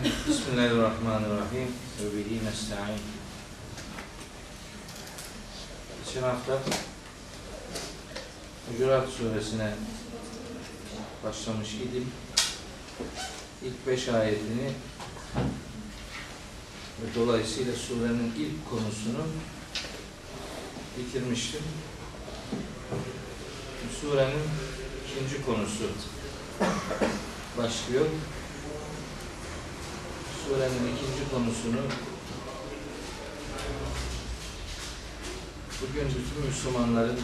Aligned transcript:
Bismillahirrahmanirrahim. 0.00 1.68
Ve 2.00 2.16
bihi 2.16 2.44
nesta'in. 2.44 3.00
Geçen 6.04 6.22
hafta 6.22 6.58
Hucurat 8.70 9.08
suresine 9.08 9.74
başlamış 11.24 11.74
idim. 11.74 12.10
İlk 13.64 13.86
beş 13.86 14.08
ayetini 14.08 14.72
ve 17.02 17.14
dolayısıyla 17.16 17.72
surenin 17.74 18.32
ilk 18.38 18.70
konusunu 18.70 19.26
bitirmiştim. 20.98 21.62
Surenin 24.00 24.42
ikinci 25.06 25.44
konusu 25.46 25.84
başlıyor. 27.58 28.06
Surenin 30.50 30.96
ikinci 30.96 31.30
konusunu 31.30 31.80
bugün 35.82 36.08
bütün 36.08 36.46
Müslümanların 36.46 37.20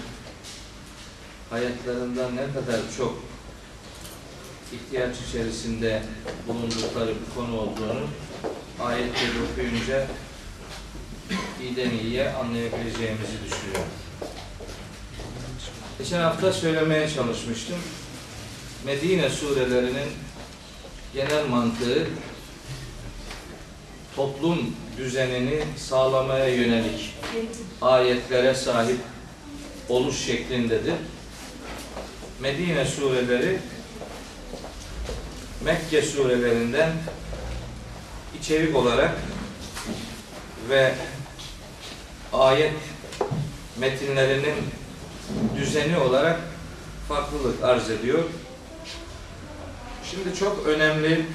hayatlarında 1.51 2.31
ne 2.31 2.53
kadar 2.55 2.81
çok 2.97 3.19
ihtiyaç 4.73 5.17
içerisinde 5.29 6.03
bulundukları 6.49 7.09
bir 7.09 7.35
konu 7.35 7.61
olduğunu 7.61 8.07
ayetleri 8.81 9.43
okuyunca 9.53 10.07
iyiden 11.63 11.91
iyiye 11.91 12.33
anlayabileceğimizi 12.33 13.37
düşünüyorum. 13.45 13.93
Geçen 15.99 16.21
hafta 16.21 16.53
söylemeye 16.53 17.11
çalışmıştım. 17.11 17.79
Medine 18.85 19.31
surelerinin 19.31 20.09
genel 21.15 21.47
mantığı 21.47 22.07
toplum 24.17 24.77
düzenini 24.99 25.65
sağlamaya 25.77 26.49
yönelik 26.49 27.15
ayetlere 27.83 28.55
sahip 28.55 28.99
oluş 29.89 30.25
şeklindedir. 30.25 30.95
Medine 32.41 32.85
sureleri 32.85 33.59
Mekke 35.65 36.03
surelerinden 36.03 36.93
içerik 38.41 38.77
olarak 38.77 39.15
ve 40.71 40.95
ayet 42.33 42.73
metinlerinin 43.79 44.55
düzeni 45.57 45.99
olarak 45.99 46.41
farklılık 47.09 47.65
arz 47.65 47.91
ediyor. 47.91 48.23
Şimdi 50.11 50.39
çok 50.39 50.67
önemli 50.67 51.27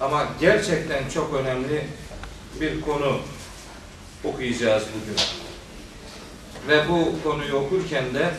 ama 0.00 0.28
gerçekten 0.40 1.08
çok 1.08 1.34
önemli 1.34 1.86
bir 2.60 2.80
konu 2.80 3.18
okuyacağız 4.24 4.84
bugün. 4.94 5.20
Ve 6.68 6.88
bu 6.88 7.22
konuyu 7.22 7.54
okurken 7.54 8.14
de 8.14 8.30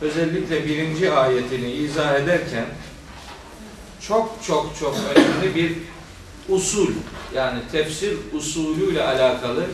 özellikle 0.00 0.66
birinci 0.66 1.12
ayetini 1.12 1.72
izah 1.72 2.14
ederken 2.14 2.66
çok 4.00 4.38
çok 4.46 4.76
çok 4.80 4.96
önemli 5.14 5.54
bir 5.54 5.76
usul 6.48 6.90
yani 7.34 7.60
tefsir 7.72 8.16
usulüyle 8.32 9.02
alakalı 9.02 9.66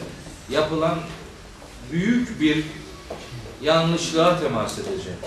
yapılan 0.51 0.99
büyük 1.93 2.41
bir 2.41 2.65
yanlışlığa 3.63 4.41
temas 4.41 4.79
edeceğim. 4.79 5.19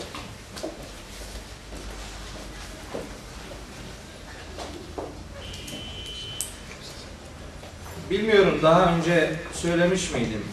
Bilmiyorum 8.09 8.59
daha 8.63 8.95
önce 8.95 9.33
söylemiş 9.53 10.11
miydim? 10.11 10.43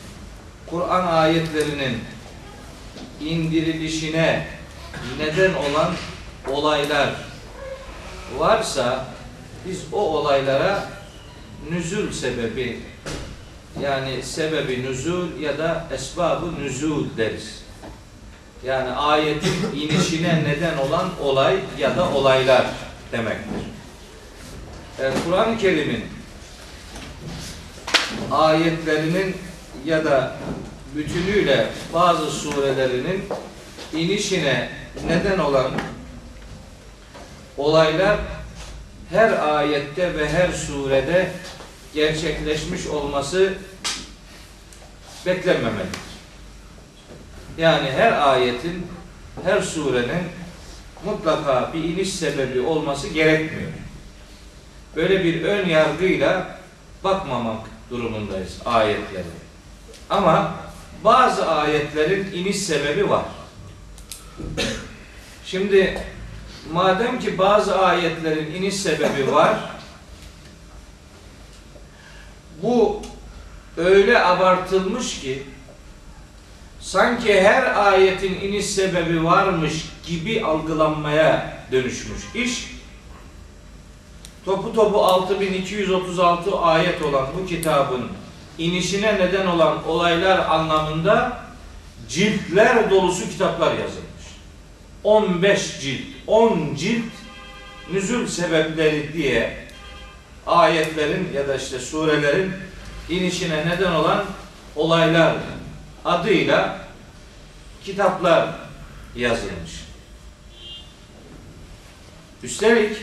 Kur'an 0.66 1.06
ayetlerinin 1.06 1.98
indirilişine 3.20 4.46
neden 5.18 5.54
olan 5.54 5.92
olaylar 6.50 7.10
varsa 8.38 9.04
biz 9.68 9.80
o 9.92 9.98
olaylara 9.98 10.88
nüzul 11.70 12.12
sebebi 12.12 12.80
yani 13.82 14.22
sebebi 14.22 14.82
nüzul 14.82 15.40
ya 15.40 15.58
da 15.58 15.86
esbabı 15.94 16.60
nüzul 16.60 17.06
deriz. 17.16 17.64
Yani 18.64 18.90
ayetin 18.90 19.54
inişine 19.74 20.44
neden 20.44 20.78
olan 20.78 21.10
olay 21.22 21.56
ya 21.78 21.96
da 21.96 22.10
olaylar 22.10 22.66
demektir. 23.12 23.64
Yani 25.02 25.14
Kur'an-ı 25.24 25.58
Kerim'in 25.58 26.13
ayetlerinin 28.30 29.36
ya 29.84 30.04
da 30.04 30.36
bütünüyle 30.96 31.66
bazı 31.92 32.30
surelerinin 32.30 33.24
inişine 33.92 34.68
neden 35.06 35.38
olan 35.38 35.70
olaylar 37.56 38.18
her 39.10 39.56
ayette 39.56 40.18
ve 40.18 40.28
her 40.28 40.52
surede 40.52 41.30
gerçekleşmiş 41.94 42.86
olması 42.86 43.54
beklenmemelidir. 45.26 46.00
Yani 47.58 47.90
her 47.90 48.30
ayetin, 48.30 48.86
her 49.44 49.60
surenin 49.60 50.22
mutlaka 51.04 51.70
bir 51.74 51.84
iniş 51.84 52.12
sebebi 52.12 52.60
olması 52.60 53.08
gerekmiyor. 53.08 53.70
Böyle 54.96 55.24
bir 55.24 55.42
ön 55.42 55.68
yargıyla 55.68 56.58
bakmamak 57.04 57.73
durumundayız 57.90 58.58
ayetleri. 58.64 59.24
Ama 60.10 60.54
bazı 61.04 61.46
ayetlerin 61.46 62.32
iniş 62.32 62.56
sebebi 62.56 63.10
var. 63.10 63.24
Şimdi 65.46 66.00
madem 66.72 67.20
ki 67.20 67.38
bazı 67.38 67.78
ayetlerin 67.78 68.54
iniş 68.54 68.74
sebebi 68.74 69.32
var, 69.32 69.56
bu 72.62 73.02
öyle 73.76 74.24
abartılmış 74.24 75.20
ki 75.20 75.42
sanki 76.80 77.40
her 77.40 77.92
ayetin 77.92 78.34
iniş 78.34 78.66
sebebi 78.66 79.24
varmış 79.24 79.84
gibi 80.06 80.44
algılanmaya 80.44 81.58
dönüşmüş 81.72 82.22
iş. 82.34 82.73
Topu 84.44 84.72
topu 84.72 85.04
6236 85.04 86.58
ayet 86.58 87.02
olan 87.02 87.26
bu 87.38 87.46
kitabın 87.46 88.08
inişine 88.58 89.14
neden 89.14 89.46
olan 89.46 89.88
olaylar 89.88 90.38
anlamında 90.38 91.40
ciltler 92.08 92.90
dolusu 92.90 93.30
kitaplar 93.30 93.70
yazılmış. 93.70 94.04
15 95.04 95.80
cilt, 95.80 96.00
10 96.26 96.74
cilt 96.74 97.04
nüzul 97.92 98.26
sebepleri 98.26 99.12
diye 99.12 99.64
ayetlerin 100.46 101.32
ya 101.34 101.48
da 101.48 101.56
işte 101.56 101.78
surelerin 101.78 102.52
inişine 103.08 103.66
neden 103.66 103.92
olan 103.92 104.24
olaylar 104.76 105.36
adıyla 106.04 106.78
kitaplar 107.84 108.48
yazılmış. 109.16 109.84
Üstelik 112.42 112.96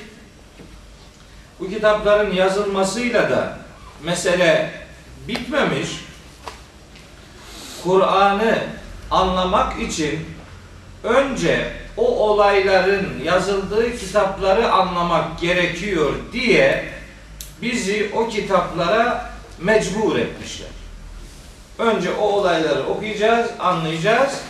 bu 1.62 1.70
kitapların 1.70 2.34
yazılmasıyla 2.34 3.30
da 3.30 3.58
mesele 4.04 4.72
bitmemiş. 5.28 5.90
Kur'an'ı 7.84 8.58
anlamak 9.12 9.82
için 9.82 10.20
önce 11.04 11.72
o 11.98 12.30
olayların 12.30 13.24
yazıldığı 13.24 13.98
kitapları 13.98 14.72
anlamak 14.72 15.40
gerekiyor 15.40 16.14
diye 16.34 16.86
bizi 17.62 18.12
o 18.16 18.28
kitaplara 18.28 19.32
mecbur 19.60 20.16
etmişler. 20.16 20.70
Önce 21.80 22.12
o 22.14 22.24
olayları 22.24 22.84
okuyacağız, 22.88 23.52
anlayacağız. 23.60 24.42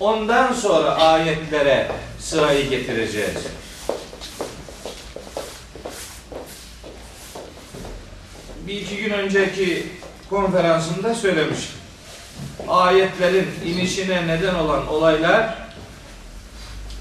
Ondan 0.00 0.52
sonra 0.52 0.94
ayetlere 0.94 1.90
sırayı 2.20 2.70
getireceğiz. 2.70 3.46
Bir 8.66 8.80
iki 8.80 8.96
gün 8.96 9.10
önceki 9.10 9.86
konferansımda 10.30 11.14
söylemiştim. 11.14 11.76
Ayetlerin 12.68 13.48
inişine 13.64 14.26
neden 14.26 14.54
olan 14.54 14.88
olaylar 14.88 15.54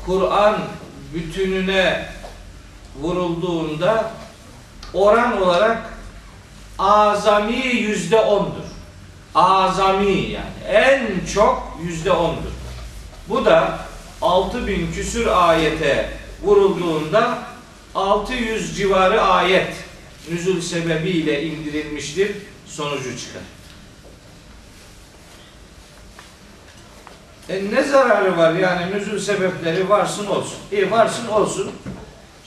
Kur'an 0.06 0.57
bütününe 1.13 2.06
vurulduğunda 3.01 4.12
oran 4.94 5.42
olarak 5.42 5.81
azami 6.80 7.65
yüzde 7.65 8.19
ondur. 8.19 8.63
Azami 9.36 10.12
yani 10.12 10.77
en 10.77 11.25
çok 11.33 11.77
yüzde 11.83 12.12
ondur. 12.12 12.51
Bu 13.30 13.45
da 13.45 13.80
6000 14.21 14.92
küsür 14.92 15.27
ayete 15.27 16.10
vurulduğunda 16.44 17.38
600 17.95 18.77
civarı 18.77 19.21
ayet 19.21 19.74
nüzul 20.31 20.62
sebebiyle 20.62 21.44
indirilmiştir 21.44 22.31
sonucu 22.66 23.18
çıkar. 23.18 23.42
E 27.50 27.75
ne 27.75 27.84
zararı 27.84 28.38
var 28.38 28.54
yani 28.54 28.96
nüzul 28.96 29.20
sebepleri 29.20 29.90
varsın 29.90 30.25
olsun. 30.25 30.58
İyi 30.72 30.92
varsın 30.92 31.28
olsun. 31.28 31.72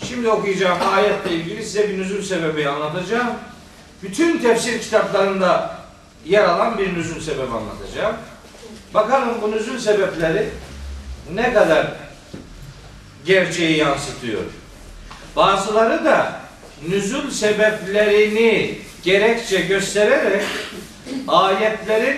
Şimdi 0.08 0.28
okuyacağım 0.28 0.78
ayetle 0.94 1.30
ilgili 1.30 1.64
size 1.64 1.88
bir 1.88 1.98
nüzul 1.98 2.22
sebebi 2.22 2.68
anlatacağım. 2.68 3.36
Bütün 4.02 4.38
tefsir 4.38 4.80
kitaplarında 4.80 5.76
yer 6.24 6.44
alan 6.44 6.78
bir 6.78 6.94
nüzul 6.94 7.20
sebebi 7.20 7.52
anlatacağım. 7.52 8.16
Bakalım 8.94 9.42
bu 9.42 9.50
nüzul 9.50 9.78
sebepleri 9.78 10.48
ne 11.34 11.52
kadar 11.52 11.92
gerçeği 13.24 13.76
yansıtıyor. 13.76 14.42
Bazıları 15.36 16.04
da 16.04 16.45
nüzul 16.88 17.30
sebeplerini 17.30 18.78
gerekçe 19.04 19.60
göstererek 19.60 20.44
ayetlerin 21.28 22.16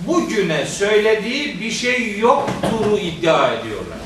bugüne 0.00 0.66
söylediği 0.66 1.60
bir 1.60 1.70
şey 1.70 2.18
yoktur 2.18 2.98
iddia 3.02 3.52
ediyorlar. 3.52 3.98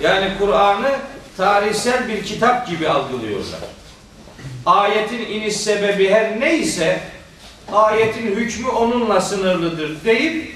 Yani 0.00 0.30
Kur'an'ı 0.38 0.92
tarihsel 1.36 2.08
bir 2.08 2.24
kitap 2.24 2.68
gibi 2.68 2.88
algılıyorlar. 2.88 3.60
Ayetin 4.66 5.26
iniş 5.26 5.56
sebebi 5.56 6.10
her 6.10 6.40
neyse 6.40 7.00
ayetin 7.72 8.36
hükmü 8.36 8.68
onunla 8.68 9.20
sınırlıdır 9.20 10.04
deyip 10.04 10.54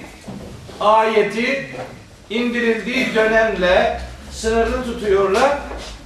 ayeti 0.81 1.67
indirildiği 2.31 3.15
dönemle 3.15 4.01
sınırlı 4.33 4.85
tutuyorlar. 4.85 5.59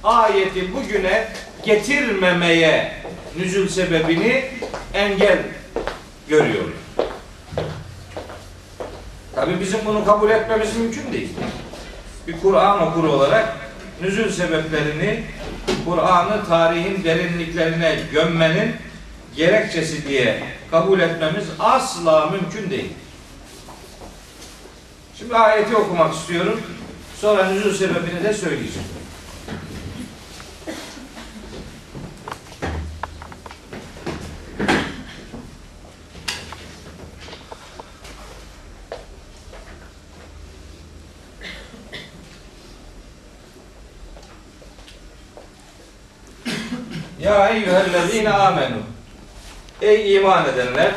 Ayeti 0.03 0.73
bugüne 0.73 1.27
getirmemeye 1.65 2.93
nüzul 3.37 3.67
sebebini 3.67 4.45
engel 4.93 5.39
görüyorlar. 6.29 6.73
Tabi 9.35 9.59
bizim 9.59 9.79
bunu 9.85 10.05
kabul 10.05 10.29
etmemiz 10.29 10.77
mümkün 10.77 11.13
değil. 11.13 11.29
Bir 12.27 12.39
Kur'an 12.39 12.81
okuru 12.81 13.11
olarak 13.11 13.57
nüzul 14.01 14.29
sebeplerini 14.29 15.23
Kur'an'ı 15.85 16.45
tarihin 16.45 17.03
derinliklerine 17.03 17.99
gömmenin 18.11 18.75
gerekçesi 19.35 20.07
diye 20.07 20.43
kabul 20.71 20.99
etmemiz 20.99 21.45
asla 21.59 22.29
mümkün 22.29 22.69
değil. 22.69 22.93
Şimdi 25.17 25.35
ayeti 25.35 25.75
okumak 25.75 26.13
istiyorum. 26.13 26.61
Sonra 27.21 27.45
nüzul 27.51 27.73
sebebini 27.73 28.23
de 28.23 28.33
söyleyeceğim. 28.33 28.94
Ya 47.25 47.49
eyyühellezine 47.49 48.29
amenu 48.29 48.83
Ey 49.81 50.15
iman 50.15 50.49
edenler 50.49 50.91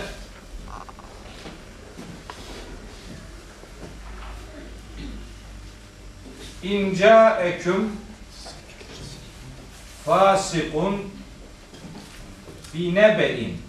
İnca 6.62 7.40
eküm 7.40 7.92
fasikun 10.04 11.12
binebe'in 12.74 13.62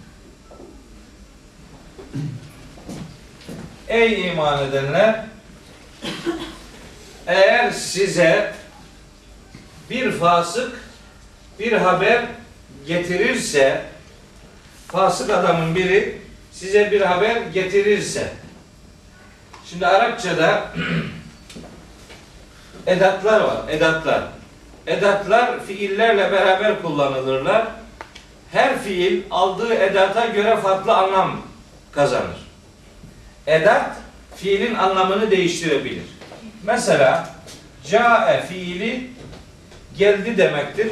Ey 3.88 4.28
iman 4.28 4.64
edenler 4.64 5.24
eğer 7.26 7.70
size 7.70 8.54
bir 9.90 10.12
fasık 10.12 10.80
bir 11.58 11.72
haber 11.72 12.39
getirirse 12.86 13.82
fasık 14.88 15.30
adamın 15.30 15.74
biri 15.74 16.18
size 16.52 16.90
bir 16.90 17.00
haber 17.00 17.36
getirirse 17.36 18.32
şimdi 19.70 19.86
Arapçada 19.86 20.72
edatlar 22.86 23.40
var. 23.40 23.68
Edatlar. 23.68 24.22
Edatlar 24.86 25.66
fiillerle 25.66 26.32
beraber 26.32 26.82
kullanılırlar. 26.82 27.66
Her 28.52 28.82
fiil 28.82 29.22
aldığı 29.30 29.74
edata 29.74 30.26
göre 30.26 30.56
farklı 30.56 30.96
anlam 30.96 31.42
kazanır. 31.92 32.46
Edat 33.46 33.96
fiilin 34.36 34.74
anlamını 34.74 35.30
değiştirebilir. 35.30 36.04
Mesela 36.62 37.30
cae 37.90 38.46
fiili 38.46 39.10
geldi 39.98 40.38
demektir. 40.38 40.88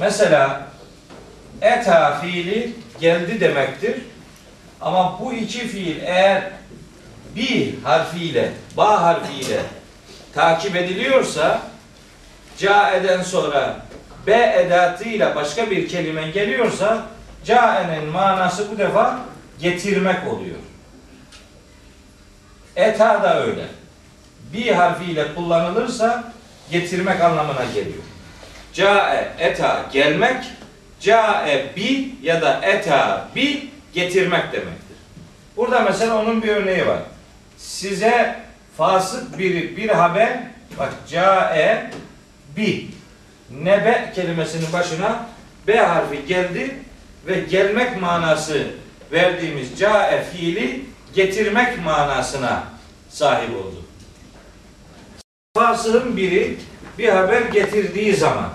Mesela 0.00 0.62
eta 1.60 2.20
fiili 2.20 2.72
geldi 3.00 3.40
demektir. 3.40 3.94
Ama 4.80 5.18
bu 5.20 5.32
iki 5.32 5.68
fiil 5.68 6.00
eğer 6.02 6.42
bir 7.36 7.82
harfiyle, 7.84 8.52
ba 8.76 9.02
harfiyle 9.02 9.60
takip 10.34 10.76
ediliyorsa 10.76 11.62
caeden 12.58 13.22
sonra 13.22 13.76
b 14.26 14.32
edatıyla 14.32 15.34
başka 15.36 15.70
bir 15.70 15.88
kelime 15.88 16.30
geliyorsa 16.30 17.02
caenin 17.44 18.04
manası 18.04 18.70
bu 18.70 18.78
defa 18.78 19.18
getirmek 19.60 20.28
oluyor. 20.28 20.56
Eta 22.76 23.22
da 23.22 23.44
öyle. 23.44 23.64
Bir 24.52 24.72
harfiyle 24.72 25.34
kullanılırsa 25.34 26.32
getirmek 26.70 27.20
anlamına 27.20 27.64
geliyor. 27.64 28.07
Cae 28.72 29.32
eta 29.38 29.86
gelmek, 29.92 30.44
cae 31.00 31.72
bi 31.76 32.14
ya 32.22 32.42
da 32.42 32.60
eta 32.62 33.28
bi 33.36 33.70
getirmek 33.94 34.52
demektir. 34.52 34.96
Burada 35.56 35.80
mesela 35.80 36.22
onun 36.22 36.42
bir 36.42 36.48
örneği 36.48 36.86
var. 36.86 37.00
Size 37.56 38.36
fasık 38.76 39.38
bir 39.38 39.76
bir 39.76 39.88
haber 39.88 40.38
bak 40.78 40.92
cae 41.08 41.90
bi 42.56 42.86
nebe 43.50 44.12
kelimesinin 44.14 44.72
başına 44.72 45.26
b 45.66 45.76
harfi 45.76 46.26
geldi 46.26 46.76
ve 47.26 47.40
gelmek 47.40 48.00
manası 48.00 48.66
verdiğimiz 49.12 49.78
cae 49.78 50.24
fiili 50.24 50.84
getirmek 51.14 51.84
manasına 51.84 52.64
sahip 53.08 53.50
oldu. 53.50 53.84
Fasığın 55.56 56.16
biri 56.16 56.56
bir 56.98 57.08
haber 57.08 57.42
getirdiği 57.42 58.16
zaman 58.16 58.50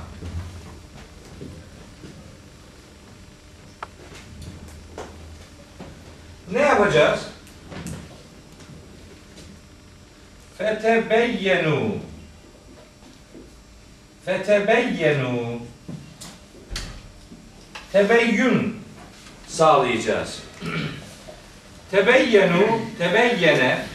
ne 6.54 6.62
yapacağız? 6.62 7.20
Fetebeyyenu 10.58 11.96
Fetebeyyenu 14.26 15.60
Tebeyyün 17.92 18.78
sağlayacağız. 19.48 20.40
Tebeyyenu, 21.92 22.82
tebeyyene 22.98 23.86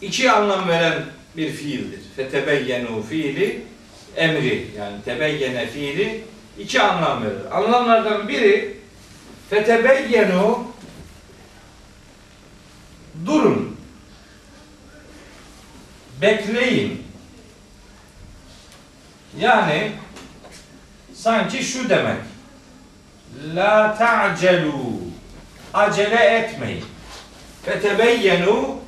iki 0.00 0.30
anlam 0.30 0.68
veren 0.68 1.04
bir 1.36 1.52
fiildir. 1.52 2.00
Fetebeyyenu 2.16 3.02
fiili 3.02 3.62
emri 4.16 4.66
yani 4.78 5.02
tebeyyene 5.04 5.66
fiili 5.66 6.24
iki 6.58 6.80
anlam 6.80 7.24
verir. 7.24 7.56
Anlamlardan 7.56 8.28
biri 8.28 8.79
fetebeyyenu 9.50 10.64
durun. 13.26 13.76
Bekleyin. 16.22 17.06
Yani 19.38 19.92
sanki 21.14 21.64
şu 21.64 21.88
demek. 21.88 22.16
La 23.54 23.94
ta'celu. 23.98 24.72
Acele 25.74 26.24
etmeyin. 26.24 26.84
Fetebeyyenu 27.64 28.78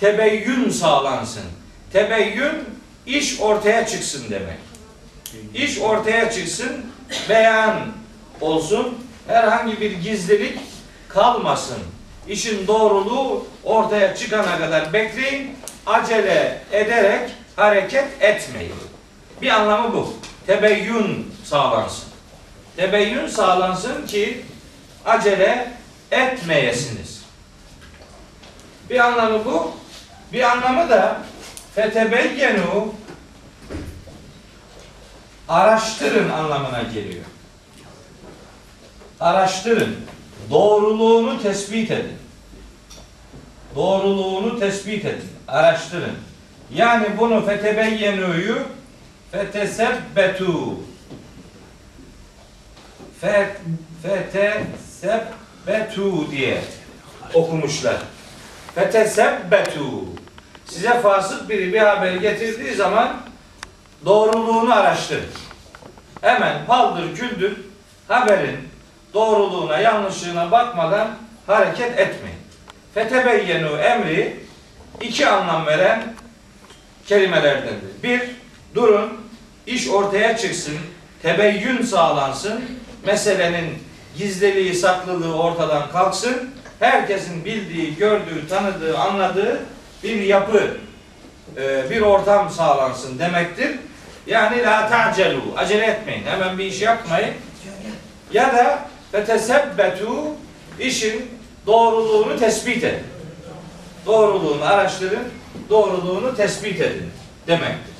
tebeyyün 0.00 0.70
sağlansın. 0.70 1.44
Tebeyyün 1.92 2.64
iş 3.06 3.40
ortaya 3.40 3.86
çıksın 3.86 4.24
demek. 4.30 4.58
İş 5.54 5.78
ortaya 5.78 6.30
çıksın 6.30 6.86
beyan 7.28 7.86
olsun 8.40 9.07
herhangi 9.28 9.80
bir 9.80 9.90
gizlilik 9.90 10.58
kalmasın 11.08 11.78
işin 12.28 12.66
doğruluğu 12.66 13.46
ortaya 13.64 14.16
çıkana 14.16 14.58
kadar 14.58 14.92
bekleyin 14.92 15.56
acele 15.86 16.60
ederek 16.72 17.30
hareket 17.56 18.22
etmeyin 18.22 18.74
bir 19.42 19.48
anlamı 19.48 19.94
bu 19.94 20.14
tebeyyün 20.46 21.34
sağlansın. 21.44 22.08
Tebeyyün 22.76 23.26
sağlansın 23.26 24.06
ki 24.06 24.44
acele 25.06 25.72
etmeyesiniz. 26.10 27.24
Bir 28.90 29.00
anlamı 29.00 29.44
bu. 29.44 29.72
Bir 30.32 30.42
anlamı 30.42 30.90
da 30.90 31.20
fetebeyyenu 31.74 32.94
araştırın 35.48 36.30
anlamına 36.30 36.82
geliyor. 36.82 37.24
Araştırın. 39.20 39.96
Doğruluğunu 40.50 41.42
tespit 41.42 41.90
edin. 41.90 42.16
Doğruluğunu 43.74 44.60
tespit 44.60 45.04
edin. 45.04 45.28
Araştırın. 45.48 46.14
Yani 46.74 47.06
bunu 47.18 47.46
fetebeyyenu'yu 47.46 48.58
fetesebbetu 49.32 50.74
Fe- 53.22 53.56
fetesebbetu 54.02 56.30
diye 56.30 56.62
okumuşlar. 57.34 57.96
Fetesebbetu 58.74 60.04
size 60.66 61.00
fasık 61.00 61.48
biri 61.48 61.72
bir 61.72 61.78
haber 61.78 62.14
getirdiği 62.14 62.74
zaman 62.74 63.16
doğruluğunu 64.04 64.74
araştırın. 64.74 65.24
Hemen 66.20 66.66
paldır 66.66 67.14
küldür 67.14 67.56
haberin 68.08 68.67
doğruluğuna 69.14 69.78
yanlışlığına 69.78 70.50
bakmadan 70.50 71.08
hareket 71.46 71.98
etmeyin. 71.98 72.38
Fetebeyyenu 72.94 73.78
emri 73.78 74.36
iki 75.00 75.28
anlam 75.28 75.66
veren 75.66 76.02
kelimelerdendir. 77.06 78.02
Bir, 78.02 78.22
durun, 78.74 79.12
iş 79.66 79.88
ortaya 79.88 80.36
çıksın, 80.36 80.78
tebeyyün 81.22 81.82
sağlansın, 81.82 82.64
meselenin 83.06 83.78
gizliliği, 84.18 84.74
saklılığı 84.74 85.36
ortadan 85.42 85.90
kalksın, 85.92 86.50
herkesin 86.80 87.44
bildiği, 87.44 87.96
gördüğü, 87.96 88.48
tanıdığı, 88.48 88.98
anladığı 88.98 89.60
bir 90.02 90.22
yapı, 90.22 90.76
e, 91.56 91.90
bir 91.90 92.00
ortam 92.00 92.50
sağlansın 92.50 93.18
demektir. 93.18 93.76
Yani 94.26 94.62
la 94.62 94.88
ta'celu, 94.88 95.40
acele 95.56 95.86
etmeyin, 95.86 96.26
hemen 96.26 96.58
bir 96.58 96.64
iş 96.64 96.82
yapmayın. 96.82 97.34
Ya 98.32 98.52
da 98.56 98.78
fetesebbetu, 99.12 100.10
işin 100.80 101.26
doğruluğunu 101.66 102.38
tespit 102.38 102.84
edin. 102.84 103.02
Doğruluğunu 104.06 104.64
araştırın, 104.64 105.28
doğruluğunu 105.70 106.36
tespit 106.36 106.80
edin 106.80 107.10
demektir. 107.46 107.94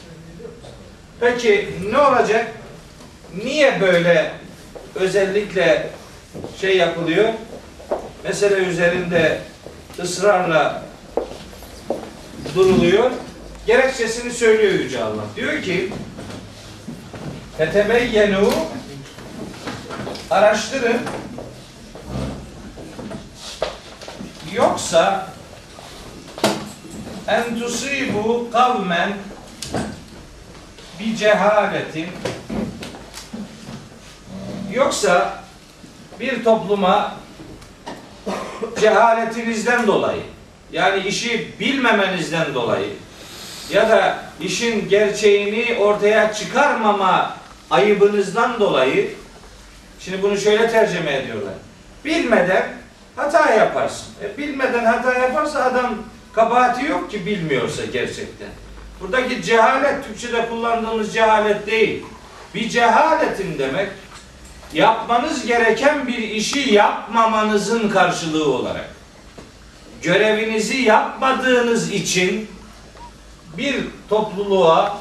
Peki 1.20 1.68
ne 1.90 1.98
olacak? 1.98 2.46
Niye 3.44 3.80
böyle 3.80 4.32
özellikle 4.94 5.90
şey 6.60 6.76
yapılıyor? 6.76 7.28
Mesele 8.24 8.54
üzerinde 8.54 9.38
ısrarla 9.98 10.82
duruluyor. 12.54 13.10
Gerekçesini 13.66 14.32
söylüyor 14.32 14.72
Yüce 14.72 15.04
Allah. 15.04 15.24
Diyor 15.36 15.62
ki 15.62 15.92
Fetebeyyenu 17.58 18.50
araştırın. 20.30 21.00
Yoksa 24.54 25.26
en 27.28 27.58
tusibu 27.58 28.48
kavmen 28.52 29.12
bi 31.00 31.16
cehaletin 31.16 32.06
yoksa 34.72 35.42
bir 36.20 36.44
topluma 36.44 37.14
cehaletinizden 38.80 39.86
dolayı 39.86 40.22
yani 40.72 41.02
işi 41.02 41.52
bilmemenizden 41.60 42.54
dolayı 42.54 42.90
ya 43.72 43.90
da 43.90 44.18
işin 44.40 44.88
gerçeğini 44.88 45.78
ortaya 45.80 46.32
çıkarmama 46.32 47.36
ayıbınızdan 47.70 48.60
dolayı 48.60 49.10
şimdi 50.00 50.22
bunu 50.22 50.36
şöyle 50.36 50.70
tercüme 50.70 51.16
ediyorlar. 51.16 51.54
Bilmeden 52.04 52.66
hata 53.16 53.54
yaparsın. 53.54 54.06
E, 54.22 54.38
bilmeden 54.38 54.84
hata 54.84 55.14
yaparsa 55.14 55.64
adam 55.64 55.94
kabahati 56.32 56.86
yok 56.86 57.10
ki 57.10 57.26
bilmiyorsa 57.26 57.84
gerçekten. 57.84 58.48
Buradaki 59.00 59.42
cehalet 59.42 60.04
Türkçe'de 60.04 60.48
kullandığımız 60.48 61.14
cehalet 61.14 61.66
değil. 61.66 62.04
Bir 62.54 62.68
cehaletin 62.68 63.58
demek 63.58 63.88
yapmanız 64.72 65.46
gereken 65.46 66.06
bir 66.06 66.18
işi 66.18 66.74
yapmamanızın 66.74 67.88
karşılığı 67.88 68.52
olarak 68.52 68.90
görevinizi 70.02 70.76
yapmadığınız 70.76 71.92
için 71.92 72.48
bir 73.58 73.84
topluluğa 74.08 74.98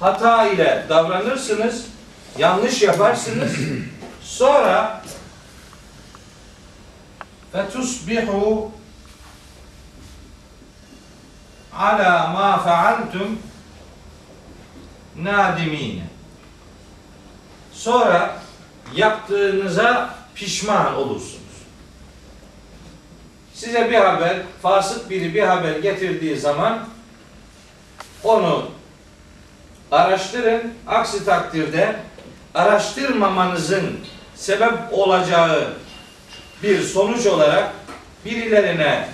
hata 0.00 0.46
ile 0.46 0.86
davranırsınız, 0.88 1.84
yanlış 2.38 2.82
yaparsınız. 2.82 3.52
Sonra 4.28 5.02
fetusbihu 7.52 8.72
ala 11.72 12.26
ma 12.26 12.58
faaltum 12.58 13.38
nadimine. 15.16 16.02
Sonra 17.72 18.36
yaptığınıza 18.94 20.14
pişman 20.34 20.94
olursunuz. 20.94 21.38
Size 23.54 23.90
bir 23.90 23.94
haber, 23.94 24.36
fasık 24.62 25.10
biri 25.10 25.34
bir 25.34 25.42
haber 25.42 25.76
getirdiği 25.76 26.36
zaman 26.36 26.78
onu 28.24 28.70
araştırın. 29.90 30.74
Aksi 30.86 31.24
takdirde 31.24 31.96
araştırmamanızın 32.54 33.98
sebep 34.38 34.72
olacağı 34.92 35.72
bir 36.62 36.82
sonuç 36.82 37.26
olarak 37.26 37.72
birilerine 38.24 39.08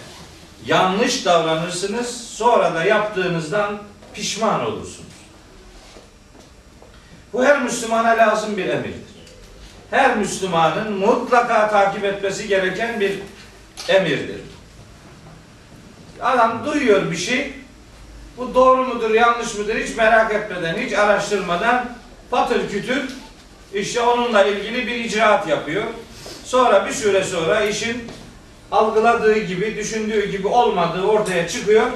yanlış 0.66 1.24
davranırsınız. 1.24 2.24
Sonra 2.30 2.74
da 2.74 2.84
yaptığınızdan 2.84 3.78
pişman 4.14 4.66
olursunuz. 4.66 5.14
Bu 7.32 7.44
her 7.44 7.62
Müslümana 7.62 8.08
lazım 8.08 8.56
bir 8.56 8.68
emirdir. 8.68 9.14
Her 9.90 10.16
Müslümanın 10.16 10.92
mutlaka 10.92 11.70
takip 11.70 12.04
etmesi 12.04 12.48
gereken 12.48 13.00
bir 13.00 13.18
emirdir. 13.88 14.40
Adam 16.22 16.66
duyuyor 16.66 17.10
bir 17.10 17.16
şey, 17.16 17.52
bu 18.36 18.54
doğru 18.54 18.84
mudur, 18.84 19.10
yanlış 19.10 19.54
mıdır 19.54 19.76
hiç 19.76 19.96
merak 19.96 20.34
etmeden, 20.34 20.76
hiç 20.76 20.92
araştırmadan 20.92 21.86
patır 22.30 22.68
kütür 22.68 23.04
işte 23.74 24.00
onunla 24.00 24.44
ilgili 24.44 24.86
bir 24.86 24.94
icraat 24.94 25.48
yapıyor. 25.48 25.84
Sonra 26.44 26.86
bir 26.86 26.92
süre 26.92 27.24
sonra 27.24 27.64
işin 27.64 28.04
algıladığı 28.72 29.38
gibi, 29.38 29.76
düşündüğü 29.76 30.30
gibi 30.30 30.46
olmadığı 30.46 31.02
ortaya 31.02 31.48
çıkıyor. 31.48 31.86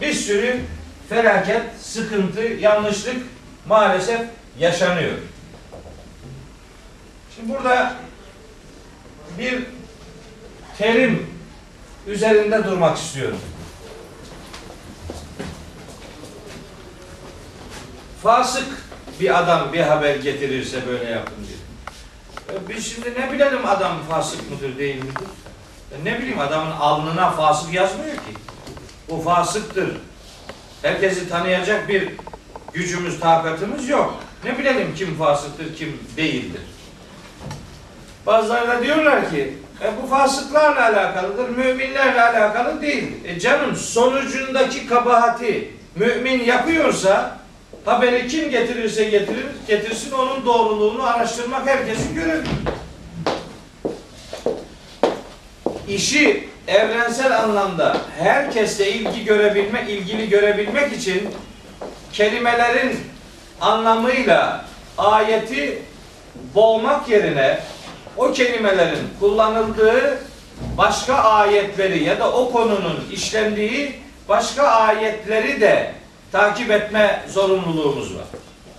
Bir 0.00 0.12
sürü 0.12 0.60
felaket, 1.08 1.62
sıkıntı, 1.80 2.40
yanlışlık 2.40 3.16
maalesef 3.66 4.20
yaşanıyor. 4.58 5.12
Şimdi 7.36 7.54
burada 7.54 7.94
bir 9.38 9.62
terim 10.78 11.26
üzerinde 12.06 12.64
durmak 12.64 12.98
istiyorum. 12.98 13.38
Fasık 18.22 18.87
bir 19.20 19.38
adam 19.38 19.72
bir 19.72 19.80
haber 19.80 20.16
getirirse 20.16 20.86
böyle 20.86 21.10
yapın 21.10 21.34
diyor. 21.36 21.58
E 22.60 22.68
Biz 22.68 22.94
şimdi 22.94 23.14
ne 23.20 23.32
bilelim 23.32 23.66
adam 23.66 23.92
fasık 24.10 24.50
mıdır 24.50 24.78
değil 24.78 24.96
midir? 24.96 25.26
E 25.92 26.04
Ne 26.04 26.18
bileyim 26.18 26.38
adamın 26.38 26.70
alnına 26.70 27.30
fasık 27.30 27.74
yazmıyor 27.74 28.14
ki. 28.14 28.32
Bu 29.08 29.20
fasıktır. 29.22 29.96
Herkesi 30.82 31.28
tanıyacak 31.28 31.88
bir 31.88 32.08
gücümüz, 32.72 33.20
takatımız 33.20 33.88
yok. 33.88 34.14
Ne 34.44 34.58
bilelim 34.58 34.94
kim 34.94 35.18
fasıktır, 35.18 35.76
kim 35.76 36.00
değildir. 36.16 36.60
Bazıları 38.26 38.68
da 38.68 38.82
diyorlar 38.82 39.30
ki 39.30 39.54
e, 39.82 40.02
bu 40.02 40.06
fasıklarla 40.06 40.82
alakalıdır, 40.82 41.48
müminlerle 41.48 42.22
alakalı 42.22 42.82
değil. 42.82 43.12
E 43.24 43.40
canım 43.40 43.76
sonucundaki 43.76 44.86
kabahati 44.86 45.74
mümin 45.96 46.44
yapıyorsa 46.44 47.37
haberi 47.88 48.28
kim 48.28 48.50
getirirse 48.50 49.04
getirir, 49.04 49.46
getirsin 49.68 50.12
onun 50.12 50.46
doğruluğunu 50.46 51.02
araştırmak 51.02 51.66
herkesin 51.66 52.14
görevi. 52.14 52.44
İşi 55.88 56.48
evrensel 56.66 57.38
anlamda 57.38 57.96
herkesle 58.18 58.92
ilgi 58.92 59.24
görebilme, 59.24 59.86
ilgili 59.88 60.28
görebilmek 60.28 60.92
için 60.92 61.28
kelimelerin 62.12 63.00
anlamıyla 63.60 64.64
ayeti 64.98 65.82
boğmak 66.54 67.08
yerine 67.08 67.58
o 68.16 68.32
kelimelerin 68.32 69.08
kullanıldığı 69.20 70.18
başka 70.78 71.14
ayetleri 71.14 72.04
ya 72.04 72.18
da 72.18 72.32
o 72.32 72.52
konunun 72.52 73.04
işlendiği 73.12 73.92
başka 74.28 74.62
ayetleri 74.62 75.60
de 75.60 75.97
takip 76.32 76.70
etme 76.70 77.22
zorunluluğumuz 77.28 78.14
var. 78.16 78.24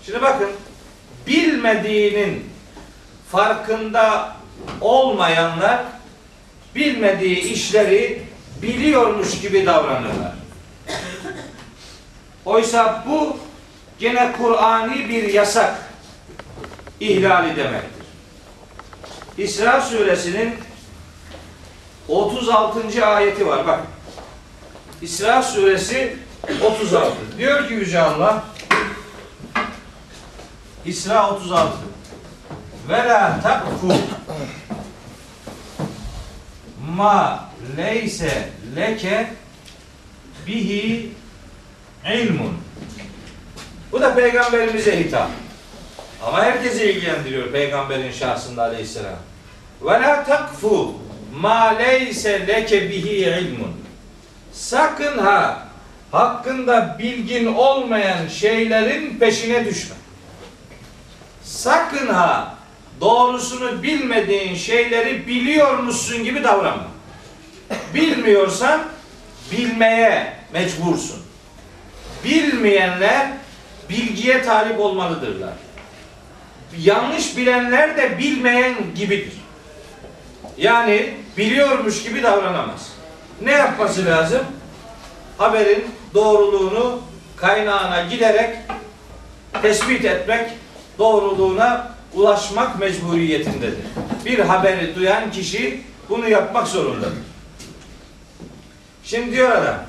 Şimdi 0.06 0.22
bakın 0.22 0.50
bilmediğinin 1.27 2.50
farkında 3.32 4.36
olmayanlar 4.82 5.84
bilmediği 6.75 7.39
işleri 7.39 8.24
biliyormuş 8.62 9.41
gibi 9.41 9.65
davranırlar. 9.65 10.34
Oysa 12.46 13.03
bu 13.10 13.38
gene 14.00 14.32
Kur'ani 14.38 15.10
bir 15.10 15.34
yasak 15.34 15.75
ihlali 17.00 17.56
demektir. 17.56 18.06
İsra 19.38 19.82
suresinin 19.82 20.56
36. 22.08 23.06
ayeti 23.06 23.48
var. 23.48 23.68
Bak. 23.68 23.79
İsra 25.01 25.44
suresi 25.44 26.18
36. 26.65 27.12
Diyor 27.38 27.68
ki 27.68 27.74
Yüce 27.74 28.00
Allah 28.00 28.44
İsra 30.86 31.29
36 31.32 31.70
Ve 32.89 32.98
la 32.98 33.39
takfu 33.44 33.94
ma 36.96 37.50
leyse 37.77 38.50
leke 38.75 39.27
bihi 40.48 41.12
ilmun. 42.13 42.58
Bu 43.91 44.01
da 44.01 44.15
peygamberimize 44.15 45.00
hitap. 45.00 45.29
Ama 46.25 46.44
herkese 46.44 46.94
ilgilendiriyor 46.94 47.51
peygamberin 47.51 48.12
şahsında 48.12 48.63
aleyhisselam. 48.63 49.15
Ve 49.82 49.91
la 49.91 50.24
takfu 50.24 50.96
ma 51.41 51.65
leyse 51.65 52.48
leke 52.48 52.89
bihi 52.89 53.15
ilmun. 53.15 53.74
Sakın 54.51 55.18
ha 55.18 55.69
hakkında 56.12 56.96
bilgin 57.00 57.46
olmayan 57.46 58.28
şeylerin 58.28 59.20
peşine 59.20 59.66
düşme. 59.66 59.96
Sakın 61.44 62.08
ha 62.08 62.56
doğrusunu 63.01 63.84
bilmediğin 63.84 64.56
şeyleri 64.56 65.28
biliyormuşsun 65.28 66.24
gibi 66.24 66.44
davranma. 66.44 66.88
Bilmiyorsan 67.94 68.82
bilmeye 69.51 70.34
mecbursun. 70.54 71.20
Bilmeyenler 72.24 73.28
bilgiye 73.89 74.42
talip 74.44 74.80
olmalıdırlar. 74.80 75.54
Yanlış 76.78 77.38
bilenler 77.38 77.98
de 77.98 78.18
bilmeyen 78.20 78.75
gibidir. 78.96 79.34
Yani 80.58 81.13
biliyormuş 81.38 82.04
gibi 82.04 82.24
davranamaz. 82.24 82.94
Ne 83.42 83.51
yapması 83.51 84.06
lazım? 84.06 84.42
Haberin 85.38 85.86
doğruluğunu 86.13 87.01
kaynağına 87.36 88.04
giderek 88.04 88.56
tespit 89.62 90.06
etmek, 90.06 90.50
doğruluğuna 90.98 91.92
ulaşmak 92.13 92.80
mecburiyetindedir. 92.80 93.86
Bir 94.25 94.39
haberi 94.39 94.96
duyan 94.96 95.32
kişi 95.32 95.82
bunu 96.10 96.30
yapmak 96.30 96.68
zorundadır. 96.68 97.13
Şimdi 99.04 99.32
diyor 99.32 99.51
adam, 99.51 99.80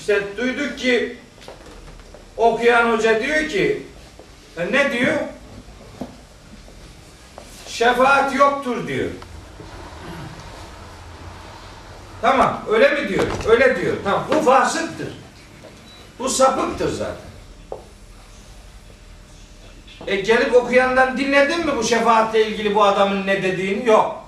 işte 0.00 0.22
duyduk 0.36 0.78
ki 0.78 1.16
okuyan 2.36 2.92
hoca 2.92 3.22
diyor 3.22 3.48
ki 3.48 3.82
e 4.58 4.72
ne 4.72 4.92
diyor? 4.92 5.16
Şefaat 7.68 8.34
yoktur 8.34 8.88
diyor. 8.88 9.10
Tamam 12.26 12.62
öyle 12.70 12.88
mi 12.88 13.08
diyor? 13.08 13.24
Öyle 13.48 13.80
diyor. 13.80 13.96
Tamam 14.04 14.24
bu 14.30 14.40
fasıktır. 14.40 15.08
Bu 16.18 16.28
sapıktır 16.28 16.92
zaten. 16.92 17.16
E 20.06 20.16
gelip 20.16 20.54
okuyandan 20.54 21.18
dinledin 21.18 21.66
mi 21.66 21.76
bu 21.76 21.84
şefaatle 21.84 22.46
ilgili 22.46 22.74
bu 22.74 22.84
adamın 22.84 23.26
ne 23.26 23.42
dediğini? 23.42 23.88
Yok. 23.88 24.24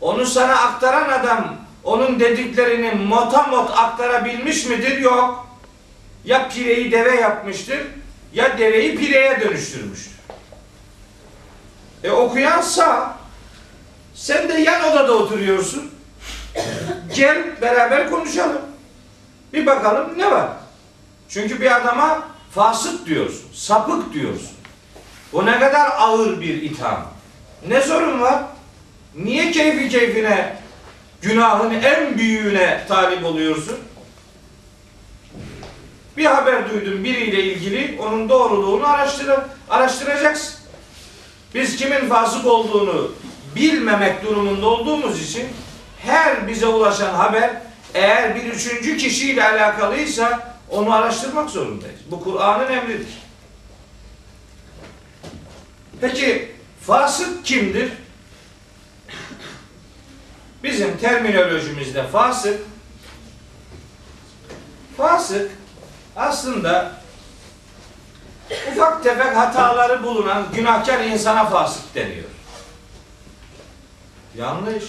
Onu 0.00 0.26
sana 0.26 0.56
aktaran 0.56 1.08
adam 1.08 1.56
onun 1.84 2.20
dediklerini 2.20 3.04
motamot 3.04 3.70
aktarabilmiş 3.76 4.66
midir? 4.66 4.98
Yok. 4.98 5.46
Ya 6.24 6.48
pireyi 6.48 6.92
deve 6.92 7.14
yapmıştır 7.14 7.80
ya 8.34 8.58
deveyi 8.58 8.96
pireye 8.96 9.40
dönüştürmüştür. 9.40 10.12
E 12.04 12.10
okuyansa 12.10 13.16
sen 14.14 14.48
de 14.48 14.54
yan 14.54 14.92
odada 14.92 15.12
oturuyorsun. 15.12 15.95
Gel 17.14 17.60
beraber 17.62 18.10
konuşalım. 18.10 18.62
Bir 19.52 19.66
bakalım 19.66 20.18
ne 20.18 20.30
var. 20.30 20.48
Çünkü 21.28 21.60
bir 21.60 21.76
adama 21.76 22.28
fasık 22.54 23.06
diyorsun, 23.06 23.48
sapık 23.54 24.12
diyorsun. 24.12 24.56
O 25.32 25.46
ne 25.46 25.58
kadar 25.60 25.90
ağır 25.98 26.40
bir 26.40 26.62
itham. 26.62 27.06
Ne 27.68 27.80
sorun 27.80 28.20
var? 28.20 28.42
Niye 29.16 29.50
keyfi 29.50 29.88
keyfine 29.88 30.56
günahın 31.22 31.70
en 31.70 32.18
büyüğüne 32.18 32.84
talip 32.88 33.24
oluyorsun? 33.24 33.78
Bir 36.16 36.24
haber 36.24 36.70
duydum 36.70 37.04
biriyle 37.04 37.42
ilgili 37.42 37.98
onun 38.00 38.28
doğruluğunu 38.28 38.86
araştır 38.86 39.30
araştıracaksın. 39.70 40.54
Biz 41.54 41.76
kimin 41.76 42.08
fasık 42.08 42.46
olduğunu 42.46 43.12
bilmemek 43.56 44.24
durumunda 44.24 44.66
olduğumuz 44.66 45.22
için 45.22 45.46
her 46.06 46.48
bize 46.48 46.66
ulaşan 46.66 47.14
haber 47.14 47.50
eğer 47.94 48.34
bir 48.34 48.44
üçüncü 48.44 48.96
kişiyle 48.96 49.44
alakalıysa 49.48 50.56
onu 50.70 50.94
araştırmak 50.94 51.50
zorundayız. 51.50 52.00
Bu 52.10 52.24
Kur'an'ın 52.24 52.72
emridir. 52.72 53.08
Peki 56.00 56.52
fasık 56.86 57.44
kimdir? 57.44 57.92
Bizim 60.62 60.98
terminolojimizde 60.98 62.06
fasık 62.06 62.60
fasık 64.96 65.50
aslında 66.16 66.92
ufak 68.72 69.04
tefek 69.04 69.36
hataları 69.36 70.02
bulunan 70.02 70.46
günahkar 70.54 71.04
insana 71.04 71.44
fasık 71.44 71.94
deniyor. 71.94 72.24
Yanlış. 74.36 74.84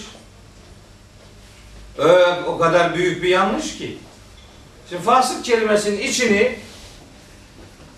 Öyle, 1.98 2.40
o 2.46 2.58
kadar 2.58 2.94
büyük 2.94 3.22
bir 3.22 3.28
yanlış 3.28 3.78
ki. 3.78 3.98
Şimdi 4.88 5.02
fasık 5.02 5.44
kelimesinin 5.44 5.98
içini 5.98 6.58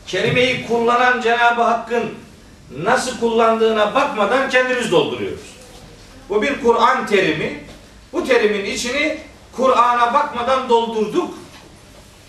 kelimeyi 0.07 0.67
kullanan 0.67 1.21
Cenab-ı 1.21 1.63
Hakk'ın 1.63 2.15
nasıl 2.79 3.21
kullandığına 3.21 3.95
bakmadan 3.95 4.51
kendimiz 4.51 4.93
dolduruyoruz. 4.93 5.41
Bu 6.29 6.43
bir 6.43 6.63
Kur'an 6.63 7.07
terimi. 7.07 7.65
Bu 8.13 8.25
terimin 8.25 8.65
içini 8.65 9.19
Kur'an'a 9.57 10.15
bakmadan 10.15 10.69
doldurduk. 10.69 11.35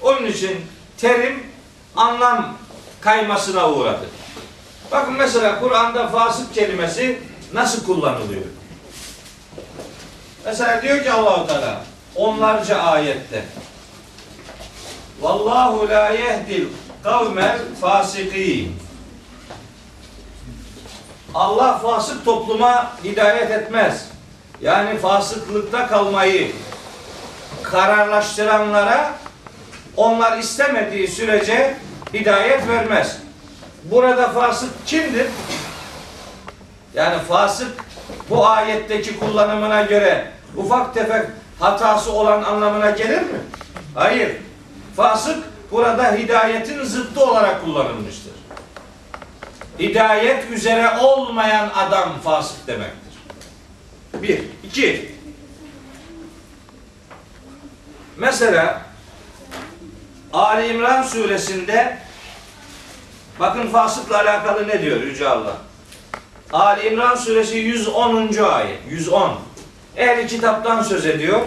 Onun 0.01 0.25
için 0.25 0.57
terim 0.97 1.43
anlam 1.95 2.57
kaymasına 3.01 3.71
uğradı. 3.71 4.05
Bakın 4.91 5.13
mesela 5.13 5.60
Kur'an'da 5.60 6.07
fasık 6.07 6.53
kelimesi 6.53 7.19
nasıl 7.53 7.86
kullanılıyor? 7.86 8.41
Mesela 10.45 10.82
diyor 10.82 11.04
ki 11.04 11.12
Allahu 11.12 11.47
Teala 11.47 11.82
onlarca 12.15 12.77
ayette 12.77 13.45
Vallahu 15.21 15.89
la 15.89 16.10
yehdil 16.10 16.67
kavmel 17.04 17.60
fasikin 17.82 18.75
Allah 21.34 21.77
fasık 21.77 22.25
topluma 22.25 22.93
hidayet 23.04 23.51
etmez. 23.51 24.08
Yani 24.62 24.99
fasıklıkta 24.99 25.88
kalmayı 25.88 26.51
kararlaştıranlara 27.63 29.13
onlar 29.97 30.38
istemediği 30.38 31.08
sürece 31.08 31.77
hidayet 32.13 32.67
vermez. 32.67 33.17
Burada 33.84 34.30
fasık 34.30 34.88
kimdir? 34.88 35.27
Yani 36.93 37.19
fasık 37.23 37.90
bu 38.30 38.47
ayetteki 38.47 39.19
kullanımına 39.19 39.82
göre 39.82 40.32
ufak 40.58 40.93
tefek 40.93 41.26
hatası 41.60 42.12
olan 42.12 42.43
anlamına 42.43 42.89
gelir 42.89 43.21
mi? 43.21 43.39
Hayır. 43.95 44.36
Fasık 44.95 45.43
burada 45.71 46.12
hidayetin 46.12 46.84
zıttı 46.84 47.26
olarak 47.26 47.65
kullanılmıştır. 47.65 48.32
Hidayet 49.80 50.52
üzere 50.52 50.97
olmayan 51.00 51.69
adam 51.76 52.10
fasık 52.24 52.67
demektir. 52.67 53.13
Bir. 54.13 54.43
iki. 54.63 55.15
Mesela 58.17 58.82
Ali 60.34 60.67
İmran 60.67 61.04
suresinde 61.04 61.97
Bakın 63.39 63.67
fasıkla 63.67 64.17
alakalı 64.17 64.67
ne 64.67 64.82
diyor 64.82 65.02
Yüce 65.02 65.30
Allah? 65.30 65.58
Ali 66.54 66.88
İmran 66.88 67.16
suresi 67.16 67.58
110. 67.58 68.44
ayet. 68.44 68.80
110. 68.90 69.32
Ehli 69.98 70.28
kitaptan 70.28 70.84
söz 70.84 71.06
ediyor. 71.06 71.42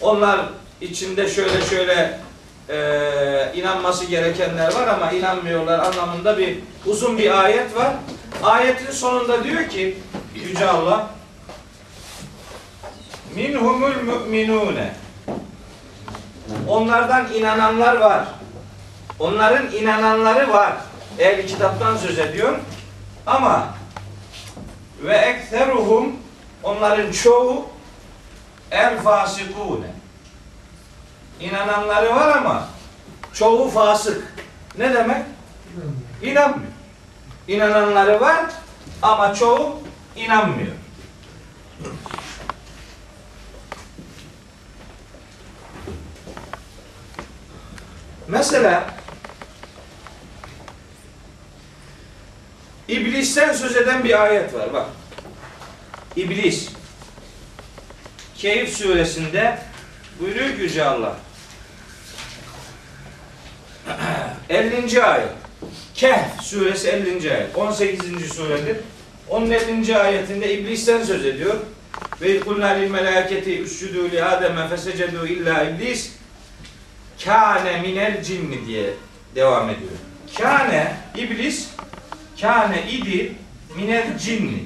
Onlar 0.00 0.40
içinde 0.80 1.28
şöyle 1.28 1.62
şöyle 1.62 2.20
e, 2.68 3.52
inanması 3.54 4.04
gerekenler 4.04 4.74
var 4.74 4.88
ama 4.88 5.12
inanmıyorlar 5.12 5.78
anlamında 5.78 6.38
bir 6.38 6.58
uzun 6.86 7.18
bir 7.18 7.44
ayet 7.44 7.76
var. 7.76 7.92
Ayetin 8.42 8.92
sonunda 8.92 9.44
diyor 9.44 9.68
ki 9.68 9.96
Yüce 10.34 10.68
Allah 10.68 11.10
minhumul 13.34 14.02
mu'minune 14.04 14.94
Onlardan 16.68 17.32
inananlar 17.34 17.96
var. 17.96 18.24
Onların 19.18 19.72
inananları 19.72 20.52
var. 20.52 20.72
Ehli 21.18 21.46
kitaptan 21.46 21.96
söz 21.96 22.18
ediyor. 22.18 22.58
Ama 23.26 23.77
ve 25.02 25.16
ekseruhum 25.16 26.16
onların 26.62 27.12
çoğu 27.12 27.66
el 28.70 29.00
fasikune. 29.02 29.90
İnananları 31.40 32.16
var 32.16 32.36
ama 32.36 32.68
çoğu 33.32 33.70
fasık. 33.70 34.34
Ne 34.78 34.94
demek? 34.94 35.22
İnanmıyor. 36.22 36.72
İnananları 37.48 38.20
var 38.20 38.44
ama 39.02 39.34
çoğu 39.34 39.80
inanmıyor. 40.16 40.72
Mesela 48.28 48.97
İblisten 52.88 53.52
söz 53.52 53.76
eden 53.76 54.04
bir 54.04 54.22
ayet 54.22 54.54
var 54.54 54.72
bak. 54.72 54.86
İblis 56.16 56.68
Keyif 58.36 58.76
suresinde 58.76 59.58
buyuruyor 60.20 60.56
ki 60.56 60.60
Yüce 60.62 60.84
Allah 60.84 61.16
50. 64.48 65.02
ayet 65.02 65.28
Kehf 65.94 66.42
suresi 66.42 66.88
50. 66.88 67.32
ayet 67.32 67.56
18. 67.56 68.32
suredir. 68.32 68.76
Onun 69.28 69.50
50. 69.50 69.98
ayetinde 69.98 70.54
iblisten 70.54 71.02
söz 71.04 71.24
ediyor. 71.26 71.56
Ve 72.20 72.40
kulna 72.40 72.66
lil 72.66 72.90
melaketi 72.90 73.60
üscudu 73.62 74.10
li 74.10 74.24
ademe 74.24 74.68
fesecedu 74.68 75.26
illa 75.26 75.64
iblis 75.64 76.12
kâne 77.24 77.80
minel 77.80 78.22
cinni 78.22 78.66
diye 78.66 78.90
devam 79.34 79.70
ediyor. 79.70 79.90
Kâne 80.38 80.96
iblis 81.16 81.68
kâne 82.40 82.90
idi 82.90 83.32
minel 83.76 84.18
cinni. 84.18 84.64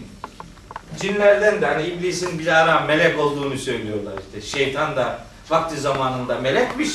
Cinlerden 1.00 1.60
de 1.60 1.66
hani 1.66 1.86
iblisin 1.86 2.38
bir 2.38 2.46
ara 2.46 2.80
melek 2.80 3.18
olduğunu 3.18 3.58
söylüyorlar 3.58 4.12
işte. 4.26 4.58
Şeytan 4.58 4.96
da 4.96 5.18
vakti 5.50 5.80
zamanında 5.80 6.38
melekmiş. 6.38 6.90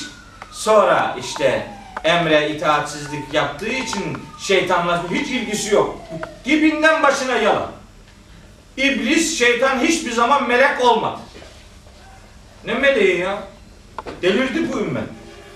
Sonra 0.52 1.16
işte 1.20 1.68
emre 2.04 2.50
itaatsizlik 2.50 3.34
yaptığı 3.34 3.70
için 3.70 4.18
şeytanla 4.40 5.04
hiç 5.12 5.28
ilgisi 5.28 5.76
yok. 5.76 6.00
Dibinden 6.46 7.04
başına 7.04 7.36
yalan. 7.36 7.72
İblis, 8.78 9.40
şeytan 9.40 9.80
hiçbir 9.80 10.12
zaman 10.12 10.48
melek 10.48 10.82
olmadı. 10.82 11.20
Ne 12.66 12.74
meleği 12.74 13.20
ya? 13.20 13.44
Delirdi 14.22 14.74
bu 14.74 14.80
ümmet. 14.80 15.04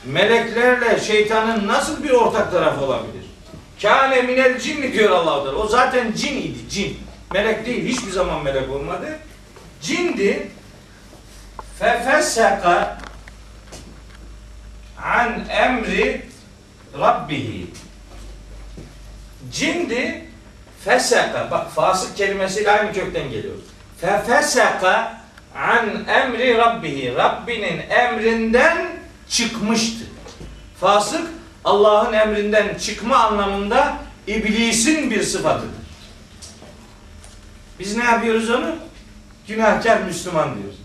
Meleklerle 0.05 0.99
şeytanın 0.99 1.67
nasıl 1.67 2.03
bir 2.03 2.09
ortak 2.09 2.51
tarafı 2.51 2.85
olabilir? 2.85 3.20
Kâne 3.81 4.21
minel 4.21 4.59
cinni 4.59 4.93
diyor 4.93 5.09
allah 5.09 5.43
Teala. 5.43 5.57
O 5.57 5.67
zaten 5.67 6.11
cin 6.11 6.37
idi, 6.37 6.69
cin. 6.69 6.97
Melek 7.33 7.65
değil, 7.65 7.85
hiçbir 7.87 8.11
zaman 8.11 8.43
melek 8.43 8.69
olmadı. 8.69 9.19
Cindi. 9.81 10.47
Fefesseka 11.79 12.97
an 15.03 15.45
emri 15.49 16.25
Rabbihi. 16.99 17.67
Cindi 19.51 20.25
feseka. 20.85 21.51
Bak 21.51 21.71
fasık 21.71 22.17
kelimesiyle 22.17 22.71
aynı 22.71 22.93
kökten 22.93 23.29
geliyor. 23.29 23.55
Fefeseka 23.97 25.21
an 25.55 26.05
emri 26.07 26.57
Rabbihi. 26.57 27.15
Rabbinin 27.15 27.89
emrinden 27.89 28.87
çıkmıştı. 29.29 30.05
Fasık 30.79 31.27
Allah'ın 31.65 32.13
emrinden 32.13 32.75
çıkma 32.75 33.17
anlamında 33.17 33.97
iblisin 34.27 35.11
bir 35.11 35.23
sıfatıdır. 35.23 35.81
Biz 37.79 37.97
ne 37.97 38.03
yapıyoruz 38.03 38.49
onu? 38.49 38.75
Günahkar 39.47 40.01
Müslüman 40.01 40.55
diyoruz. 40.55 40.79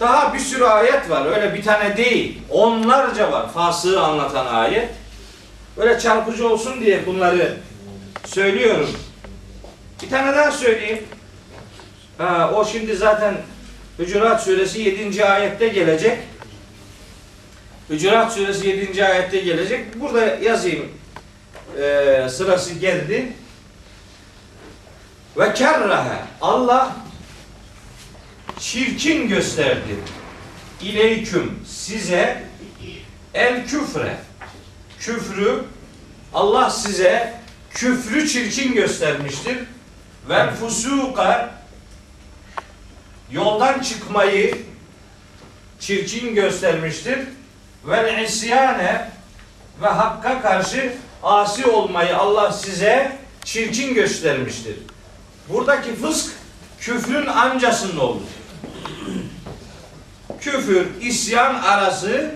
Daha 0.00 0.34
bir 0.34 0.38
sürü 0.38 0.64
ayet 0.64 1.10
var. 1.10 1.26
Öyle 1.26 1.54
bir 1.54 1.62
tane 1.62 1.96
değil. 1.96 2.38
Onlarca 2.50 3.32
var. 3.32 3.52
Fasığı 3.52 4.02
anlatan 4.02 4.46
ayet. 4.46 4.90
Böyle 5.76 6.00
çarpıcı 6.00 6.48
olsun 6.48 6.80
diye 6.80 7.06
bunları 7.06 7.56
söylüyorum. 8.26 8.90
Bir 10.02 10.10
tane 10.10 10.36
daha 10.36 10.50
söyleyeyim. 10.50 11.04
Ha, 12.18 12.50
o 12.54 12.64
şimdi 12.64 12.96
zaten 12.96 13.34
Hücurat 13.98 14.42
suresi 14.42 14.80
7. 14.80 15.24
ayette 15.24 15.68
gelecek. 15.68 16.18
Hücurat 17.90 18.32
suresi 18.32 18.68
7. 18.68 19.04
ayette 19.04 19.40
gelecek. 19.40 20.00
Burada 20.00 20.26
yazayım. 20.26 20.88
Ee, 21.80 22.26
sırası 22.30 22.74
geldi. 22.74 23.32
Ve 25.38 25.54
kerrahe 25.54 26.18
Allah 26.40 26.96
çirkin 28.58 29.28
gösterdi. 29.28 29.96
İleyküm 30.82 31.58
size 31.66 32.42
el 33.34 33.66
küfre 33.66 34.16
küfrü 34.98 35.64
Allah 36.34 36.70
size 36.70 37.34
küfrü 37.70 38.28
çirkin 38.28 38.74
göstermiştir. 38.74 39.58
Ve 40.28 40.50
fusuka 40.50 41.54
yoldan 43.32 43.80
çıkmayı 43.80 44.58
çirkin 45.80 46.34
göstermiştir 46.34 47.18
vel 47.88 48.22
isyane 48.22 49.10
ve 49.82 49.86
hakka 49.86 50.42
karşı 50.42 50.92
asi 51.22 51.66
olmayı 51.66 52.16
Allah 52.16 52.52
size 52.52 53.12
çirkin 53.44 53.94
göstermiştir. 53.94 54.76
Buradaki 55.48 55.94
fısk 55.94 56.32
küfrün 56.80 57.26
amcasının 57.26 57.98
oldu. 57.98 58.22
Küfür, 60.40 60.86
isyan 61.00 61.54
arası 61.54 62.30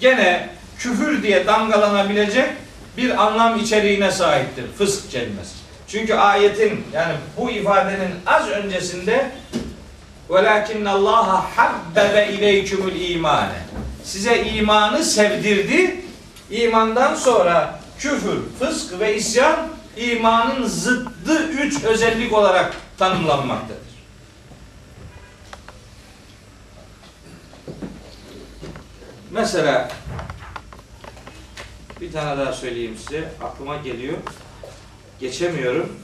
gene 0.00 0.48
küfür 0.78 1.22
diye 1.22 1.46
damgalanabilecek 1.46 2.50
bir 2.96 3.22
anlam 3.22 3.58
içeriğine 3.58 4.10
sahiptir 4.10 4.64
fısk 4.78 5.10
kelimesi. 5.10 5.54
Çünkü 5.88 6.14
ayetin 6.14 6.84
yani 6.92 7.14
bu 7.36 7.50
ifadenin 7.50 8.14
az 8.26 8.48
öncesinde 8.48 9.30
velakinne 10.30 10.90
Allaha 10.90 11.44
habbebe 11.56 12.28
ileykümül 12.32 13.10
imane 13.10 13.72
Size 14.04 14.44
imanı 14.44 15.04
sevdirdi. 15.04 16.04
İmandan 16.50 17.14
sonra 17.14 17.80
küfür, 17.98 18.38
fısk 18.58 19.00
ve 19.00 19.16
isyan 19.16 19.68
imanın 19.96 20.66
zıddı 20.66 21.48
üç 21.48 21.84
özellik 21.84 22.32
olarak 22.32 22.74
tanımlanmaktadır. 22.98 23.82
Mesela 29.30 29.88
bir 32.00 32.12
tane 32.12 32.40
daha 32.40 32.52
söyleyeyim 32.52 32.96
size. 32.98 33.32
Aklıma 33.42 33.76
geliyor. 33.76 34.18
Geçemiyorum. 35.20 35.96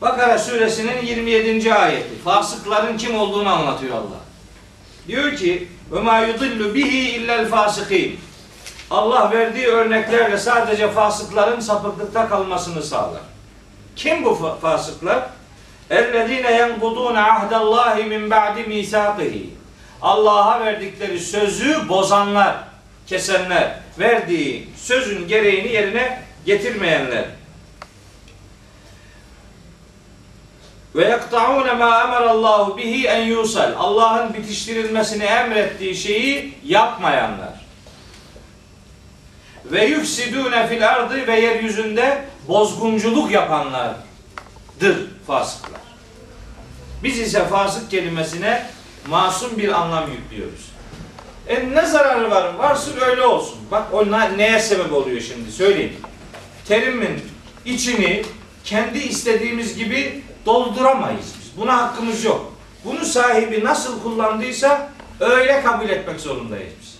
Bakara 0.00 0.38
suresinin 0.38 1.06
27. 1.06 1.74
ayeti. 1.74 2.18
Fasıkların 2.24 2.96
kim 2.96 3.14
olduğunu 3.14 3.48
anlatıyor 3.48 3.96
Allah. 3.96 4.23
Diyor 5.07 5.35
ki: 5.35 5.67
"Ve 5.91 5.99
ma 5.99 6.19
yudillu 6.19 6.75
bihi 6.75 7.09
illel 7.09 7.49
fasikin." 7.49 8.19
Allah 8.91 9.31
verdiği 9.31 9.67
örneklerle 9.67 10.37
sadece 10.37 10.91
fasıkların 10.91 11.59
sapıklıkta 11.59 12.29
kalmasını 12.29 12.83
sağlar. 12.83 13.21
Kim 13.95 14.25
bu 14.25 14.57
fasıklar? 14.61 15.23
اَلَّذ۪ينَ 15.89 16.45
يَنْقُضُونَ 16.59 17.17
عَهْدَ 17.17 17.53
اللّٰهِ 17.53 17.95
مِنْ 17.95 18.29
بَعْدِ 18.29 18.57
مِيثَاقِهِ 18.65 19.43
Allah'a 20.01 20.65
verdikleri 20.65 21.19
sözü 21.19 21.89
bozanlar, 21.89 22.55
kesenler, 23.07 23.79
verdiği 23.99 24.69
sözün 24.77 25.27
gereğini 25.27 25.73
yerine 25.73 26.21
getirmeyenler. 26.45 27.25
Ve 30.94 31.04
yekta'un 31.04 31.78
ma 31.78 32.02
emarallahu 32.02 32.76
bihi 32.76 33.06
en 33.06 33.22
yusal. 33.22 33.72
Allah'ın 33.78 34.34
bitiştirilmesini 34.34 35.24
emrettiği 35.24 35.96
şeyi 35.96 36.54
yapmayanlar. 36.64 37.64
ve 39.64 39.84
yufsidune 39.84 40.68
fil 40.68 40.88
ardı 40.88 41.26
ve 41.26 41.40
yeryüzünde 41.40 42.24
bozgunculuk 42.48 43.30
yapanlardır 43.30 44.96
fasıklar. 45.26 45.80
Biz 47.02 47.18
ise 47.18 47.44
fasık 47.44 47.90
kelimesine 47.90 48.66
masum 49.08 49.58
bir 49.58 49.68
anlam 49.68 50.10
yüklüyoruz. 50.12 50.70
E 51.48 51.70
ne 51.74 51.86
zararı 51.86 52.30
var? 52.30 52.54
Varsın 52.54 53.00
öyle 53.00 53.22
olsun. 53.22 53.58
Bak 53.70 53.82
o 53.92 54.10
ne- 54.10 54.38
neye 54.38 54.58
sebep 54.60 54.92
oluyor 54.92 55.20
şimdi 55.20 55.52
söyleyeyim. 55.52 55.96
Terimin 56.68 57.22
içini 57.64 58.24
kendi 58.64 58.98
istediğimiz 58.98 59.76
gibi 59.76 60.22
dolduramayız 60.46 61.34
biz. 61.40 61.50
Buna 61.56 61.82
hakkımız 61.82 62.24
yok. 62.24 62.52
Bunu 62.84 63.04
sahibi 63.04 63.64
nasıl 63.64 64.02
kullandıysa 64.02 64.88
öyle 65.20 65.62
kabul 65.62 65.88
etmek 65.88 66.20
zorundayız 66.20 66.72
biz. 66.82 66.98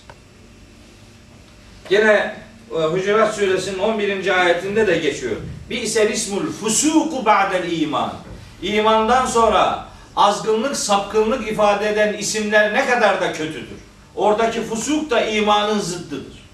Gene 1.89 2.35
e, 2.71 2.83
Hucurat 2.83 3.35
suresinin 3.35 3.79
11. 3.79 4.41
ayetinde 4.41 4.87
de 4.87 4.97
geçiyor. 4.97 5.35
Bir 5.69 5.81
ise 5.81 6.11
ismul 6.11 6.51
fusuku 6.51 7.25
ba'del 7.25 7.71
iman. 7.71 8.13
İmandan 8.61 9.25
sonra 9.25 9.85
azgınlık, 10.15 10.77
sapkınlık 10.77 11.51
ifade 11.51 11.89
eden 11.89 12.13
isimler 12.13 12.73
ne 12.73 12.85
kadar 12.85 13.21
da 13.21 13.33
kötüdür. 13.33 13.77
Oradaki 14.15 14.61
fusuk 14.61 15.09
da 15.09 15.25
imanın 15.25 15.79
zıddıdır. 15.79 16.45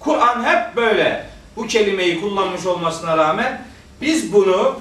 Kur'an 0.00 0.44
hep 0.44 0.76
böyle 0.76 1.26
bu 1.56 1.66
kelimeyi 1.66 2.20
kullanmış 2.20 2.66
olmasına 2.66 3.16
rağmen 3.16 3.64
biz 4.00 4.32
bunu 4.32 4.80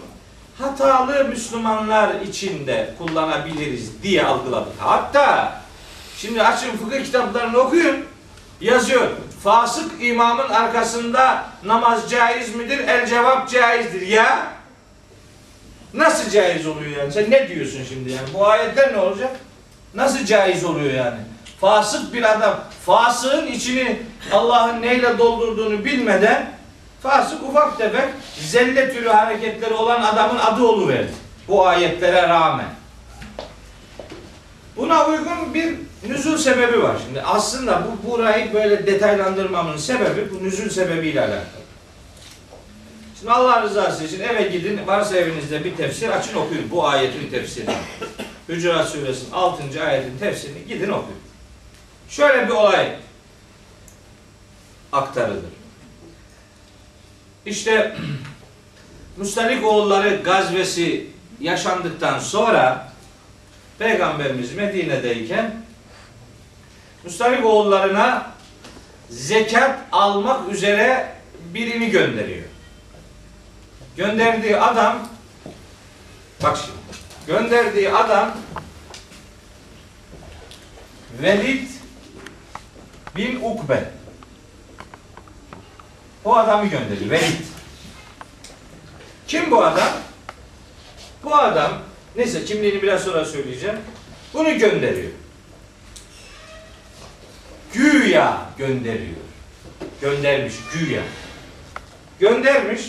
hatalı 0.60 1.26
Müslümanlar 1.26 2.22
için 2.22 2.68
de 2.68 2.94
kullanabiliriz 2.98 4.04
diye 4.04 4.26
algıladık. 4.26 4.74
Hatta 4.80 5.62
şimdi 6.18 6.44
açın 6.44 6.78
fıkıh 6.78 7.04
kitaplarını 7.04 7.58
okuyun. 7.58 8.06
Yazıyor. 8.62 9.08
Fasık 9.44 9.92
imamın 10.04 10.50
arkasında 10.50 11.46
namaz 11.66 12.10
caiz 12.12 12.56
midir? 12.56 12.80
El 12.80 13.08
cevap 13.08 13.50
caizdir. 13.50 14.08
Ya 14.08 14.48
nasıl 15.94 16.32
caiz 16.32 16.68
oluyor 16.68 16.98
yani? 16.98 17.12
Sen 17.12 17.32
ne 17.32 17.50
diyorsun 17.50 17.80
şimdi 17.90 18.12
yani? 18.12 18.28
Bu 18.34 18.48
ayetler 18.48 18.94
ne 18.94 18.98
olacak? 18.98 19.40
Nasıl 19.94 20.26
caiz 20.26 20.66
oluyor 20.66 20.94
yani? 20.94 21.20
Fasık 21.62 22.14
bir 22.14 22.32
adam, 22.32 22.60
fasığın 22.86 23.48
içini 23.48 24.02
Allah'ın 24.32 24.82
neyle 24.82 25.18
doldurduğunu 25.18 25.86
bilmeden 25.86 26.59
fasık 27.04 27.44
ufak 27.44 27.78
tefek 27.78 28.10
zelle 28.40 28.94
türü 28.94 29.10
hareketleri 29.10 29.74
olan 29.74 30.02
adamın 30.02 30.40
adı 30.40 30.64
oluverdi. 30.64 31.12
Bu 31.48 31.68
ayetlere 31.68 32.30
rağmen. 32.30 32.70
Buna 34.78 35.06
uygun 35.06 35.54
bir 35.54 35.76
nüzul 36.10 36.38
sebebi 36.38 36.84
var. 36.84 36.98
Şimdi 37.06 37.22
aslında 37.22 37.84
bu 37.88 38.12
burayı 38.12 38.54
böyle 38.54 38.88
detaylandırmamın 38.88 39.78
sebebi 39.78 40.32
bu 40.32 40.44
nüzul 40.44 40.70
sebebiyle 40.70 41.22
alakalı. 41.22 41.60
Şimdi 43.20 43.32
Allah 43.32 43.62
rızası 43.62 44.04
için 44.04 44.20
eve 44.20 44.44
gidin, 44.44 44.88
varsa 44.88 45.18
evinizde 45.18 45.64
bir 45.64 45.76
tefsir 45.76 46.10
açın 46.10 46.38
okuyun 46.38 46.72
bu 46.72 46.88
ayetin 46.88 47.30
tefsirini. 47.30 47.76
Hücurat 48.50 48.90
suresinin 48.90 49.32
6. 49.32 49.84
ayetin 49.86 50.18
tefsirini 50.20 50.68
gidin 50.68 50.90
okuyun. 50.90 51.20
Şöyle 52.10 52.48
bir 52.48 52.54
olay 52.54 52.96
aktarılır. 54.92 55.59
İşte 57.50 57.96
Müstalik 59.18 59.66
oğulları 59.66 60.16
gazvesi 60.24 61.08
yaşandıktan 61.40 62.20
sonra 62.20 62.92
Peygamberimiz 63.80 64.54
Medine'deyken 64.54 65.56
Müstalik 67.04 67.46
oğullarına 67.46 68.32
zekat 69.10 69.80
almak 69.92 70.50
üzere 70.54 71.14
birini 71.54 71.90
gönderiyor. 71.90 72.46
Gönderdiği 73.98 74.58
adam 74.58 75.08
bak 76.44 76.58
şimdi 76.58 76.78
gönderdiği 77.28 77.90
adam 77.90 78.38
Velid 81.22 81.70
bin 83.16 83.40
Ukbe. 83.42 83.99
O 86.30 86.36
adamı 86.36 86.66
gönderiyor. 86.66 87.12
Velid. 87.12 87.46
Kim 89.28 89.52
bu 89.52 89.64
adam? 89.64 89.90
Bu 91.24 91.36
adam 91.36 91.72
neyse 92.16 92.46
kimliğini 92.46 92.82
biraz 92.82 93.04
sonra 93.04 93.26
söyleyeceğim. 93.26 93.78
Bunu 94.34 94.58
gönderiyor. 94.58 95.12
Güya 97.74 98.38
gönderiyor. 98.58 99.16
Göndermiş 100.02 100.54
güya. 100.74 101.02
Göndermiş. 102.20 102.82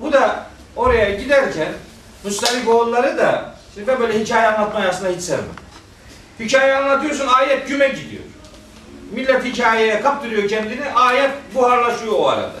Bu 0.00 0.12
da 0.12 0.46
oraya 0.76 1.14
giderken 1.14 1.72
Müstalik 2.24 2.68
oğulları 2.68 3.18
da 3.18 3.54
şimdi 3.74 3.86
ben 3.86 4.00
böyle 4.00 4.20
hikaye 4.20 4.48
anlatmayı 4.48 4.88
aslında 4.88 5.10
hiç 5.10 5.22
sevmem. 5.22 5.46
Hikaye 6.40 6.76
anlatıyorsun 6.76 7.26
ayet 7.26 7.68
güme 7.68 7.88
gidiyor. 7.88 8.24
Millet 9.12 9.44
hikayeye 9.44 10.00
kaptırıyor 10.00 10.48
kendini 10.48 10.92
ayet 10.94 11.30
buharlaşıyor 11.54 12.12
o 12.18 12.28
arada. 12.28 12.52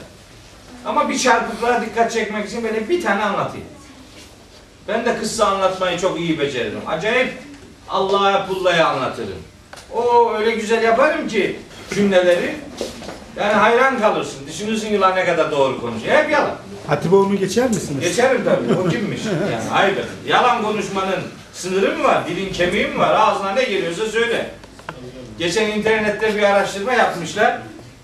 Ama 0.86 1.08
bir 1.08 1.18
çarpıklığa 1.18 1.82
dikkat 1.82 2.12
çekmek 2.12 2.48
için 2.48 2.64
böyle 2.64 2.88
bir 2.88 3.02
tane 3.02 3.24
anlatayım. 3.24 3.66
Ben 4.88 5.04
de 5.04 5.18
kıssa 5.18 5.46
anlatmayı 5.46 5.98
çok 5.98 6.20
iyi 6.20 6.38
beceririm. 6.38 6.80
Acayip 6.88 7.32
Allah'a 7.88 8.46
pullaya 8.46 8.88
anlatırım. 8.88 9.38
O 9.94 10.32
öyle 10.34 10.50
güzel 10.50 10.82
yaparım 10.82 11.28
ki 11.28 11.58
cümleleri. 11.94 12.56
Yani 13.36 13.52
hayran 13.52 14.00
kalırsın. 14.00 14.46
Düşünürsün 14.46 14.88
ki 14.88 15.00
lan 15.00 15.16
ne 15.16 15.24
kadar 15.24 15.50
doğru 15.50 15.80
konuşuyor. 15.80 16.16
Hep 16.16 16.30
yalan. 16.30 16.56
Hatipoğlu'nu 16.86 17.36
geçer 17.36 17.68
misiniz? 17.68 18.00
Geçerim 18.00 18.44
tabii. 18.44 18.78
O 18.80 18.88
kimmiş? 18.88 19.20
Yani 19.52 19.64
hayır. 19.70 19.98
Yalan 20.26 20.62
konuşmanın 20.62 21.20
sınırı 21.52 21.96
mı 21.98 22.04
var? 22.04 22.26
Dilin 22.28 22.52
kemiği 22.52 22.86
mi 22.86 22.98
var? 22.98 23.14
Ağzına 23.14 23.52
ne 23.52 23.64
geliyorsa 23.64 24.06
söyle. 24.06 24.50
Geçen 25.42 25.70
internette 25.70 26.36
bir 26.36 26.42
araştırma 26.42 26.92
yapmışlar. 26.92 27.58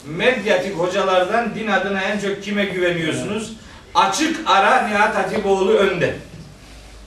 Medyatik 0.06 0.78
hocalardan 0.78 1.54
din 1.54 1.66
adına 1.66 2.02
en 2.02 2.18
çok 2.20 2.42
kime 2.42 2.64
güveniyorsunuz? 2.64 3.52
Açık 3.94 4.40
ara 4.46 4.88
Nihat 4.88 5.16
Hatipoğlu 5.16 5.72
önde. 5.72 6.16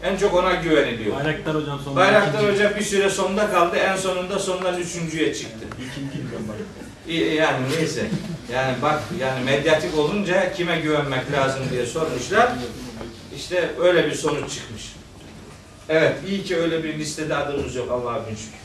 En 0.04 0.17
çok 0.17 0.34
ona 0.34 0.54
güveniliyor. 0.54 1.15
Bayraktar 1.15 1.56
hocam 1.56 1.80
sonunda 1.80 2.00
Bayraktar 2.00 2.39
ikinci- 2.44 2.54
Hoca 2.54 2.76
bir 2.80 2.84
süre 2.84 3.10
sonda 3.10 3.52
kaldı. 3.52 3.76
En 3.76 3.96
sonunda 3.96 4.39
sondan 4.39 4.78
üçüncüye 4.80 5.34
çıktı. 5.34 5.65
ben 5.72 7.12
İyi, 7.12 7.36
Yani 7.36 7.58
neyse. 7.78 8.06
Yani 8.54 8.76
bak 8.82 9.00
yani 9.20 9.44
medyatik 9.46 9.98
olunca 9.98 10.54
kime 10.54 10.80
güvenmek 10.80 11.32
lazım 11.32 11.63
diye 11.72 11.86
sormuşlar. 11.86 12.52
İşte 13.36 13.70
öyle 13.82 14.06
bir 14.08 14.13
sonuç 14.15 14.54
çıkmış. 14.54 14.94
Evet, 15.89 16.15
iyi 16.28 16.44
ki 16.44 16.58
öyle 16.58 16.84
bir 16.84 17.00
listede 17.00 17.36
adımız 17.36 17.76
yok 17.76 17.91
Allah'a 17.91 18.28
bin 18.28 18.36
şükür. 18.36 18.61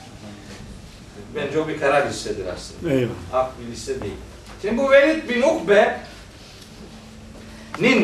Bence 1.37 1.61
o 1.61 1.69
bir 1.69 1.81
karar 1.81 2.11
listedir 2.11 2.45
aslında. 2.47 2.93
Eyvallah. 2.95 3.15
Ak 3.33 3.51
bir 3.61 3.67
liste 3.73 4.01
değil. 4.01 4.15
Şimdi 4.63 4.79
bu 4.79 4.91
Velid 4.91 5.29
bin 5.29 5.43
Ukbe'nin 5.43 6.03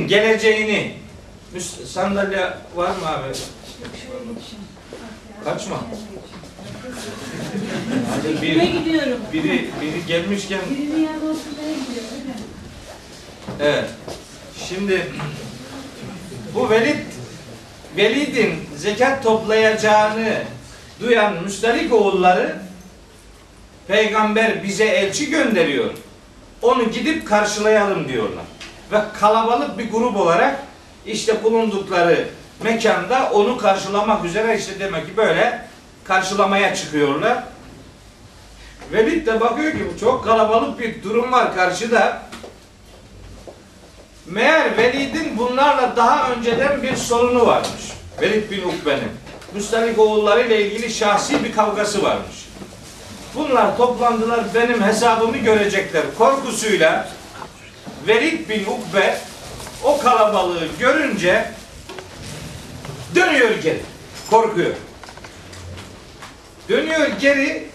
geleceğini 0.09 0.95
sandalye 1.87 2.51
var 2.77 2.91
mı 2.91 3.09
abi? 3.09 3.33
Kaçma. 5.45 5.83
Hadi 8.11 8.43
bir, 8.43 8.63
gidiyorum? 8.63 9.21
biri, 9.33 9.71
biri 9.81 10.07
gelmişken 10.07 10.61
Birinin 10.71 11.01
yanında 11.01 11.25
oturmaya 11.25 11.73
gidiyorum. 11.73 12.11
Evet. 13.61 13.91
Şimdi 14.69 15.13
bu 16.55 16.71
Velid 16.71 16.99
Velid'in 17.97 18.55
zekat 18.77 19.23
toplayacağını 19.23 20.43
duyan 21.01 21.43
Müstalik 21.43 21.93
oğulları 21.93 22.72
peygamber 23.89 24.63
bize 24.63 24.85
elçi 24.85 25.31
gönderiyor. 25.31 25.91
Onu 26.63 26.91
gidip 26.91 27.29
karşılayalım 27.29 28.09
diyorlar. 28.09 28.45
Ve 28.93 29.01
kalabalık 29.21 29.79
bir 29.79 29.91
grup 29.91 30.17
olarak 30.17 30.63
işte 31.07 31.45
bulundukları 31.45 32.29
mekanda 32.63 33.31
onu 33.33 33.59
karşılamak 33.59 34.25
üzere 34.25 34.59
işte 34.59 34.81
demek 34.81 35.07
ki 35.07 35.17
böyle 35.17 35.67
karşılamaya 36.05 36.75
çıkıyorlar. 36.75 37.45
Velid 38.93 39.27
de 39.27 39.41
bakıyor 39.41 39.73
ki 39.73 39.79
çok 40.01 40.25
kalabalık 40.25 40.79
bir 40.79 41.03
durum 41.03 41.33
var 41.33 41.55
karşıda. 41.55 42.23
Meğer 44.27 44.77
Velid'in 44.77 45.39
bunlarla 45.39 45.97
daha 45.97 46.31
önceden 46.31 46.83
bir 46.83 46.97
sorunu 46.97 47.47
varmış. 47.47 47.93
Velid 48.21 48.51
bin 48.51 48.63
Ukbe'nin. 48.63 49.11
Müstalik 49.55 49.99
oğulları 49.99 50.47
ile 50.47 50.67
ilgili 50.67 50.91
şahsi 50.91 51.45
bir 51.45 51.53
kavgası 51.53 52.03
varmış. 52.03 52.42
Bunlar 53.35 53.77
toplandılar 53.77 54.41
benim 54.55 54.83
hesabımı 54.83 55.37
görecekler 55.37 56.03
korkusuyla 56.19 57.09
Velid 58.09 58.49
bin 58.49 58.65
Ukbe 58.65 59.19
o 59.85 59.99
kalabalığı 59.99 60.67
görünce 60.79 61.51
dönüyor 63.15 63.51
geri. 63.63 63.81
Korkuyor. 64.31 64.75
Dönüyor 66.69 67.07
geri 67.21 67.69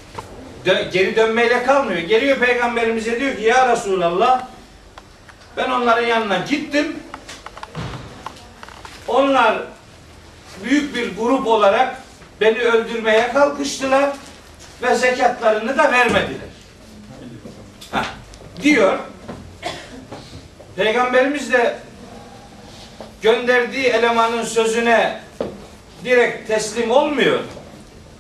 dö- 0.66 0.90
geri 0.92 1.16
dönmeyle 1.16 1.64
kalmıyor. 1.64 2.00
Geliyor 2.00 2.38
peygamberimize 2.38 3.20
diyor 3.20 3.36
ki 3.36 3.42
ya 3.44 3.72
Resulallah 3.72 4.48
ben 5.58 5.72
onların 5.72 6.08
yanına 6.08 6.38
gittim. 6.38 6.96
Onlar 9.08 9.58
büyük 10.64 10.96
bir 10.96 11.16
grup 11.18 11.48
olarak 11.48 11.96
beni 12.42 12.60
öldürmeye 12.60 13.32
kalkıştılar 13.34 14.10
ve 14.82 14.96
zekatlarını 14.96 15.78
da 15.78 15.92
vermediler. 15.92 16.48
Heh, 17.92 18.04
diyor. 18.64 19.00
Peygamberimiz 20.76 21.54
de 21.54 21.80
gönderdiği 23.22 23.86
elemanın 23.86 24.44
sözüne 24.44 25.20
direkt 26.04 26.48
teslim 26.48 26.92
olmuyor. 26.92 27.40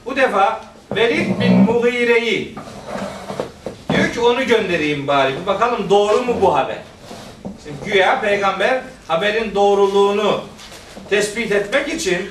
Bu 0.05 0.15
defa 0.15 0.61
Velid 0.95 1.39
bin 1.39 1.53
Mughire'yi 1.53 2.55
diyor 3.93 4.13
ki 4.13 4.19
onu 4.19 4.47
göndereyim 4.47 5.07
bari. 5.07 5.41
Bir 5.41 5.45
bakalım 5.45 5.89
doğru 5.89 6.23
mu 6.23 6.37
bu 6.41 6.55
haber? 6.55 6.77
Şimdi 7.63 7.91
güya 7.91 8.21
peygamber 8.21 8.81
haberin 9.07 9.55
doğruluğunu 9.55 10.41
tespit 11.09 11.51
etmek 11.51 11.93
için 11.93 12.29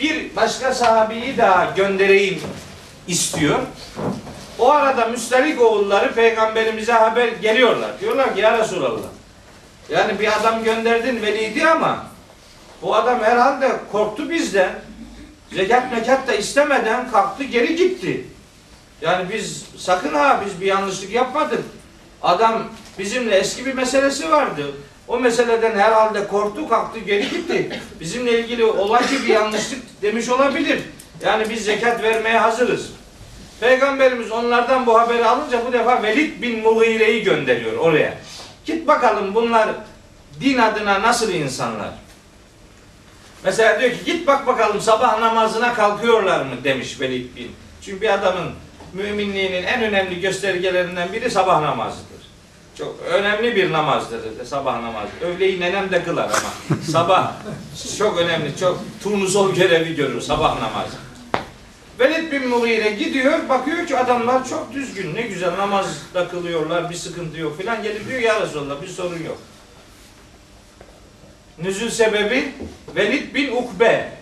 bir 0.00 0.36
başka 0.36 0.74
sahabeyi 0.74 1.36
daha 1.36 1.72
göndereyim 1.76 2.40
istiyor. 3.08 3.58
O 4.58 4.70
arada 4.70 5.06
Müstelik 5.06 5.60
oğulları 5.60 6.14
peygamberimize 6.14 6.92
haber 6.92 7.28
geliyorlar. 7.28 8.00
Diyorlar 8.00 8.34
ki 8.34 8.40
ya 8.40 8.58
Resulallah. 8.58 9.08
Yani 9.88 10.20
bir 10.20 10.40
adam 10.40 10.64
gönderdin 10.64 11.22
veliydi 11.22 11.68
ama 11.68 12.06
bu 12.82 12.94
adam 12.94 13.22
herhalde 13.22 13.72
korktu 13.92 14.30
bizden. 14.30 14.70
Zekat 15.52 15.92
mekat 15.92 16.28
da 16.28 16.34
istemeden 16.34 17.10
kalktı 17.10 17.44
geri 17.44 17.76
gitti. 17.76 18.26
Yani 19.00 19.32
biz 19.32 19.64
sakın 19.76 20.14
ha 20.14 20.42
biz 20.46 20.60
bir 20.60 20.66
yanlışlık 20.66 21.10
yapmadık. 21.10 21.64
Adam 22.22 22.62
bizimle 22.98 23.36
eski 23.36 23.66
bir 23.66 23.74
meselesi 23.74 24.30
vardı. 24.30 24.72
O 25.08 25.20
meseleden 25.20 25.78
herhalde 25.78 26.26
korktu 26.26 26.68
kalktı 26.68 26.98
geri 26.98 27.30
gitti. 27.30 27.80
Bizimle 28.00 28.40
ilgili 28.40 28.64
olay 28.64 29.06
ki 29.06 29.22
bir 29.22 29.28
yanlışlık 29.28 30.02
demiş 30.02 30.28
olabilir. 30.28 30.82
Yani 31.24 31.50
biz 31.50 31.64
zekat 31.64 32.02
vermeye 32.02 32.38
hazırız. 32.38 32.90
Peygamberimiz 33.60 34.30
onlardan 34.30 34.86
bu 34.86 35.00
haberi 35.00 35.26
alınca 35.26 35.66
bu 35.66 35.72
defa 35.72 36.02
Velid 36.02 36.42
bin 36.42 36.62
Mughire'yi 36.62 37.22
gönderiyor 37.22 37.76
oraya. 37.76 38.18
Git 38.64 38.86
bakalım 38.86 39.34
bunlar 39.34 39.68
din 40.40 40.58
adına 40.58 41.02
nasıl 41.02 41.32
insanlar? 41.32 41.90
Mesela 43.44 43.80
diyor 43.80 43.90
ki 43.90 44.04
git 44.06 44.26
bak 44.26 44.46
bakalım 44.46 44.80
sabah 44.80 45.18
namazına 45.18 45.74
kalkıyorlar 45.74 46.40
mı 46.40 46.52
demiş 46.64 47.00
Velid 47.00 47.36
bin. 47.36 47.50
Çünkü 47.84 48.00
bir 48.00 48.14
adamın 48.14 48.50
müminliğinin 48.92 49.62
en 49.62 49.82
önemli 49.82 50.20
göstergelerinden 50.20 51.12
biri 51.12 51.30
sabah 51.30 51.60
namazıdır. 51.60 52.12
Çok 52.78 52.96
önemli 53.12 53.56
bir 53.56 53.72
namazdır 53.72 54.20
sabah 54.46 54.80
namazı. 54.80 55.10
Öğleyi 55.20 55.60
nenem 55.60 55.90
de 55.90 56.04
kılar 56.04 56.24
ama 56.24 56.78
sabah 56.92 57.32
çok 57.98 58.18
önemli, 58.18 58.56
çok 58.56 58.80
turnusol 59.02 59.54
görevi 59.54 59.94
görür 59.94 60.20
sabah 60.20 60.60
namazı. 60.60 60.96
Velid 61.98 62.32
bin 62.32 62.48
Mughire 62.48 62.90
gidiyor, 62.90 63.48
bakıyor 63.48 63.86
ki 63.86 63.96
adamlar 63.96 64.48
çok 64.48 64.72
düzgün, 64.74 65.14
ne 65.14 65.22
güzel 65.22 65.58
namaz 65.58 65.86
da 66.14 66.28
kılıyorlar, 66.28 66.90
bir 66.90 66.94
sıkıntı 66.94 67.38
yok 67.38 67.58
filan. 67.58 67.82
Gelip 67.82 68.08
diyor 68.08 68.20
ya 68.20 68.40
Resulallah 68.40 68.82
bir 68.82 68.88
sorun 68.88 69.24
yok. 69.24 69.38
Nüzül 71.62 71.90
sebebi 71.90 72.52
Velid 72.96 73.34
bin 73.34 73.52
Ukbe 73.52 74.12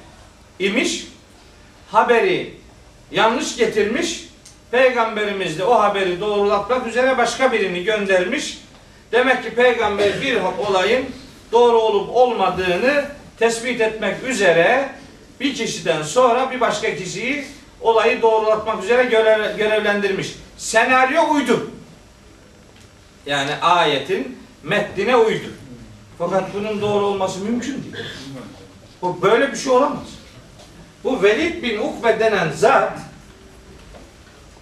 imiş. 0.58 1.06
Haberi 1.90 2.54
yanlış 3.10 3.56
getirmiş. 3.56 4.24
Peygamberimiz 4.70 5.58
de 5.58 5.64
o 5.64 5.80
haberi 5.80 6.20
doğrulatmak 6.20 6.86
üzere 6.86 7.18
başka 7.18 7.52
birini 7.52 7.84
göndermiş. 7.84 8.58
Demek 9.12 9.42
ki 9.42 9.54
peygamber 9.54 10.22
bir 10.22 10.38
olayın 10.68 11.06
doğru 11.52 11.76
olup 11.76 12.16
olmadığını 12.16 13.04
tespit 13.38 13.80
etmek 13.80 14.24
üzere 14.24 14.88
bir 15.40 15.54
kişiden 15.54 16.02
sonra 16.02 16.50
bir 16.50 16.60
başka 16.60 16.96
kişiyi 16.96 17.44
olayı 17.80 18.22
doğrulatmak 18.22 18.84
üzere 18.84 19.02
görev- 19.02 19.56
görevlendirmiş. 19.56 20.34
Senaryo 20.56 21.30
uydu. 21.34 21.70
Yani 23.26 23.54
ayetin 23.54 24.38
metnine 24.62 25.16
uydu. 25.16 25.48
Fakat 26.18 26.54
bunun 26.54 26.80
doğru 26.80 27.06
olması 27.06 27.38
mümkün 27.38 27.72
değil. 27.82 28.04
Bu 29.02 29.22
böyle 29.22 29.52
bir 29.52 29.56
şey 29.56 29.72
olamaz. 29.72 30.06
Bu 31.04 31.22
Velid 31.22 31.62
bin 31.62 31.78
Ukbe 31.78 32.20
denen 32.20 32.52
zat 32.52 32.98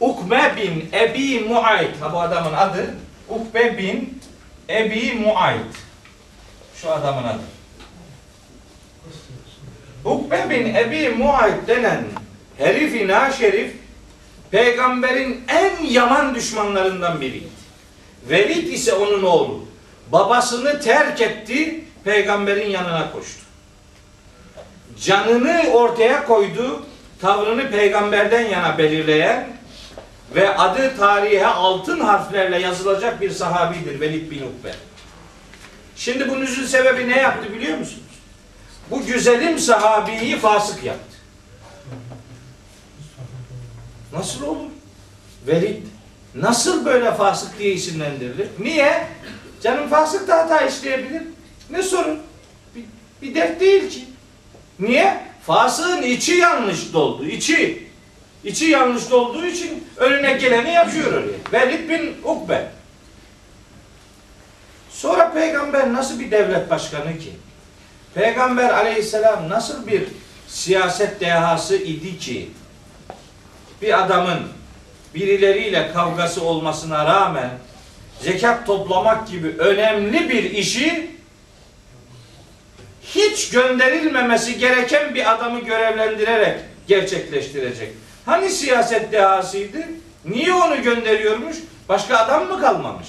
Ukbe 0.01 0.53
bin 0.57 0.89
Ebi 0.93 1.41
Muayt 1.41 2.01
ha 2.01 2.13
bu 2.13 2.21
adamın 2.21 2.53
adı 2.53 2.95
Ukbe 3.29 3.79
bin 3.79 4.21
Ebi 4.71 5.13
Muayt 5.13 5.61
şu 6.83 6.91
adamın 6.93 7.23
adı 7.25 7.43
Ukbe 10.05 10.51
bin 10.51 10.75
Ebi 10.75 11.09
Muayt 11.09 11.69
denen 11.69 12.05
herifi 12.59 13.09
naşerif 13.09 13.73
peygamberin 14.51 15.45
en 15.49 15.85
yaman 15.85 16.35
düşmanlarından 16.35 17.21
biriydi. 17.21 17.49
Velid 18.29 18.73
ise 18.73 18.93
onun 18.93 19.23
oğlu. 19.23 19.65
Babasını 20.13 20.81
terk 20.81 21.21
etti, 21.21 21.85
peygamberin 22.05 22.71
yanına 22.71 23.13
koştu. 23.13 23.41
Canını 25.01 25.71
ortaya 25.73 26.25
koydu, 26.25 26.87
tavrını 27.21 27.71
peygamberden 27.71 28.49
yana 28.49 28.79
belirleyen 28.79 29.49
ve 30.35 30.57
adı 30.57 30.97
tarihe 30.97 31.47
altın 31.47 32.01
harflerle 32.01 32.59
yazılacak 32.59 33.21
bir 33.21 33.31
sahabidir 33.31 34.01
Velid 34.01 34.31
bin 34.31 34.43
Ukbe. 34.43 34.75
Şimdi 35.97 36.29
bu 36.29 36.41
nüzül 36.41 36.67
sebebi 36.67 37.09
ne 37.09 37.19
yaptı 37.19 37.53
biliyor 37.53 37.79
musunuz? 37.79 38.03
Bu 38.91 39.07
güzelim 39.07 39.59
sahabiyi 39.59 40.39
fasık 40.39 40.85
yaptı. 40.85 41.08
Nasıl 44.13 44.47
olur? 44.47 44.71
Velid 45.47 45.83
nasıl 46.35 46.85
böyle 46.85 47.15
fasık 47.15 47.59
diye 47.59 47.73
isimlendirilir? 47.73 48.49
Niye? 48.59 49.07
Canım 49.63 49.89
fasık 49.89 50.29
da 50.29 50.37
hata 50.37 50.61
işleyebilir. 50.61 51.23
Ne 51.71 51.83
sorun? 51.83 52.19
Bir, 52.77 52.85
bir 53.23 53.35
dert 53.35 53.61
değil 53.61 53.91
ki. 53.91 54.05
Niye? 54.81 55.21
Fasığın 55.47 56.03
içi 56.03 56.33
yanlış 56.33 56.93
doldu. 56.93 57.27
içi. 57.27 57.89
İçi 58.45 58.65
yanlış 58.65 59.11
dolduğu 59.11 59.47
için 59.47 59.85
önüne 59.97 60.33
geleni 60.33 60.73
yapıyor 60.73 61.13
oraya. 61.13 61.39
Velid 61.53 61.89
bin 61.89 62.17
Ukbe. 62.25 62.71
Sonra 64.91 65.33
peygamber 65.33 65.93
nasıl 65.93 66.21
bir 66.21 66.31
devlet 66.31 66.71
başkanı 66.71 67.19
ki? 67.19 67.33
Peygamber 68.15 68.71
aleyhisselam 68.71 69.49
nasıl 69.49 69.87
bir 69.87 70.05
siyaset 70.49 71.21
dehası 71.21 71.77
idi 71.77 72.19
ki? 72.19 72.51
Bir 73.83 74.05
adamın 74.05 74.41
birileriyle 75.15 75.93
kavgası 75.93 76.45
olmasına 76.45 77.07
rağmen 77.07 77.51
zekat 78.21 78.67
toplamak 78.67 79.29
gibi 79.29 79.49
önemli 79.49 80.29
bir 80.29 80.51
işi 80.51 81.11
hiç 83.03 83.51
gönderilmemesi 83.51 84.59
gereken 84.59 85.15
bir 85.15 85.33
adamı 85.35 85.61
görevlendirerek 85.61 86.61
gerçekleştirecek. 86.87 87.93
Hani 88.27 88.51
siyaset 88.51 89.13
dehasıydı? 89.13 89.79
Niye 90.25 90.55
onu 90.55 90.83
gönderiyormuş? 90.83 91.57
Başka 91.89 92.17
adam 92.17 92.47
mı 92.49 92.61
kalmamış? 92.61 93.09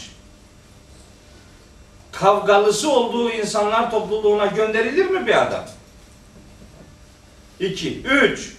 Kavgalısı 2.12 2.92
olduğu 2.92 3.30
insanlar 3.32 3.92
topluluğuna 3.92 4.46
gönderilir 4.46 5.06
mi 5.06 5.28
bir 5.28 5.42
adam? 5.42 5.66
İki. 7.60 8.02
Üç. 8.02 8.59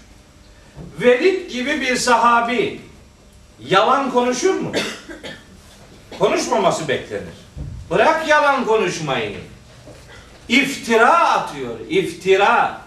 Velid 1.01 1.51
gibi 1.51 1.81
bir 1.81 1.97
sahabi 1.97 2.81
yalan 3.61 4.11
konuşur 4.11 4.55
mu? 4.55 4.73
Konuşmaması 6.19 6.89
beklenir. 6.89 7.41
Bırak 7.91 8.29
yalan 8.29 8.65
konuşmayı. 8.65 9.37
İftira 10.49 11.31
atıyor. 11.31 11.75
İftira. 11.89 12.81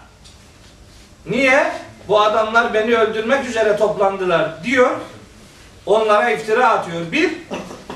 Niye? 1.26 1.72
Bu 2.08 2.20
adamlar 2.20 2.74
beni 2.74 2.94
öldürmek 2.96 3.48
üzere 3.48 3.76
toplandılar 3.76 4.64
diyor. 4.64 4.90
Onlara 5.86 6.30
iftira 6.30 6.68
atıyor. 6.68 7.12
Bir, 7.12 7.32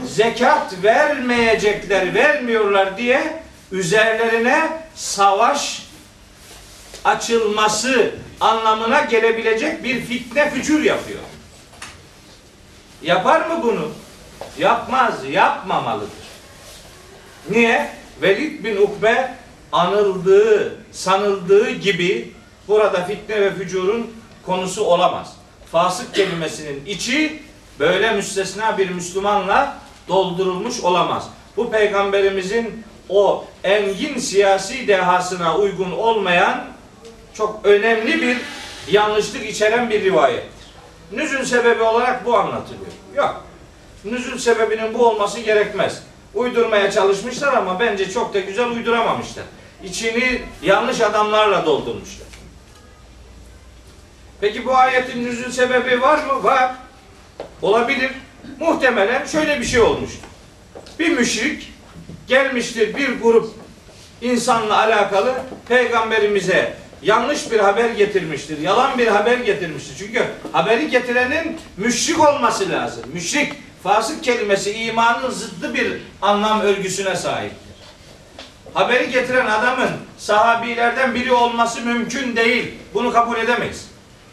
zekat 0.06 0.74
vermeyecekler, 0.82 2.14
vermiyorlar 2.14 2.98
diye 2.98 3.42
üzerlerine 3.72 4.82
savaş 4.94 5.82
açılması 7.04 8.14
anlamına 8.40 9.00
gelebilecek 9.00 9.84
bir 9.84 10.00
fitne 10.00 10.50
fücur 10.50 10.82
yapıyor. 10.82 11.20
Yapar 13.02 13.46
mı 13.46 13.62
bunu? 13.62 13.88
Yapmaz, 14.58 15.14
yapmamalıdır. 15.30 16.28
Niye? 17.50 17.90
Velid 18.22 18.64
bin 18.64 18.76
Ukbe 18.76 19.34
anıldığı, 19.72 20.76
sanıldığı 20.92 21.70
gibi 21.70 22.34
burada 22.68 23.04
fitne 23.04 23.40
ve 23.40 23.54
fücurun 23.54 24.10
konusu 24.46 24.84
olamaz. 24.84 25.36
Fasık 25.72 26.14
kelimesinin 26.14 26.86
içi 26.86 27.42
böyle 27.78 28.12
müstesna 28.12 28.78
bir 28.78 28.90
Müslümanla 28.90 29.78
doldurulmuş 30.08 30.80
olamaz. 30.80 31.28
Bu 31.56 31.70
peygamberimizin 31.70 32.84
o 33.08 33.44
engin 33.64 34.18
siyasi 34.18 34.88
dehasına 34.88 35.56
uygun 35.56 35.92
olmayan 35.92 36.64
çok 37.38 37.60
önemli 37.64 38.22
bir 38.22 38.36
yanlışlık 38.90 39.46
içeren 39.46 39.90
bir 39.90 40.04
rivayettir. 40.04 40.68
Nüzül 41.12 41.44
sebebi 41.44 41.82
olarak 41.82 42.26
bu 42.26 42.36
anlatılıyor. 42.36 42.92
Yok. 43.16 43.44
Nüzül 44.04 44.38
sebebinin 44.38 44.94
bu 44.94 45.06
olması 45.06 45.40
gerekmez. 45.40 46.02
Uydurmaya 46.34 46.90
çalışmışlar 46.90 47.52
ama 47.52 47.80
bence 47.80 48.10
çok 48.10 48.34
da 48.34 48.40
güzel 48.40 48.68
uyduramamışlar. 48.68 49.44
İçini 49.84 50.42
yanlış 50.62 51.00
adamlarla 51.00 51.66
doldurmuşlar. 51.66 52.28
Peki 54.40 54.66
bu 54.66 54.76
ayetin 54.76 55.24
nüzül 55.24 55.50
sebebi 55.50 56.02
var 56.02 56.24
mı? 56.24 56.44
Var. 56.44 56.74
Olabilir. 57.62 58.10
Muhtemelen 58.60 59.26
şöyle 59.26 59.60
bir 59.60 59.66
şey 59.66 59.80
olmuştur. 59.80 60.28
Bir 60.98 61.08
müşrik 61.08 61.72
gelmiştir 62.26 62.96
bir 62.96 63.20
grup 63.20 63.54
insanla 64.22 64.76
alakalı 64.78 65.34
peygamberimize 65.68 66.87
yanlış 67.02 67.52
bir 67.52 67.58
haber 67.58 67.90
getirmiştir. 67.90 68.58
Yalan 68.58 68.98
bir 68.98 69.06
haber 69.06 69.38
getirmiştir. 69.38 69.96
Çünkü 69.98 70.24
haberi 70.52 70.90
getirenin 70.90 71.56
müşrik 71.76 72.20
olması 72.20 72.70
lazım. 72.70 73.04
Müşrik, 73.12 73.52
fasık 73.82 74.24
kelimesi 74.24 74.72
imanın 74.72 75.30
zıddı 75.30 75.74
bir 75.74 75.92
anlam 76.22 76.60
örgüsüne 76.60 77.16
sahiptir. 77.16 77.68
Haberi 78.74 79.10
getiren 79.10 79.46
adamın 79.46 79.90
sahabilerden 80.18 81.14
biri 81.14 81.32
olması 81.32 81.80
mümkün 81.80 82.36
değil. 82.36 82.74
Bunu 82.94 83.12
kabul 83.12 83.36
edemeyiz. 83.36 83.88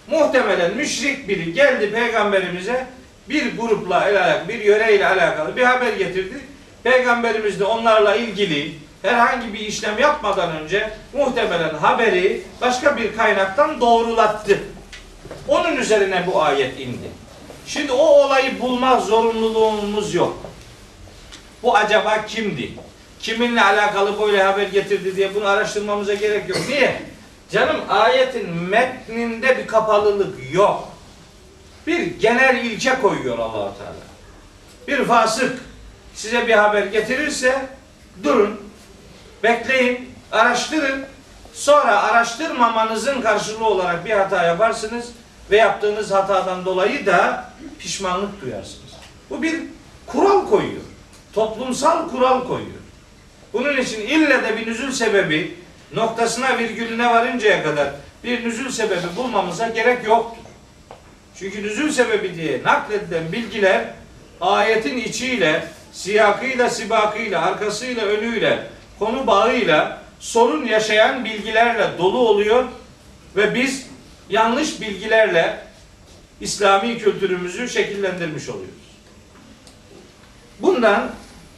Muhtemelen 0.07 0.75
müşrik 0.75 1.27
biri 1.27 1.53
geldi 1.53 1.91
peygamberimize 1.91 2.87
bir 3.29 3.57
grupla 3.57 4.01
alakalı, 4.01 4.49
bir 4.49 4.59
yöreyle 4.59 5.07
alakalı 5.07 5.55
bir 5.55 5.63
haber 5.63 5.93
getirdi. 5.93 6.39
Peygamberimiz 6.83 7.59
de 7.59 7.63
onlarla 7.63 8.15
ilgili 8.15 8.71
herhangi 9.05 9.53
bir 9.53 9.59
işlem 9.59 9.99
yapmadan 9.99 10.51
önce 10.51 10.93
muhtemelen 11.13 11.73
haberi 11.73 12.43
başka 12.61 12.97
bir 12.97 13.17
kaynaktan 13.17 13.81
doğrulattı. 13.81 14.59
Onun 15.47 15.75
üzerine 15.75 16.23
bu 16.27 16.43
ayet 16.43 16.79
indi. 16.79 17.09
Şimdi 17.67 17.91
o 17.91 18.05
olayı 18.05 18.61
bulmak 18.61 19.01
zorunluluğumuz 19.01 20.13
yok. 20.15 20.37
Bu 21.63 21.77
acaba 21.77 22.25
kimdi? 22.25 22.71
Kiminle 23.19 23.61
alakalı 23.63 24.19
böyle 24.21 24.43
haber 24.43 24.67
getirdi 24.67 25.15
diye 25.15 25.35
bunu 25.35 25.47
araştırmamıza 25.47 26.13
gerek 26.13 26.49
yok. 26.49 26.57
Niye? 26.69 27.01
Canım 27.51 27.81
ayetin 27.89 28.49
metninde 28.49 29.57
bir 29.57 29.67
kapalılık 29.67 30.53
yok. 30.53 30.89
Bir 31.87 32.19
genel 32.19 32.65
ilke 32.65 33.01
koyuyor 33.01 33.39
allah 33.39 33.73
Teala. 33.77 34.05
Bir 34.87 35.05
fasık 35.05 35.61
size 36.13 36.47
bir 36.47 36.53
haber 36.53 36.85
getirirse 36.85 37.65
durun, 38.23 38.59
bekleyin, 39.45 40.09
araştırın. 40.31 41.05
Sonra 41.53 42.03
araştırmamanızın 42.03 43.21
karşılığı 43.21 43.65
olarak 43.65 44.05
bir 44.05 44.11
hata 44.11 44.43
yaparsınız 44.43 45.05
ve 45.51 45.57
yaptığınız 45.57 46.11
hatadan 46.11 46.65
dolayı 46.65 47.05
da 47.05 47.49
pişmanlık 47.79 48.41
duyarsınız. 48.41 48.91
Bu 49.29 49.41
bir 49.41 49.61
kural 50.07 50.47
koyuyor. 50.47 50.81
Toplumsal 51.33 52.09
kural 52.09 52.47
koyuyor. 52.47 52.79
Bunun 53.53 53.77
için 53.77 54.01
ille 54.01 54.43
de 54.43 54.57
bir 54.57 54.67
nüzül 54.67 54.91
sebebi 54.91 55.57
noktasına 55.93 56.57
virgülüne 56.57 57.09
varıncaya 57.09 57.63
kadar 57.63 57.89
bir 58.23 58.43
nüzül 58.43 58.69
sebebi 58.69 59.15
bulmamıza 59.15 59.67
gerek 59.67 60.07
yoktur. 60.07 60.43
Çünkü 61.39 61.63
nüzül 61.63 61.91
sebebi 61.91 62.35
diye 62.35 62.63
nakledilen 62.63 63.31
bilgiler 63.31 63.85
ayetin 64.41 64.97
içiyle, 64.97 65.67
siyakıyla, 65.93 66.69
sibakıyla, 66.69 67.45
arkasıyla, 67.45 68.05
önüyle, 68.05 68.67
konu 68.99 69.27
bağıyla 69.27 70.01
sorun 70.19 70.65
yaşayan 70.65 71.25
bilgilerle 71.25 71.97
dolu 71.97 72.17
oluyor 72.17 72.65
ve 73.35 73.55
biz 73.55 73.87
yanlış 74.29 74.81
bilgilerle 74.81 75.59
İslami 76.41 76.97
kültürümüzü 76.97 77.69
şekillendirmiş 77.69 78.49
oluyoruz. 78.49 78.75
Bundan 80.59 81.11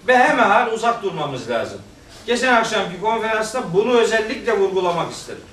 behemehal 0.07 0.71
uzak 0.71 1.03
durmamız 1.03 1.49
lazım. 1.49 1.81
Geçen 2.25 2.53
akşamki 2.53 2.99
konferansta 3.01 3.73
bunu 3.73 3.97
özellikle 3.97 4.57
vurgulamak 4.57 5.11
istedim. 5.11 5.43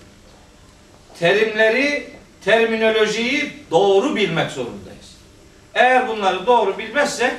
Terimleri, 1.18 2.10
terminolojiyi 2.44 3.52
doğru 3.70 4.16
bilmek 4.16 4.50
zorundayız. 4.50 5.16
Eğer 5.74 6.08
bunları 6.08 6.46
doğru 6.46 6.78
bilmezsek 6.78 7.32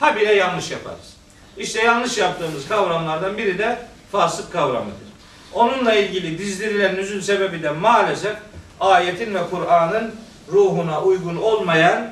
habire 0.00 0.34
yanlış 0.34 0.70
yaparız. 0.70 1.17
İşte 1.58 1.82
yanlış 1.82 2.18
yaptığımız 2.18 2.68
kavramlardan 2.68 3.38
biri 3.38 3.58
de 3.58 3.78
fasık 4.12 4.52
kavramıdır. 4.52 5.08
Onunla 5.52 5.94
ilgili 5.94 6.38
dizdirilen 6.38 6.94
nüzül 6.94 7.22
sebebi 7.22 7.62
de 7.62 7.70
maalesef 7.70 8.36
ayetin 8.80 9.34
ve 9.34 9.38
Kur'an'ın 9.50 10.14
ruhuna 10.52 11.02
uygun 11.02 11.36
olmayan 11.36 12.10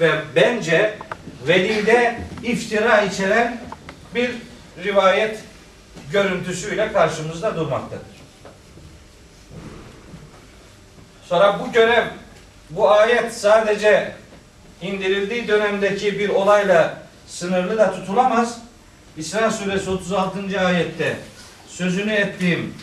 ve 0.00 0.12
bence 0.36 0.98
velide 1.46 2.18
iftira 2.42 3.02
içeren 3.02 3.60
bir 4.14 4.30
rivayet 4.84 5.40
görüntüsüyle 6.12 6.92
karşımızda 6.92 7.56
durmaktadır. 7.56 8.14
Sonra 11.24 11.60
bu 11.60 11.72
görev, 11.72 12.04
bu 12.70 12.90
ayet 12.90 13.34
sadece 13.34 14.12
indirildiği 14.82 15.48
dönemdeki 15.48 16.18
bir 16.18 16.28
olayla 16.28 16.98
sınırlı 17.26 17.78
da 17.78 17.92
tutulamaz. 17.92 18.63
İsra 19.16 19.50
suresi 19.50 19.90
36. 19.90 20.60
ayette 20.66 21.16
sözünü 21.68 22.12
ettiğim 22.12 22.74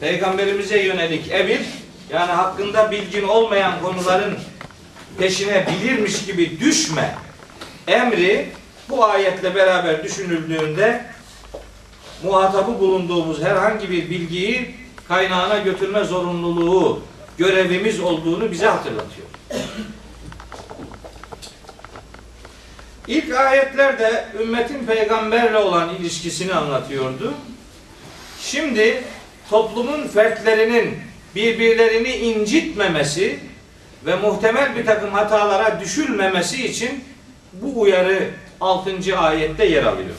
peygamberimize 0.00 0.82
yönelik 0.82 1.30
emir 1.30 1.60
yani 2.10 2.32
hakkında 2.32 2.90
bilgin 2.90 3.28
olmayan 3.28 3.80
konuların 3.82 4.38
peşine 5.18 5.66
bilirmiş 5.66 6.26
gibi 6.26 6.60
düşme 6.60 7.14
emri 7.86 8.48
bu 8.88 9.04
ayetle 9.04 9.54
beraber 9.54 10.04
düşünüldüğünde 10.04 11.04
muhatabı 12.24 12.80
bulunduğumuz 12.80 13.42
herhangi 13.42 13.90
bir 13.90 14.10
bilgiyi 14.10 14.74
kaynağına 15.08 15.58
götürme 15.58 16.04
zorunluluğu 16.04 17.02
görevimiz 17.38 18.00
olduğunu 18.00 18.50
bize 18.50 18.66
hatırlatıyor. 18.66 19.26
İlk 23.10 23.34
ayetlerde 23.34 24.24
ümmetin 24.40 24.86
peygamberle 24.86 25.58
olan 25.58 25.94
ilişkisini 25.94 26.54
anlatıyordu. 26.54 27.34
Şimdi 28.42 29.04
toplumun 29.50 30.08
fertlerinin 30.08 30.98
birbirlerini 31.34 32.16
incitmemesi 32.16 33.40
ve 34.06 34.16
muhtemel 34.16 34.76
bir 34.76 34.86
takım 34.86 35.12
hatalara 35.12 35.80
düşülmemesi 35.80 36.66
için 36.66 37.04
bu 37.52 37.80
uyarı 37.80 38.30
6. 38.60 39.18
ayette 39.18 39.64
yer 39.64 39.84
alıyor. 39.84 40.16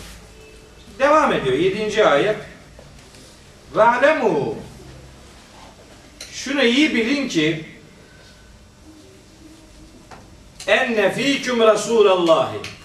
Devam 0.99 1.33
ediyor 1.33 1.57
7. 1.57 2.05
ayet. 2.05 2.35
Ve 3.75 3.83
şunu 6.31 6.63
iyi 6.63 6.95
bilin 6.95 7.29
ki 7.29 7.65
enne 10.67 11.13
fîküm 11.13 11.59
Resûlallâhi 11.59 12.80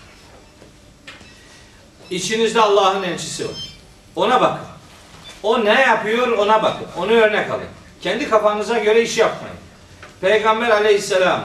İçinizde 2.10 2.60
Allah'ın 2.60 3.02
elçisi 3.02 3.44
var. 3.44 3.78
Ona 4.16 4.40
bakın. 4.40 4.66
O 5.42 5.64
ne 5.64 5.80
yapıyor 5.80 6.28
ona 6.28 6.62
bakın. 6.62 6.86
Onu 6.98 7.12
örnek 7.12 7.50
alın. 7.50 7.66
Kendi 8.00 8.30
kafanıza 8.30 8.78
göre 8.78 9.02
iş 9.02 9.18
yapmayın. 9.18 9.56
Peygamber 10.20 10.70
aleyhisselam 10.70 11.44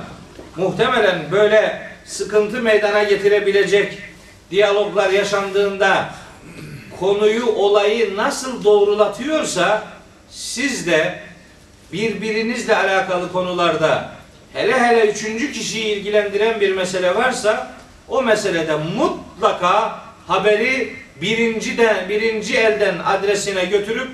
muhtemelen 0.55 1.31
böyle 1.31 1.91
sıkıntı 2.05 2.61
meydana 2.61 3.03
getirebilecek 3.03 3.97
diyaloglar 4.51 5.09
yaşandığında 5.09 6.09
konuyu, 6.99 7.45
olayı 7.45 8.17
nasıl 8.17 8.63
doğrulatıyorsa 8.63 9.83
siz 10.29 10.87
de 10.87 11.19
birbirinizle 11.93 12.75
alakalı 12.75 13.31
konularda 13.31 14.09
hele 14.53 14.79
hele 14.79 15.11
üçüncü 15.11 15.51
kişiyi 15.51 15.95
ilgilendiren 15.95 16.61
bir 16.61 16.75
mesele 16.75 17.15
varsa 17.15 17.73
o 18.07 18.23
meselede 18.23 18.75
mutlaka 18.75 19.99
haberi 20.27 20.95
birinci 21.21 21.77
de, 21.77 22.05
birinci 22.09 22.57
elden 22.57 22.99
adresine 23.05 23.65
götürüp 23.65 24.09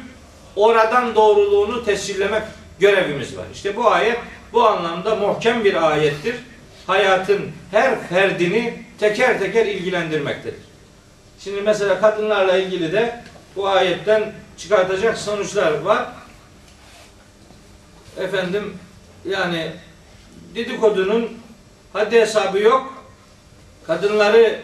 oradan 0.55 1.15
doğruluğunu 1.15 1.85
tescillemek 1.85 2.43
görevimiz 2.79 3.37
var. 3.37 3.45
İşte 3.53 3.75
bu 3.75 3.91
ayet 3.91 4.17
bu 4.53 4.67
anlamda 4.67 5.15
muhkem 5.15 5.63
bir 5.63 5.91
ayettir. 5.91 6.35
Hayatın 6.87 7.51
her 7.71 8.07
ferdini 8.07 8.83
teker 8.99 9.39
teker 9.39 9.65
ilgilendirmektedir. 9.65 10.59
Şimdi 11.39 11.61
mesela 11.61 12.01
kadınlarla 12.01 12.57
ilgili 12.57 12.91
de 12.91 13.23
bu 13.55 13.67
ayetten 13.67 14.33
çıkartacak 14.57 15.17
sonuçlar 15.17 15.81
var. 15.81 16.07
Efendim 18.17 18.77
yani 19.25 19.71
dedikodunun 20.55 21.37
haddi 21.93 22.21
hesabı 22.21 22.59
yok. 22.59 22.93
kadınları 23.87 24.59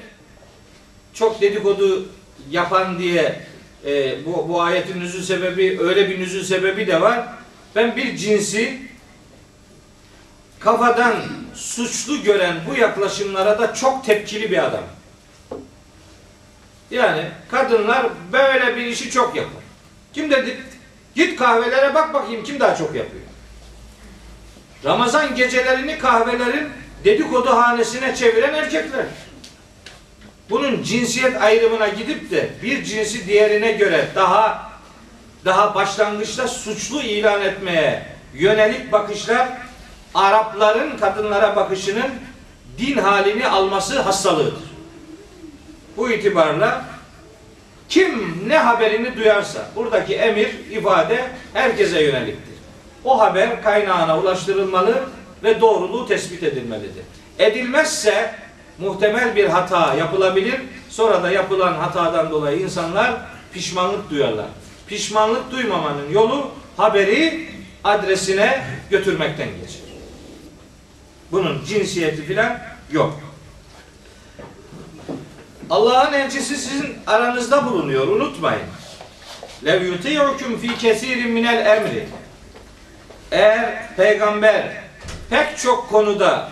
çok 1.13 1.41
dedikodu 1.41 2.05
yapan 2.51 2.99
diye 2.99 3.39
e, 3.85 4.25
bu, 4.25 4.49
bu 4.49 4.61
ayetin 4.61 4.99
nüzul 4.99 5.21
sebebi 5.21 5.79
öyle 5.81 6.09
bir 6.09 6.19
nüzul 6.19 6.43
sebebi 6.43 6.87
de 6.87 7.01
var. 7.01 7.25
Ben 7.75 7.95
bir 7.95 8.17
cinsi 8.17 8.79
kafadan 10.59 11.15
suçlu 11.53 12.23
gören 12.23 12.55
bu 12.69 12.75
yaklaşımlara 12.75 13.59
da 13.59 13.73
çok 13.73 14.05
tepkili 14.05 14.51
bir 14.51 14.65
adam. 14.65 14.83
Yani 16.91 17.25
kadınlar 17.51 18.05
böyle 18.31 18.75
bir 18.75 18.85
işi 18.85 19.11
çok 19.11 19.35
yapar. 19.35 19.63
Kim 20.13 20.31
dedi? 20.31 20.57
Git 21.15 21.39
kahvelere 21.39 21.95
bak 21.95 22.13
bakayım 22.13 22.43
kim 22.43 22.59
daha 22.59 22.75
çok 22.75 22.95
yapıyor. 22.95 23.23
Ramazan 24.85 25.35
gecelerini 25.35 25.97
kahvelerin 25.97 26.69
dedikodu 27.03 27.49
hanesine 27.49 28.15
çeviren 28.15 28.53
erkekler. 28.53 29.05
Bunun 30.53 30.83
cinsiyet 30.83 31.41
ayrımına 31.41 31.87
gidip 31.87 32.31
de 32.31 32.49
bir 32.63 32.83
cinsi 32.83 33.27
diğerine 33.27 33.71
göre 33.71 34.07
daha 34.15 34.71
daha 35.45 35.75
başlangıçta 35.75 36.47
suçlu 36.47 37.01
ilan 37.01 37.41
etmeye 37.41 38.05
yönelik 38.33 38.91
bakışlar 38.91 39.47
Arapların 40.13 40.97
kadınlara 40.97 41.55
bakışının 41.55 42.11
din 42.77 42.97
halini 42.97 43.47
alması 43.47 44.01
hastalığıdır. 44.01 44.63
Bu 45.97 46.09
itibarla 46.09 46.85
kim 47.89 48.43
ne 48.47 48.57
haberini 48.57 49.17
duyarsa 49.17 49.65
buradaki 49.75 50.15
emir, 50.15 50.49
ifade 50.71 51.23
herkese 51.53 52.03
yöneliktir. 52.03 52.53
O 53.03 53.19
haber 53.19 53.63
kaynağına 53.63 54.19
ulaştırılmalı 54.19 55.03
ve 55.43 55.61
doğruluğu 55.61 56.07
tespit 56.07 56.43
edilmelidir. 56.43 57.03
Edilmezse 57.39 58.43
muhtemel 58.79 59.35
bir 59.35 59.47
hata 59.47 59.93
yapılabilir. 59.93 60.61
Sonra 60.89 61.23
da 61.23 61.31
yapılan 61.31 61.73
hatadan 61.73 62.31
dolayı 62.31 62.59
insanlar 62.59 63.21
pişmanlık 63.53 64.09
duyarlar. 64.09 64.45
Pişmanlık 64.87 65.51
duymamanın 65.51 66.11
yolu 66.11 66.51
haberi 66.77 67.49
adresine 67.83 68.65
götürmekten 68.89 69.47
geçer. 69.47 69.81
Bunun 71.31 71.65
cinsiyeti 71.65 72.25
filan 72.25 72.59
yok. 72.91 73.19
Allah'ın 75.69 76.13
elçisi 76.13 76.57
sizin 76.57 76.97
aranızda 77.07 77.65
bulunuyor. 77.65 78.07
Unutmayın. 78.07 78.67
Lev 79.65 79.83
yuti'ukum 79.83 80.57
fi 80.57 80.77
kesirin 80.77 81.31
minel 81.31 81.65
emri. 81.65 82.07
Eğer 83.31 83.95
peygamber 83.95 84.83
pek 85.29 85.57
çok 85.57 85.89
konuda 85.89 86.49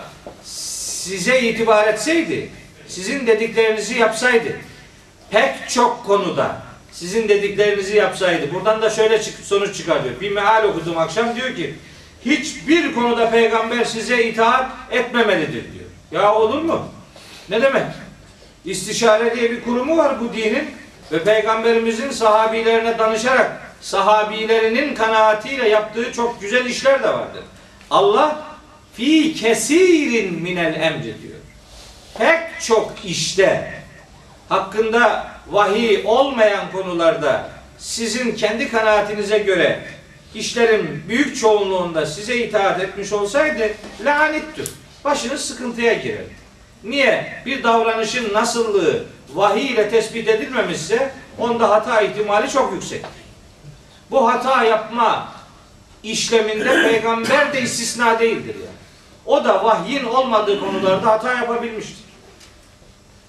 size 1.01 1.41
itibar 1.41 1.87
etseydi, 1.87 2.49
sizin 2.87 3.27
dediklerinizi 3.27 3.99
yapsaydı, 3.99 4.49
pek 5.31 5.69
çok 5.69 6.05
konuda 6.05 6.57
sizin 6.91 7.29
dediklerinizi 7.29 7.97
yapsaydı, 7.97 8.53
buradan 8.53 8.81
da 8.81 8.89
şöyle 8.89 9.19
sonuç 9.19 9.77
çıkarıyor. 9.77 10.19
Bir 10.21 10.31
meal 10.31 10.63
okudum 10.63 10.97
akşam 10.97 11.35
diyor 11.35 11.55
ki, 11.55 11.75
hiçbir 12.25 12.95
konuda 12.95 13.31
peygamber 13.31 13.85
size 13.85 14.23
itaat 14.23 14.69
etmemelidir 14.91 15.63
diyor. 15.73 15.85
Ya 16.11 16.35
olur 16.35 16.61
mu? 16.61 16.87
Ne 17.49 17.61
demek? 17.61 17.85
İstişare 18.65 19.35
diye 19.35 19.51
bir 19.51 19.63
kurumu 19.63 19.97
var 19.97 20.19
bu 20.19 20.33
dinin 20.33 20.69
ve 21.11 21.23
peygamberimizin 21.23 22.11
sahabilerine 22.11 22.99
danışarak 22.99 23.61
sahabilerinin 23.81 24.95
kanaatiyle 24.95 25.69
yaptığı 25.69 26.13
çok 26.13 26.41
güzel 26.41 26.65
işler 26.65 27.03
de 27.03 27.07
vardır. 27.07 27.43
Allah 27.89 28.50
fi 28.93 29.33
kesirin 29.33 30.41
minel 30.41 30.81
emri 30.81 31.03
diyor. 31.03 31.39
Pek 32.17 32.61
çok 32.61 32.93
işte 33.05 33.73
hakkında 34.49 35.31
vahiy 35.47 36.01
olmayan 36.05 36.71
konularda 36.71 37.49
sizin 37.77 38.35
kendi 38.35 38.71
kanaatinize 38.71 39.37
göre 39.37 39.79
işlerin 40.35 41.03
büyük 41.07 41.37
çoğunluğunda 41.39 42.05
size 42.05 42.37
itaat 42.37 42.81
etmiş 42.81 43.13
olsaydı 43.13 43.71
lanettür. 44.05 44.69
Başınız 45.03 45.45
sıkıntıya 45.45 45.93
girer. 45.93 46.23
Niye? 46.83 47.33
Bir 47.45 47.63
davranışın 47.63 48.33
nasıllığı 48.33 49.05
vahiy 49.33 49.67
ile 49.67 49.89
tespit 49.89 50.27
edilmemişse 50.27 51.11
onda 51.37 51.69
hata 51.69 52.01
ihtimali 52.01 52.49
çok 52.49 52.73
yüksek. 52.73 53.05
Bu 54.11 54.27
hata 54.33 54.63
yapma 54.63 55.31
işleminde 56.03 56.83
peygamber 56.89 57.53
de 57.53 57.61
istisna 57.61 58.19
değildir 58.19 58.55
yani. 58.55 58.80
O 59.31 59.43
da 59.43 59.63
vahyin 59.63 60.03
olmadığı 60.03 60.59
konularda 60.59 61.07
hata 61.07 61.33
yapabilmiştir. 61.33 61.97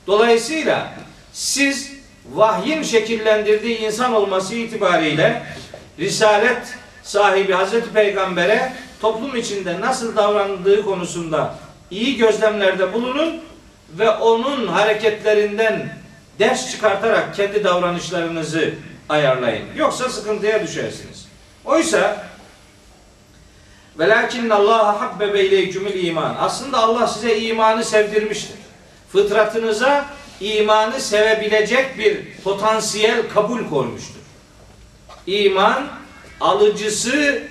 Dolayısıyla 0.07 0.95
siz 1.33 1.93
vahyin 2.33 2.83
şekillendirdiği 2.83 3.79
insan 3.79 4.15
olması 4.15 4.55
itibariyle 4.55 5.43
risalet 5.99 6.59
sahibi 7.03 7.53
Hazreti 7.53 7.93
Peygamber'e 7.93 8.73
toplum 9.01 9.37
içinde 9.37 9.81
nasıl 9.81 10.17
davrandığı 10.17 10.85
konusunda 10.85 11.55
iyi 11.91 12.17
gözlemlerde 12.17 12.93
bulunun 12.93 13.41
ve 13.99 14.11
onun 14.11 14.67
hareketlerinden 14.67 15.97
ders 16.39 16.71
çıkartarak 16.71 17.35
kendi 17.35 17.65
davranışlarınızı 17.65 18.75
ayarlayın. 19.09 19.67
Yoksa 19.77 20.09
sıkıntıya 20.09 20.63
düşersiniz. 20.63 21.27
Oysa 21.65 22.27
Velakin 23.99 24.51
Allah 24.51 25.01
habbebe 25.01 25.45
ileykümül 25.45 26.05
iman. 26.05 26.37
Aslında 26.39 26.79
Allah 26.79 27.07
size 27.07 27.39
imanı 27.39 27.85
sevdirmiştir. 27.85 28.57
Fıtratınıza 29.13 30.07
imanı 30.41 31.01
sevebilecek 31.01 31.99
bir 31.99 32.19
potansiyel 32.45 33.29
kabul 33.35 33.69
koymuştur. 33.69 34.21
İman 35.27 35.89
alıcısı 36.41 37.43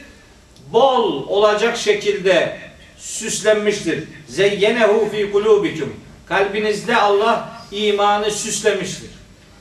bol 0.74 1.28
olacak 1.28 1.78
şekilde 1.78 2.58
süslenmiştir. 2.98 4.04
Zeyyenehu 4.28 5.10
fi 5.10 5.32
kulubikum. 5.32 5.94
Kalbinizde 6.26 6.98
Allah 6.98 7.50
imanı 7.72 8.32
süslemiştir. 8.32 9.10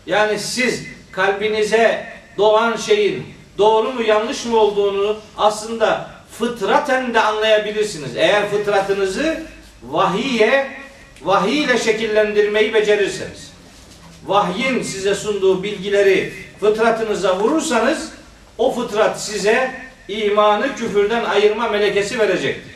Yani 0.07 0.39
siz 0.39 0.83
kalbinize 1.13 2.07
doğan 2.39 2.77
şeyin 2.77 3.27
doğru 3.59 3.93
mu 3.93 4.03
yanlış 4.03 4.45
mı 4.45 4.57
olduğunu 4.57 5.17
aslında 5.37 6.11
fıtraten 6.41 7.15
de 7.15 7.21
anlayabilirsiniz. 7.21 8.17
Eğer 8.17 8.51
fıtratınızı 8.51 9.43
vahiye, 9.83 10.67
vahiy 11.23 11.65
ile 11.65 11.79
şekillendirmeyi 11.79 12.75
becerirseniz. 12.75 13.51
Vahyin 14.27 14.83
size 14.83 15.15
sunduğu 15.15 15.63
bilgileri 15.63 16.33
fıtratınıza 16.61 17.41
vurursanız 17.41 18.13
o 18.59 18.73
fıtrat 18.73 19.23
size 19.23 19.71
imanı 20.09 20.75
küfürden 20.77 21.25
ayırma 21.25 21.69
melekesi 21.69 22.19
verecektir. 22.19 22.75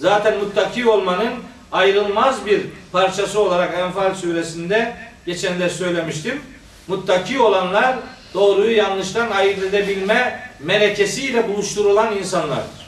Zaten 0.00 0.38
muttaki 0.38 0.88
olmanın 0.88 1.32
ayrılmaz 1.72 2.46
bir 2.46 2.60
parçası 2.92 3.40
olarak 3.40 3.78
Enfal 3.78 4.14
suresinde 4.14 4.96
geçen 5.26 5.60
de 5.60 5.68
söylemiştim. 5.68 6.40
Muttaki 6.88 7.40
olanlar 7.40 7.96
doğruyu 8.34 8.76
yanlıştan 8.76 9.30
ayırt 9.30 9.62
edebilme 9.62 10.50
melekesiyle 10.60 11.48
buluşturulan 11.48 12.16
insanlardır. 12.16 12.83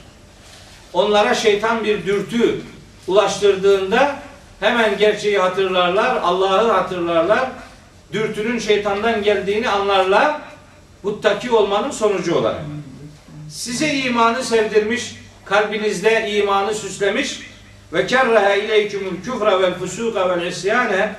Onlara 0.92 1.34
şeytan 1.34 1.84
bir 1.84 2.06
dürtü 2.06 2.60
ulaştırdığında 3.06 4.16
hemen 4.60 4.98
gerçeği 4.98 5.38
hatırlarlar, 5.38 6.16
Allah'ı 6.16 6.70
hatırlarlar, 6.70 7.50
dürtünün 8.12 8.58
şeytandan 8.58 9.22
geldiğini 9.22 9.68
anlarlar, 9.68 10.40
muttaki 11.02 11.50
olmanın 11.50 11.90
sonucu 11.90 12.34
olarak. 12.34 12.60
Size 13.50 13.94
imanı 13.94 14.44
sevdirmiş, 14.44 15.16
kalbinizde 15.44 16.30
imanı 16.30 16.74
süslemiş 16.74 17.40
ve 17.92 18.06
kerrehe 18.06 18.64
ileykümül 18.64 19.22
küfre 19.24 19.60
vel 19.60 19.74
fusuka 19.74 20.28
vel 20.30 20.46
isyane 20.46 21.14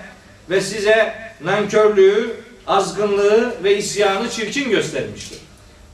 ve 0.49 0.61
size 0.61 1.15
nankörlüğü, 1.43 2.36
azgınlığı 2.68 3.63
ve 3.63 3.78
isyanı 3.78 4.30
çirkin 4.30 4.70
göstermiştir. 4.70 5.39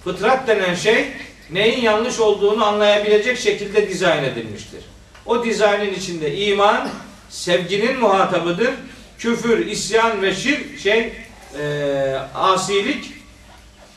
Fıtrat 0.03 0.47
denen 0.47 0.75
şey 0.75 1.07
neyin 1.53 1.81
yanlış 1.81 2.19
olduğunu 2.19 2.65
anlayabilecek 2.65 3.39
şekilde 3.39 3.89
dizayn 3.89 4.23
edilmiştir. 4.23 4.83
O 5.25 5.45
dizaynın 5.45 5.93
içinde 5.93 6.35
iman 6.37 6.89
sevginin 7.29 7.99
muhatabıdır. 7.99 8.71
Küfür, 9.17 9.65
isyan 9.65 10.21
ve 10.21 10.35
şirk 10.35 10.79
şey 10.79 11.13
e, 11.59 12.17
asilik, 12.35 13.11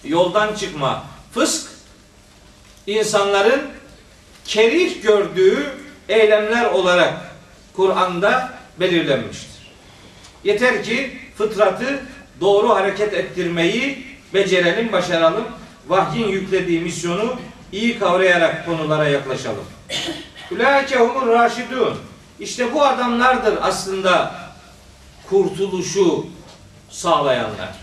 yoldan 0.04 0.54
çıkma, 0.54 1.04
fısk 1.34 1.70
insanların 2.86 3.62
kerih 4.44 5.02
gördüğü 5.02 5.72
eylemler 6.08 6.64
olarak 6.64 7.14
Kur'an'da 7.76 8.58
belirlenmiştir. 8.80 9.56
Yeter 10.44 10.84
ki 10.84 11.18
fıtratı 11.38 12.02
doğru 12.40 12.68
hareket 12.68 13.14
ettirmeyi 13.14 14.06
becerelim, 14.34 14.92
başaralım. 14.92 15.44
Vahyin 15.88 16.28
yüklediği 16.28 16.80
misyonu 16.80 17.34
iyi 17.72 17.98
kavrayarak 17.98 18.66
konulara 18.66 19.08
yaklaşalım. 19.08 19.64
Ulaike 20.52 20.96
humur 20.96 21.26
raşidun. 21.32 21.94
İşte 22.40 22.74
bu 22.74 22.84
adamlardır 22.84 23.58
aslında 23.62 24.34
kurtuluşu 25.28 26.26
sağlayanlar. 26.90 27.74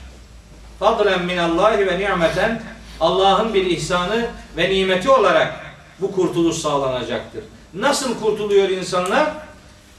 Fadlen 0.79 1.25
minallahi 1.25 1.87
ve 1.87 1.99
ni'meten 1.99 2.63
Allah'ın 2.99 3.53
bir 3.53 3.65
ihsanı 3.65 4.25
ve 4.57 4.69
nimeti 4.69 5.09
olarak 5.09 5.53
bu 6.01 6.11
kurtuluş 6.11 6.57
sağlanacaktır. 6.57 7.43
Nasıl 7.73 8.19
kurtuluyor 8.19 8.69
insanlar? 8.69 9.31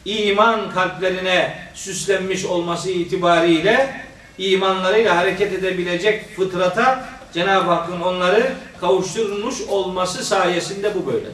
İman 0.05 0.71
kalplerine 0.71 1.59
süslenmiş 1.75 2.45
olması 2.45 2.91
itibariyle 2.91 4.01
imanlarıyla 4.39 5.17
hareket 5.17 5.53
edebilecek 5.53 6.37
fıtrata 6.37 7.09
Cenab-ı 7.35 7.71
Hakk'ın 7.71 8.01
onları 8.01 8.53
kavuşturmuş 8.81 9.61
olması 9.61 10.25
sayesinde 10.25 10.95
bu 10.95 11.07
böyledir. 11.07 11.33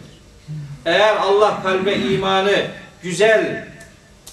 Eğer 0.87 1.17
Allah 1.17 1.63
kalbe 1.63 1.95
imanı 1.95 2.67
güzel, 3.03 3.69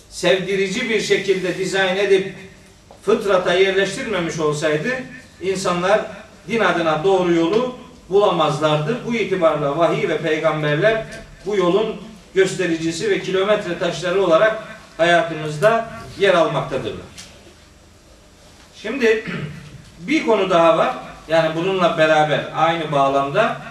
sevdirici 0.09 0.89
bir 0.89 1.01
şekilde 1.01 1.57
dizayn 1.57 1.97
edip 1.97 2.35
fıtrata 3.01 3.53
yerleştirmemiş 3.53 4.39
olsaydı 4.39 4.89
insanlar 5.41 6.01
din 6.47 6.59
adına 6.59 7.03
doğru 7.03 7.33
yolu 7.33 7.75
bulamazlardı. 8.09 8.97
Bu 9.07 9.15
itibarla 9.15 9.77
vahiy 9.77 10.09
ve 10.09 10.17
peygamberler 10.17 11.05
bu 11.45 11.55
yolun 11.55 11.95
göstericisi 12.35 13.09
ve 13.09 13.21
kilometre 13.21 13.79
taşları 13.79 14.23
olarak 14.23 14.63
hayatımızda 14.97 15.89
yer 16.19 16.33
almaktadırlar. 16.33 17.05
Şimdi 18.81 19.23
bir 19.99 20.25
konu 20.25 20.49
daha 20.49 20.77
var. 20.77 21.06
Yani 21.27 21.55
bununla 21.55 21.97
beraber 21.97 22.45
aynı 22.55 22.91
bağlamda 22.91 23.61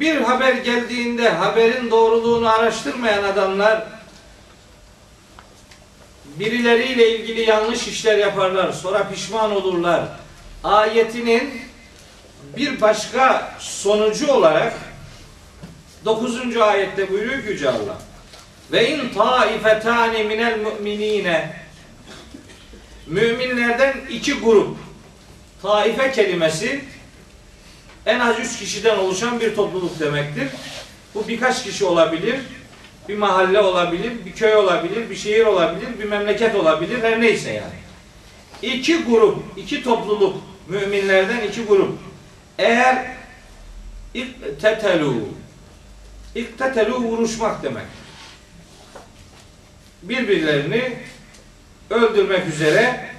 bir 0.00 0.20
haber 0.20 0.52
geldiğinde 0.52 1.28
haberin 1.28 1.90
doğruluğunu 1.90 2.48
araştırmayan 2.48 3.22
adamlar 3.22 3.82
birileriyle 6.24 7.18
ilgili 7.18 7.40
yanlış 7.40 7.88
işler 7.88 8.18
yaparlar. 8.18 8.72
Sonra 8.72 9.08
pişman 9.08 9.56
olurlar. 9.56 10.04
Ayetinin 10.64 11.62
bir 12.56 12.80
başka 12.80 13.52
sonucu 13.58 14.32
olarak 14.32 14.72
9. 16.04 16.56
ayette 16.56 17.10
buyuruyor 17.10 17.42
ki 17.42 17.48
Yüce 17.48 17.70
Allah. 17.70 17.96
Ve 18.72 18.90
in 18.90 19.08
taifetani 19.08 20.24
minel 20.24 20.58
mu'minine 20.58 21.61
Müminlerden 23.06 23.94
iki 24.10 24.32
grup 24.32 24.76
taife 25.62 26.12
kelimesi 26.12 26.84
en 28.06 28.20
az 28.20 28.40
üç 28.40 28.58
kişiden 28.58 28.98
oluşan 28.98 29.40
bir 29.40 29.54
topluluk 29.54 30.00
demektir. 30.00 30.48
Bu 31.14 31.28
birkaç 31.28 31.64
kişi 31.64 31.84
olabilir, 31.84 32.36
bir 33.08 33.16
mahalle 33.18 33.60
olabilir, 33.60 34.12
bir 34.24 34.32
köy 34.32 34.54
olabilir, 34.54 35.10
bir 35.10 35.16
şehir 35.16 35.46
olabilir, 35.46 35.98
bir 35.98 36.04
memleket 36.04 36.54
olabilir, 36.54 37.02
her 37.02 37.20
neyse 37.20 37.52
yani. 37.52 37.82
İki 38.74 39.04
grup, 39.04 39.38
iki 39.56 39.82
topluluk 39.82 40.36
müminlerden 40.68 41.40
iki 41.48 41.64
grup. 41.64 41.98
Eğer 42.58 43.16
iktetelu 44.14 45.14
iktetelu 46.34 46.94
vuruşmak 46.94 47.62
demek. 47.62 47.86
Birbirlerini 50.02 50.98
öldürmek 51.92 52.48
üzere 52.48 53.10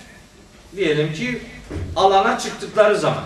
diyelim 0.75 1.13
ki 1.13 1.41
alana 1.95 2.39
çıktıkları 2.39 2.97
zaman 2.97 3.23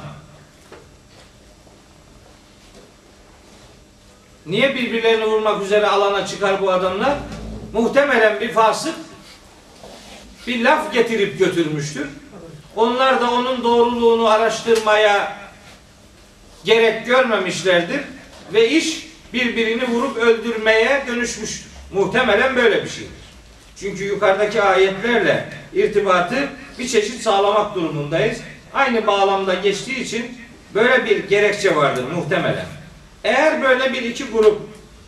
Niye 4.45 4.75
birbirlerini 4.75 5.25
vurmak 5.25 5.63
üzere 5.63 5.87
alana 5.87 6.27
çıkar 6.27 6.61
bu 6.61 6.71
adamlar? 6.71 7.17
Muhtemelen 7.73 8.41
bir 8.41 8.51
fasık 8.51 8.95
bir 10.47 10.63
laf 10.63 10.93
getirip 10.93 11.39
götürmüştür. 11.39 12.07
Onlar 12.75 13.21
da 13.21 13.31
onun 13.31 13.63
doğruluğunu 13.63 14.27
araştırmaya 14.27 15.37
gerek 16.63 17.05
görmemişlerdir 17.05 18.01
ve 18.53 18.69
iş 18.69 19.07
birbirini 19.33 19.87
vurup 19.87 20.17
öldürmeye 20.17 21.03
dönüşmüştür. 21.07 21.67
Muhtemelen 21.93 22.55
böyle 22.55 22.83
bir 22.83 22.89
şeydir. 22.89 23.26
Çünkü 23.79 24.03
yukarıdaki 24.03 24.61
ayetlerle 24.61 25.49
irtibatı 25.73 26.49
bir 26.79 26.87
çeşit 26.87 27.21
sağlamak 27.21 27.75
durumundayız. 27.75 28.39
Aynı 28.73 29.07
bağlamda 29.07 29.53
geçtiği 29.53 29.99
için 29.99 30.37
böyle 30.73 31.05
bir 31.05 31.29
gerekçe 31.29 31.75
vardır 31.75 32.03
muhtemelen. 32.03 32.65
Eğer 33.23 33.61
böyle 33.61 33.93
bir 33.93 34.01
iki 34.01 34.25
grup 34.25 34.61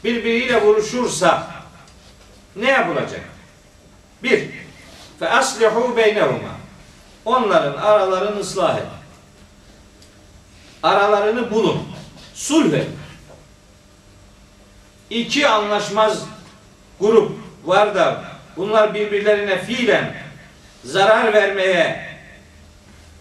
birbiriyle 0.03 0.61
vuruşursa 0.61 1.47
ne 2.55 2.69
yapılacak? 2.69 3.21
Bir, 4.23 4.49
fe 5.19 5.29
aslihu 5.29 5.97
beynehuma. 5.97 6.59
Onların 7.25 7.81
aralarını 7.81 8.39
ıslah 8.39 8.77
edin. 8.77 8.89
Aralarını 10.83 11.51
bulun. 11.51 11.81
Sulh 12.33 12.67
edin. 12.67 12.99
İki 15.09 15.47
anlaşmaz 15.47 16.23
grup 16.99 17.31
var 17.65 17.95
da 17.95 18.23
bunlar 18.59 18.93
birbirlerine 18.93 19.61
fiilen 19.61 20.13
zarar 20.83 21.33
vermeye 21.33 22.09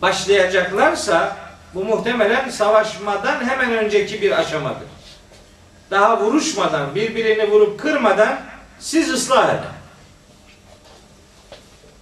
başlayacaklarsa 0.03 1.37
bu 1.75 1.85
muhtemelen 1.85 2.51
savaşmadan 2.51 3.49
hemen 3.49 3.73
önceki 3.73 4.23
bir 4.23 4.39
aşamadır. 4.41 4.89
Daha 5.91 6.21
vuruşmadan, 6.21 6.95
birbirini 6.95 7.51
vurup 7.51 7.81
kırmadan 7.81 8.41
siz 8.79 9.11
ıslah 9.11 9.49
edin. 9.49 9.79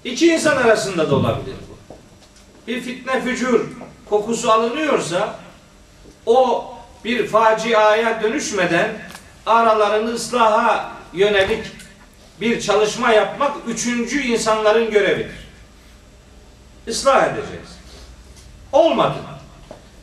İki 0.05 0.27
insan 0.27 0.57
arasında 0.57 1.11
da 1.11 1.15
olabilir 1.15 1.57
bu. 1.71 1.97
Bir 2.67 2.81
fitne 2.81 3.21
fücur 3.21 3.67
kokusu 4.09 4.53
alınıyorsa 4.53 5.35
o 6.27 6.65
bir 7.05 7.27
faciaya 7.27 8.23
dönüşmeden 8.23 8.89
aralarını 9.47 10.11
ıslaha 10.11 10.93
yönelik 11.13 11.76
bir 12.41 12.61
çalışma 12.61 13.13
yapmak 13.13 13.57
üçüncü 13.69 14.23
insanların 14.23 14.91
görevidir. 14.91 15.47
Islah 16.87 17.25
edeceğiz. 17.25 17.79
Olmadı. 18.73 19.19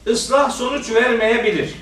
Islah 0.06 0.52
sonuç 0.52 0.92
vermeyebilir. 0.92 1.76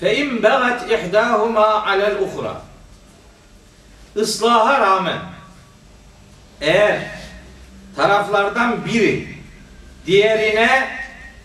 Fe 0.00 0.16
in 0.16 0.42
bagat 0.42 0.90
ihdahuma 0.90 1.86
alel 1.86 2.16
uhra. 2.20 2.62
Islaha 4.16 4.80
rağmen 4.80 5.18
eğer 6.60 7.10
taraflardan 7.96 8.84
biri 8.84 9.28
diğerine 10.06 10.88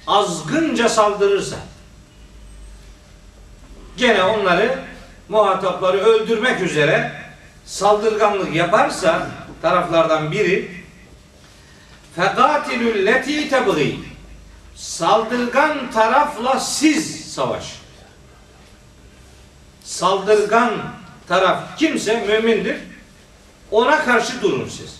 azgınca 0.07 0.89
saldırırsa 0.89 1.55
gene 3.97 4.23
onları 4.23 4.79
muhatapları 5.31 5.97
öldürmek 5.97 6.61
üzere 6.61 7.11
saldırganlık 7.65 8.55
yaparsa 8.55 9.27
taraflardan 9.61 10.31
biri 10.31 10.71
fekatilül 12.15 13.05
leti 13.05 13.49
tebgî 13.49 13.99
saldırgan 14.75 15.91
tarafla 15.91 16.59
siz 16.59 17.33
savaş. 17.33 17.63
Saldırgan 19.83 20.73
taraf 21.27 21.77
kimse 21.77 22.25
mümindir. 22.25 22.77
Ona 23.71 24.05
karşı 24.05 24.41
durun 24.41 24.69
siz. 24.69 24.99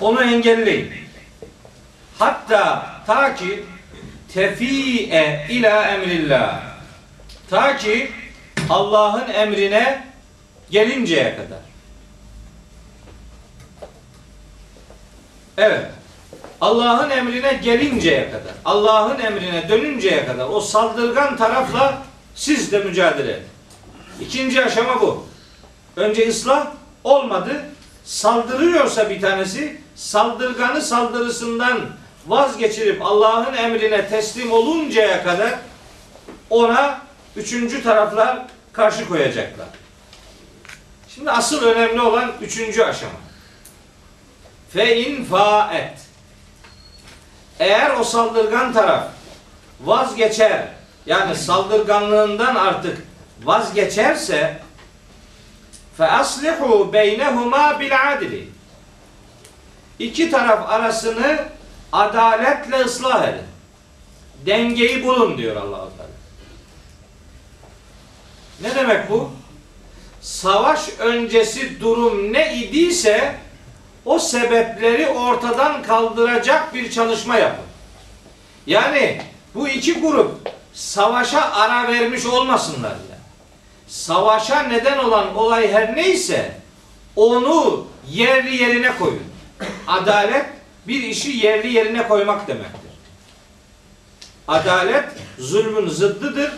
Onu 0.00 0.22
engelleyin. 0.22 0.92
Hatta 2.18 2.86
ta 3.06 3.34
ki 3.34 3.64
tefi'e 4.34 5.46
ila 5.50 5.88
emrillah. 5.88 6.60
Ta 7.50 7.76
ki 7.76 8.12
Allah'ın 8.70 9.32
emrine 9.32 10.06
gelinceye 10.70 11.36
kadar. 11.36 11.58
Evet. 15.58 15.86
Allah'ın 16.60 17.10
emrine 17.10 17.52
gelinceye 17.52 18.30
kadar, 18.30 18.52
Allah'ın 18.64 19.18
emrine 19.20 19.68
dönünceye 19.68 20.26
kadar 20.26 20.48
o 20.48 20.60
saldırgan 20.60 21.36
tarafla 21.36 22.02
siz 22.34 22.72
de 22.72 22.78
mücadele 22.78 23.32
edin. 23.32 23.46
İkinci 24.20 24.64
aşama 24.64 25.00
bu. 25.00 25.26
Önce 25.96 26.28
ıslah 26.28 26.66
olmadı. 27.04 27.62
Saldırıyorsa 28.04 29.10
bir 29.10 29.20
tanesi 29.20 29.80
saldırganı 29.94 30.82
saldırısından 30.82 31.80
vazgeçirip 32.26 33.02
Allah'ın 33.02 33.54
emrine 33.54 34.08
teslim 34.08 34.52
oluncaya 34.52 35.24
kadar 35.24 35.54
ona 36.50 37.00
üçüncü 37.36 37.82
taraflar 37.82 38.42
karşı 38.72 39.08
koyacaklar. 39.08 39.66
Şimdi 41.08 41.30
asıl 41.30 41.62
önemli 41.62 42.00
olan 42.00 42.32
üçüncü 42.40 42.82
aşama. 42.82 43.12
Fe 44.70 44.96
in 44.96 45.24
faet. 45.24 45.98
Eğer 47.60 47.90
o 47.90 48.04
saldırgan 48.04 48.72
taraf 48.72 49.04
vazgeçer, 49.80 50.68
yani 51.06 51.36
saldırganlığından 51.36 52.54
artık 52.54 53.06
vazgeçerse 53.44 54.62
Fe 55.96 56.06
aslihu 56.06 56.92
beynehuma 56.92 57.80
bil 57.80 58.12
adli. 58.12 58.48
İki 59.98 60.30
taraf 60.30 60.70
arasını 60.70 61.44
adaletle 61.92 62.76
ıslah 62.76 63.28
edin. 63.28 63.46
Dengeyi 64.46 65.04
bulun 65.04 65.38
diyor 65.38 65.56
Allah-u 65.56 65.90
Teala. 65.96 66.11
Ne 68.62 68.74
demek 68.74 69.10
bu? 69.10 69.30
Savaş 70.20 70.88
öncesi 70.98 71.80
durum 71.80 72.32
ne 72.32 72.56
idiyse 72.56 73.34
o 74.04 74.18
sebepleri 74.18 75.08
ortadan 75.08 75.82
kaldıracak 75.82 76.74
bir 76.74 76.90
çalışma 76.90 77.36
yapın. 77.36 77.64
Yani 78.66 79.22
bu 79.54 79.68
iki 79.68 80.00
grup 80.00 80.30
savaşa 80.74 81.52
ara 81.52 81.92
vermiş 81.92 82.26
olmasınlar 82.26 82.90
ya. 82.90 83.18
Savaşa 83.88 84.62
neden 84.62 84.98
olan 84.98 85.36
olay 85.36 85.72
her 85.72 85.96
neyse 85.96 86.56
onu 87.16 87.86
yerli 88.10 88.62
yerine 88.62 88.98
koyun. 88.98 89.22
Adalet 89.86 90.46
bir 90.88 91.02
işi 91.02 91.30
yerli 91.30 91.72
yerine 91.72 92.08
koymak 92.08 92.48
demektir. 92.48 92.90
Adalet 94.48 95.04
zulmün 95.38 95.88
zıddıdır. 95.88 96.52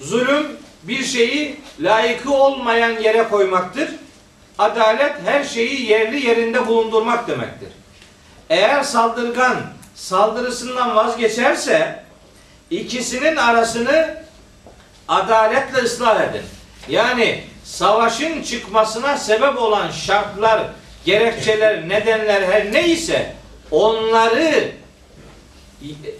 Zulüm 0.00 0.46
bir 0.88 1.04
şeyi 1.04 1.60
layıkı 1.80 2.32
olmayan 2.34 3.00
yere 3.00 3.28
koymaktır. 3.28 3.88
Adalet 4.58 5.14
her 5.24 5.44
şeyi 5.44 5.90
yerli 5.90 6.26
yerinde 6.26 6.66
bulundurmak 6.66 7.28
demektir. 7.28 7.68
Eğer 8.50 8.82
saldırgan 8.82 9.56
saldırısından 9.94 10.96
vazgeçerse 10.96 12.02
ikisinin 12.70 13.36
arasını 13.36 14.16
adaletle 15.08 15.78
ıslah 15.78 16.20
edin. 16.20 16.42
Yani 16.88 17.44
savaşın 17.64 18.42
çıkmasına 18.42 19.16
sebep 19.16 19.58
olan 19.58 19.90
şartlar, 19.90 20.62
gerekçeler, 21.04 21.88
nedenler 21.88 22.42
her 22.42 22.72
neyse 22.72 23.34
onları 23.70 24.70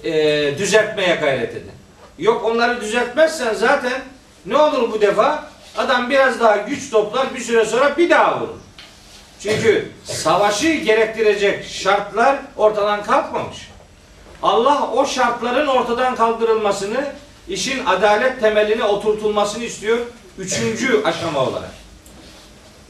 e, 0.04 0.58
düzeltmeye 0.58 1.14
gayret 1.14 1.50
edin. 1.50 1.72
Yok 2.18 2.44
onları 2.44 2.80
düzeltmezsen 2.80 3.54
zaten 3.54 4.02
ne 4.46 4.56
olur 4.56 4.92
bu 4.92 5.00
defa? 5.00 5.48
Adam 5.76 6.10
biraz 6.10 6.40
daha 6.40 6.56
güç 6.56 6.90
toplar 6.90 7.34
bir 7.34 7.40
süre 7.40 7.64
sonra 7.64 7.96
bir 7.96 8.10
daha 8.10 8.40
vurur. 8.40 8.54
Çünkü 9.42 9.92
savaşı 10.04 10.72
gerektirecek 10.72 11.64
şartlar 11.64 12.38
ortadan 12.56 13.02
kalkmamış. 13.02 13.70
Allah 14.42 14.90
o 14.92 15.06
şartların 15.06 15.66
ortadan 15.66 16.16
kaldırılmasını, 16.16 17.12
işin 17.48 17.86
adalet 17.86 18.40
temeline 18.40 18.84
oturtulmasını 18.84 19.64
istiyor. 19.64 19.98
Üçüncü 20.38 21.02
aşama 21.04 21.40
olarak. 21.40 21.70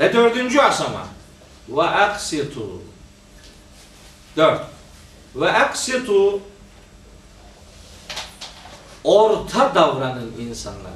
Ve 0.01 0.13
dördüncü 0.13 0.61
aşama. 0.61 1.07
Ve 1.69 1.83
aksitu. 1.83 2.83
Dört. 4.37 4.61
Ve 5.37 5.53
aksitu 5.53 6.41
orta 9.05 9.75
davranın 9.75 10.35
insanlara. 10.41 10.96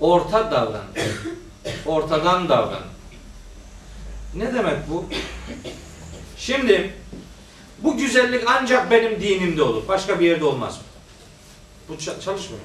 Orta 0.00 0.50
davran. 0.50 0.84
Ortadan 1.86 2.48
davran. 2.48 2.82
Ne 4.34 4.54
demek 4.54 4.90
bu? 4.90 5.04
Şimdi 6.36 6.94
bu 7.78 7.96
güzellik 7.96 8.44
ancak 8.46 8.90
benim 8.90 9.20
dinimde 9.20 9.62
olur. 9.62 9.88
Başka 9.88 10.20
bir 10.20 10.26
yerde 10.26 10.44
olmaz 10.44 10.76
mı? 10.76 10.82
Bu 11.88 11.92
ça- 11.92 12.20
çalışmıyor. 12.24 12.62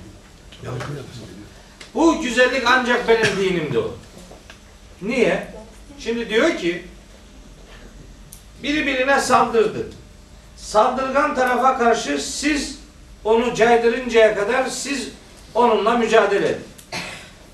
Bu 1.94 2.22
güzellik 2.22 2.64
ancak 2.68 3.08
benim 3.08 3.38
dinimde 3.38 3.80
olur. 3.80 3.94
Niye? 5.02 5.54
Şimdi 6.00 6.30
diyor 6.30 6.58
ki 6.58 6.84
biri 8.64 8.86
birine 8.86 9.22
saldırdı. 9.22 9.88
Saldırgan 10.58 11.36
tarafa 11.36 11.78
karşı 11.78 12.20
siz 12.22 12.80
onu 13.24 13.56
caydırıncaya 13.56 14.36
kadar 14.36 14.68
siz 14.68 15.10
onunla 15.56 15.98
mücadele 15.98 16.48
edin. 16.48 16.64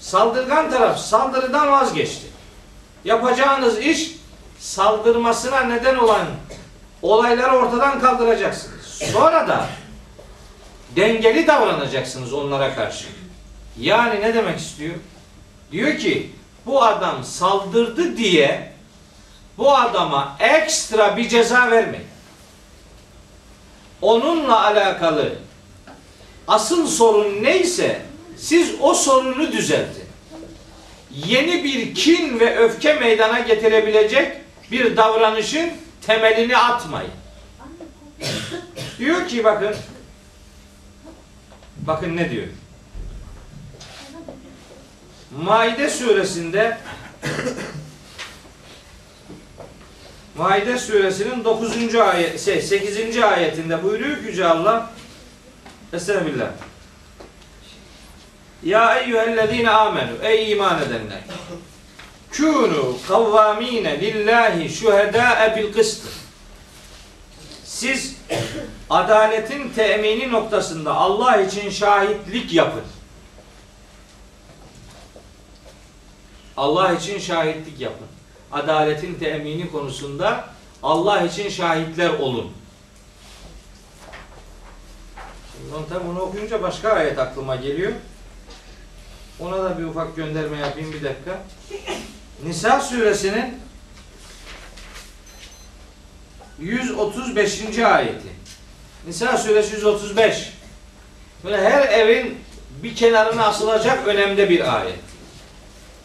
Saldırgan 0.06 0.72
taraf 0.72 0.99
saldırıdan 0.99 1.72
vazgeçti. 1.72 2.28
Yapacağınız 3.06 3.80
iş 3.80 4.12
saldırmasına 4.60 5.60
neden 5.60 5.95
olan 5.95 6.28
olayları 7.01 7.58
ortadan 7.58 7.99
kaldıracaksınız. 7.99 8.86
Sonra 8.86 9.47
da 9.47 9.66
dengeli 10.95 11.47
davranacaksınız 11.47 12.34
onlara 12.34 12.76
karşı. 12.76 13.06
Yani 13.80 14.22
ne 14.22 14.34
demek 14.34 14.60
istiyor? 14.60 14.95
Diyor 15.72 15.97
ki 15.97 16.32
bu 16.66 16.84
adam 16.84 17.24
saldırdı 17.24 18.18
diye 18.18 18.74
bu 19.58 19.76
adama 19.76 20.38
ekstra 20.39 21.18
bir 21.18 21.30
ceza 21.30 21.72
vermeyin. 21.72 22.08
Onunla 24.01 24.64
alakalı 24.64 25.34
asıl 26.47 26.88
sorun 26.88 27.43
neyse 27.43 28.01
siz 28.38 28.71
o 28.81 28.93
sorunu 28.93 29.51
düzeltin. 29.51 30.05
Yeni 31.11 31.63
bir 31.63 31.95
kin 31.95 32.39
ve 32.39 32.57
öfke 32.57 32.93
meydana 32.93 33.39
getirebilecek 33.39 34.38
bir 34.71 34.97
davranışın 34.97 35.69
temelini 36.01 36.57
atmayın. 36.57 37.11
diyor 38.99 39.27
ki 39.27 39.43
bakın 39.43 39.75
bakın 41.77 42.17
ne 42.17 42.31
diyor? 42.31 42.47
Maide 45.43 45.89
suresinde 45.89 46.77
Maide 50.38 50.77
suresinin 50.79 51.43
9. 51.43 51.95
ayet 51.95 52.41
şey 52.45 52.61
8. 52.61 53.17
ayetinde 53.17 53.83
buyuruyor 53.83 54.17
ki 54.17 54.23
Yüce 54.27 54.45
Allah 54.45 54.91
Estağfirullah. 55.93 56.51
Ya 58.66 58.99
eyyühellezine 58.99 59.70
amenu 59.70 60.11
ey 60.24 60.51
iman 60.51 60.82
edenler 60.82 61.20
kûnû 62.32 63.07
kavvâmîne 63.07 64.01
lillahi 64.01 64.70
şuhedâe 64.70 65.55
bil 65.55 65.74
kıst 65.74 66.03
siz 67.63 68.16
adaletin 68.89 69.70
temini 69.70 70.32
noktasında 70.32 70.95
Allah 70.95 71.38
için 71.41 71.70
şahitlik 71.70 72.53
yapın. 72.53 72.84
Allah 76.57 76.93
için 76.93 77.20
şahitlik 77.20 77.80
yapın. 77.80 78.07
Adaletin 78.51 79.16
temini 79.16 79.72
konusunda 79.72 80.45
Allah 80.84 81.22
için 81.22 81.49
şahitler 81.49 82.09
olun. 82.09 82.51
Şimdi 85.51 85.89
tabi 85.89 86.07
bunu 86.07 86.20
okuyunca 86.20 86.61
başka 86.61 86.89
ayet 86.89 87.20
aklıma 87.20 87.55
geliyor. 87.55 87.91
Ona 89.39 89.63
da 89.63 89.79
bir 89.79 89.83
ufak 89.83 90.15
gönderme 90.15 90.57
yapayım 90.57 90.93
bir 90.93 91.03
dakika. 91.03 91.43
Nisa 92.43 92.81
suresinin 92.81 93.59
135. 96.59 97.79
ayeti. 97.79 98.27
Nisa 99.07 99.38
suresi 99.38 99.75
135. 99.75 100.53
Böyle 101.43 101.69
her 101.69 101.88
evin 101.88 102.38
bir 102.83 102.95
kenarına 102.95 103.45
asılacak 103.45 104.07
önemli 104.07 104.49
bir 104.49 104.75
ayet. 104.75 104.99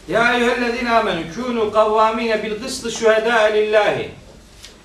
Ya 0.08 0.34
eyyühellezine 0.34 0.90
amenü 0.90 1.32
kûnû 1.32 1.72
kavvâmîne 1.72 2.42
bil 2.42 2.62
kıstı 2.62 2.90
şühedâ 2.92 3.34
lillahi. 3.42 4.10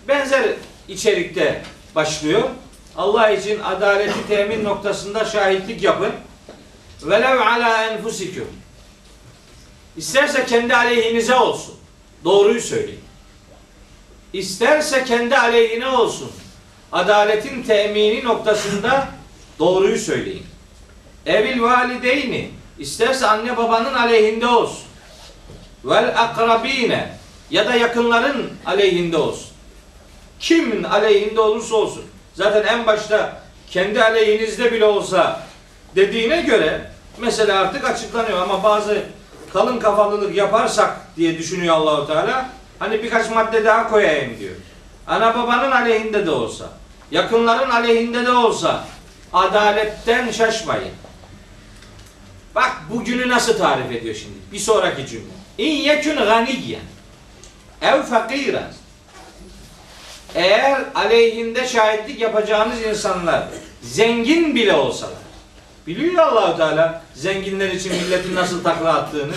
Benzer 0.07 0.43
içerikte 0.87 1.61
başlıyor. 1.95 2.49
Allah 2.97 3.29
için 3.29 3.59
adaleti 3.59 4.27
temin 4.27 4.63
noktasında 4.63 5.25
şahitlik 5.25 5.83
yapın. 5.83 6.11
Velev 7.03 7.39
ala 7.39 7.83
enfusikum. 7.83 8.47
İsterse 9.97 10.45
kendi 10.45 10.75
aleyhinize 10.75 11.35
olsun. 11.35 11.75
Doğruyu 12.23 12.61
söyleyin. 12.61 12.99
İsterse 14.33 15.03
kendi 15.03 15.37
aleyhine 15.37 15.87
olsun. 15.87 16.31
Adaletin 16.91 17.63
temini 17.63 18.23
noktasında 18.23 19.07
doğruyu 19.59 19.97
söyleyin. 19.97 20.45
Evil 21.25 21.61
valideyni 21.61 22.51
isterse 22.79 23.27
anne 23.27 23.57
babanın 23.57 23.93
aleyhinde 23.93 24.47
olsun. 24.47 24.85
Vel 25.85 26.21
akrabine 26.21 27.17
ya 27.49 27.67
da 27.67 27.75
yakınların 27.75 28.53
aleyhinde 28.65 29.17
olsun. 29.17 29.47
Kimin 30.39 30.83
aleyhinde 30.83 31.41
olursa 31.41 31.75
olsun. 31.75 32.03
Zaten 32.33 32.63
en 32.63 32.85
başta 32.85 33.41
kendi 33.71 34.03
aleyhinizde 34.03 34.71
bile 34.71 34.85
olsa 34.85 35.44
dediğine 35.95 36.41
göre 36.41 36.91
mesela 37.17 37.59
artık 37.59 37.89
açıklanıyor 37.89 38.41
ama 38.41 38.63
bazı 38.63 39.03
kalın 39.53 39.79
kafalılık 39.79 40.35
yaparsak 40.35 40.97
diye 41.17 41.37
düşünüyor 41.37 41.75
Allahu 41.75 42.07
Teala. 42.07 42.49
Hani 42.79 43.03
birkaç 43.03 43.29
madde 43.29 43.65
daha 43.65 43.89
koyayım 43.89 44.39
diyor. 44.39 44.55
Ana 45.07 45.35
babanın 45.35 45.71
aleyhinde 45.71 46.25
de 46.25 46.31
olsa, 46.31 46.69
yakınların 47.11 47.69
aleyhinde 47.69 48.25
de 48.25 48.31
olsa 48.31 48.83
adaletten 49.33 50.31
şaşmayın. 50.31 50.91
Bak 52.55 52.71
bugünü 52.89 53.29
nasıl 53.29 53.57
tarif 53.57 53.91
ediyor 53.91 54.15
şimdi? 54.15 54.37
Bir 54.51 54.59
sonraki 54.59 55.07
cümle. 55.07 55.33
İn 55.57 55.71
yekun 55.71 56.15
ganiyen 56.15 56.81
ev 57.81 58.01
fakiren 58.01 58.73
eğer 60.35 60.81
aleyhinde 60.95 61.67
şahitlik 61.67 62.21
yapacağınız 62.21 62.81
insanlar 62.81 63.43
zengin 63.81 64.55
bile 64.55 64.73
olsalar 64.73 65.24
biliyor 65.87 66.23
Allahu 66.23 66.57
Teala 66.57 67.01
zenginler 67.13 67.69
için 67.69 67.93
milletin 67.93 68.35
nasıl 68.35 68.63
takla 68.63 68.93
attığını 68.93 69.33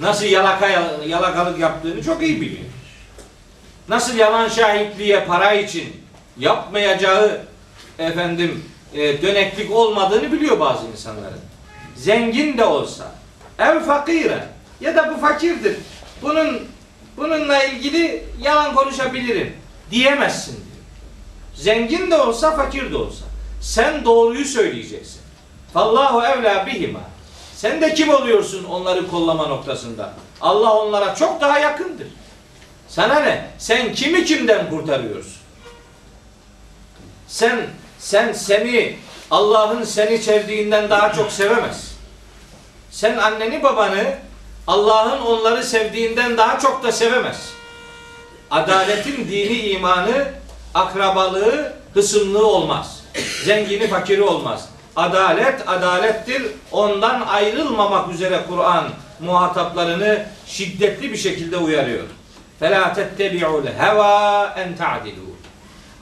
nasıl 0.00 0.24
yalaka 0.24 0.68
yalakalık 1.06 1.58
yaptığını 1.58 2.02
çok 2.02 2.22
iyi 2.22 2.40
biliyor. 2.40 2.64
Nasıl 3.88 4.16
yalan 4.16 4.48
şahitliğe 4.48 5.24
para 5.24 5.52
için 5.52 5.96
yapmayacağı 6.38 7.40
efendim 7.98 8.64
e, 8.94 9.22
döneklik 9.22 9.72
olmadığını 9.72 10.32
biliyor 10.32 10.60
bazı 10.60 10.86
insanların. 10.86 11.40
Zengin 11.96 12.58
de 12.58 12.64
olsa 12.64 13.12
ev 13.58 13.80
fakire 13.80 14.48
ya 14.80 14.96
da 14.96 15.14
bu 15.14 15.20
fakirdir. 15.20 15.76
Bunun 16.22 16.62
bununla 17.16 17.64
ilgili 17.64 18.24
yalan 18.42 18.74
konuşabilirim 18.74 19.52
diyemezsin 19.90 20.54
diyor. 20.54 20.84
Zengin 21.54 22.10
de 22.10 22.16
olsa 22.16 22.56
fakir 22.56 22.92
de 22.92 22.96
olsa 22.96 23.24
sen 23.60 24.04
doğruyu 24.04 24.44
söyleyeceksin. 24.44 25.25
Fallahu 25.76 26.22
evla 26.22 26.66
bihima. 26.66 27.00
Sen 27.56 27.80
de 27.80 27.94
kim 27.94 28.08
oluyorsun 28.08 28.64
onları 28.64 29.10
kollama 29.10 29.46
noktasında? 29.46 30.12
Allah 30.40 30.74
onlara 30.74 31.14
çok 31.14 31.40
daha 31.40 31.58
yakındır. 31.58 32.06
Sana 32.88 33.20
ne? 33.20 33.50
Sen 33.58 33.92
kimi 33.92 34.24
kimden 34.24 34.70
kurtarıyorsun? 34.70 35.32
Sen 37.28 37.66
sen 37.98 38.32
seni 38.32 38.96
Allah'ın 39.30 39.84
seni 39.84 40.18
sevdiğinden 40.18 40.90
daha 40.90 41.12
çok 41.12 41.32
sevemez. 41.32 41.92
Sen 42.90 43.16
anneni 43.16 43.62
babanı 43.62 44.14
Allah'ın 44.66 45.20
onları 45.20 45.64
sevdiğinden 45.64 46.36
daha 46.36 46.58
çok 46.58 46.82
da 46.84 46.92
sevemez. 46.92 47.50
Adaletin 48.50 49.28
dini 49.28 49.58
imanı, 49.58 50.28
akrabalığı, 50.74 51.72
hısımlığı 51.94 52.46
olmaz. 52.46 53.00
Zengini 53.44 53.88
fakiri 53.88 54.22
olmaz. 54.22 54.68
Adalet 54.95 55.69
adalettir. 55.69 56.43
Ondan 56.71 57.21
ayrılmamak 57.21 58.13
üzere 58.13 58.39
Kur'an 58.49 58.89
muhataplarını 59.19 60.25
şiddetli 60.45 61.11
bir 61.11 61.17
şekilde 61.17 61.57
uyarıyor. 61.57 62.07
فَلَا 62.61 62.93
تَتَّبِعُوا 62.93 63.61
الْهَوَا 63.67 64.53
اَنْ 64.53 64.77
تَعْدِلُوا 64.77 65.31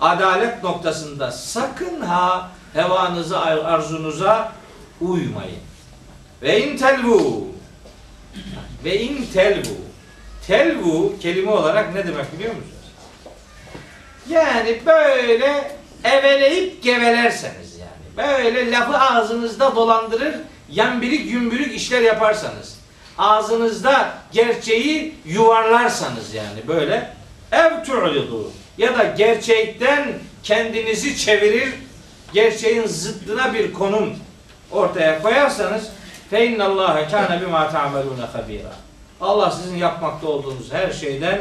Adalet 0.01 0.63
noktasında 0.63 1.31
sakın 1.31 2.01
ha 2.01 2.49
hevanıza, 2.73 3.39
arzunuza 3.41 4.51
uymayın. 5.01 5.59
Ve 6.41 6.63
in 6.63 6.77
telvu 6.77 7.47
ve 8.83 8.99
in 8.99 9.25
telvu 9.33 9.75
telvu 10.47 11.19
kelime 11.21 11.51
olarak 11.51 11.93
ne 11.93 12.07
demek 12.07 12.33
biliyor 12.33 12.55
musunuz? 12.55 12.75
Yani 14.29 14.81
böyle 14.85 15.71
eveleyip 16.03 16.83
gevelerseniz 16.83 17.55
yani. 17.57 17.62
Böyle 18.16 18.70
lafı 18.70 18.98
ağzınızda 18.98 19.76
dolandırır, 19.76 20.34
yambirik 20.70 21.32
gümbürük 21.32 21.74
işler 21.74 22.00
yaparsanız. 22.00 22.78
Ağzınızda 23.18 24.14
gerçeği 24.32 25.14
yuvarlarsanız 25.24 26.34
yani 26.34 26.68
böyle 26.68 27.14
ev 27.52 27.84
tu'lidu 27.84 28.50
ya 28.78 28.98
da 28.98 29.04
gerçekten 29.04 30.12
kendinizi 30.42 31.18
çevirir, 31.18 31.74
gerçeğin 32.32 32.86
zıddına 32.86 33.54
bir 33.54 33.72
konum 33.72 34.14
ortaya 34.72 35.22
koyarsanız 35.22 35.88
fe 36.30 36.46
innallâhe 36.46 37.08
kâne 37.08 37.40
bimâ 37.40 37.70
ta'melûne 37.70 38.24
habîrâ. 38.32 38.72
Allah 39.20 39.50
sizin 39.50 39.76
yapmakta 39.76 40.26
olduğunuz 40.26 40.72
her 40.72 40.92
şeyden 40.92 41.38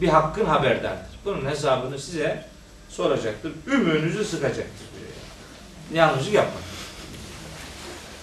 bir 0.00 0.08
hakkın 0.08 0.44
haberdardır. 0.44 1.16
Bunun 1.24 1.50
hesabını 1.50 1.98
size 1.98 2.44
soracaktır. 2.88 3.52
Ümüğünüzü 3.66 4.24
sıkacaktır. 4.24 4.85
Yanlışlık 5.94 6.34
yapmayın. 6.34 6.66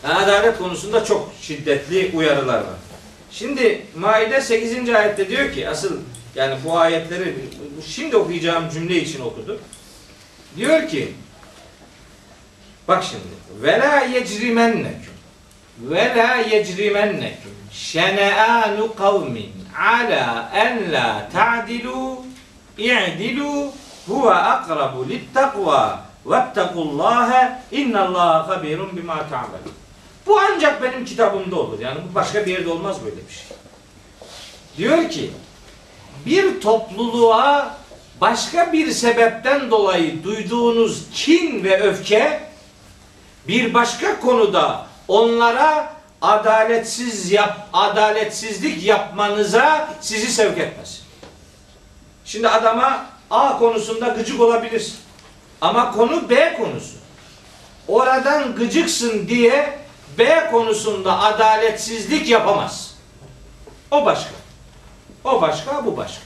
Yani 0.04 0.14
adalet 0.14 0.58
konusunda 0.58 1.06
çok 1.06 1.34
şiddetli 1.42 2.12
uyarılar 2.14 2.58
var. 2.58 2.76
Şimdi 3.32 3.86
Maide 3.96 4.42
8. 4.42 4.90
ayette 4.90 5.30
diyor 5.30 5.52
ki 5.52 5.70
asıl 5.70 6.00
yani 6.36 6.56
bu 6.66 6.78
ayetleri 6.78 7.36
şimdi 7.88 8.18
okuyacağım 8.18 8.70
cümle 8.70 8.96
için 8.96 9.22
okudu. 9.22 9.60
Diyor 10.58 10.88
ki 10.88 11.14
bak 12.88 13.04
şimdi 13.04 13.64
ve 13.64 13.80
la 13.80 14.00
yecrimenneküm 14.00 15.14
ve 15.80 16.16
la 16.16 16.36
yecrimenneküm 16.36 17.54
şene'anu 17.72 18.96
kavmin 18.96 19.52
ala 19.80 20.52
en 20.56 20.92
la 20.92 21.30
ta'dilu 21.34 22.26
i'dilu 22.78 23.72
huve 24.08 24.34
akrabu 24.34 25.10
littakva 25.10 26.03
vettekullâhe 26.26 27.60
innallâhe 27.72 28.54
habirun 28.54 28.98
bima 28.98 29.30
ta'melun 29.30 29.74
bu 30.26 30.40
ancak 30.40 30.84
benim 30.84 31.06
kitabımda 31.06 31.56
olur. 31.56 31.80
Yani 31.80 32.00
bu 32.10 32.16
başka 32.16 32.46
bir 32.46 32.52
yerde 32.52 32.70
olmaz 32.70 32.98
böyle 33.06 33.16
bir 33.16 33.34
şey. 33.34 33.58
Diyor 34.78 35.10
ki 35.10 35.32
bir 36.26 36.62
topluluğa 36.62 37.78
başka 38.22 38.74
bir 38.74 38.92
sebepten 38.92 39.72
dolayı 39.72 40.24
duyduğunuz 40.24 41.04
kin 41.14 41.64
ve 41.64 41.82
öfke 41.82 42.44
bir 43.48 43.74
başka 43.74 44.20
konuda 44.20 44.88
onlara 45.08 45.94
adaletsiz 46.22 47.32
yap 47.32 47.68
adaletsizlik 47.74 48.84
yapmanıza 48.84 49.90
sizi 50.02 50.28
sevk 50.32 50.58
etmez. 50.58 51.02
Şimdi 52.26 52.50
adama 52.50 53.06
A 53.32 53.58
konusunda 53.60 54.08
gıcık 54.08 54.42
olabilirsin. 54.42 54.96
Ama 55.64 55.92
konu 55.92 56.30
B 56.30 56.54
konusu. 56.54 56.96
Oradan 57.88 58.56
gıcıksın 58.56 59.28
diye 59.28 59.80
B 60.18 60.50
konusunda 60.52 61.20
adaletsizlik 61.20 62.30
yapamaz. 62.30 62.96
O 63.92 64.06
başka. 64.06 64.32
O 65.24 65.42
başka, 65.42 65.86
bu 65.86 65.98
başka. 65.98 66.22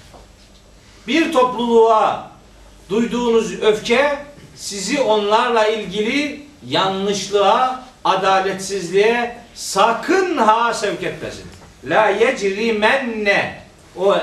Bir 1.07 1.31
topluluğa 1.33 2.31
duyduğunuz 2.89 3.61
öfke 3.61 4.17
sizi 4.55 5.01
onlarla 5.01 5.67
ilgili 5.67 6.45
yanlışlığa, 6.67 7.83
adaletsizliğe 8.03 9.37
sakın 9.55 10.37
ha 10.37 10.73
sevk 10.73 11.03
etmesin. 11.03 11.45
La 11.83 12.07
yecri 12.07 12.73
menne 12.73 13.61
o 13.97 14.15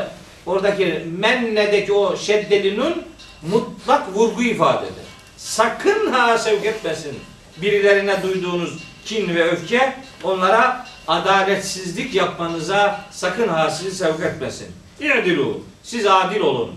oradaki 0.47 1.07
mennedeki 1.19 1.93
o 1.93 2.17
şeddeli 2.17 2.79
nun 2.79 3.03
mutlak 3.43 4.17
vurgu 4.17 4.43
ifade 4.43 4.87
eder. 4.87 5.04
Sakın 5.45 6.13
ha 6.13 6.39
sevk 6.39 6.65
etmesin 6.65 7.21
birilerine 7.57 8.23
duyduğunuz 8.23 8.79
kin 9.05 9.35
ve 9.35 9.45
öfke 9.45 9.97
onlara 10.23 10.87
adaletsizlik 11.09 12.15
yapmanıza 12.15 13.01
sakın 13.11 13.49
ha 13.49 13.71
sizi 13.71 13.97
sevk 13.97 14.21
etmesin. 14.21 14.73
İ'dilu. 15.01 15.61
Siz 15.83 16.07
adil 16.07 16.41
olun. 16.41 16.71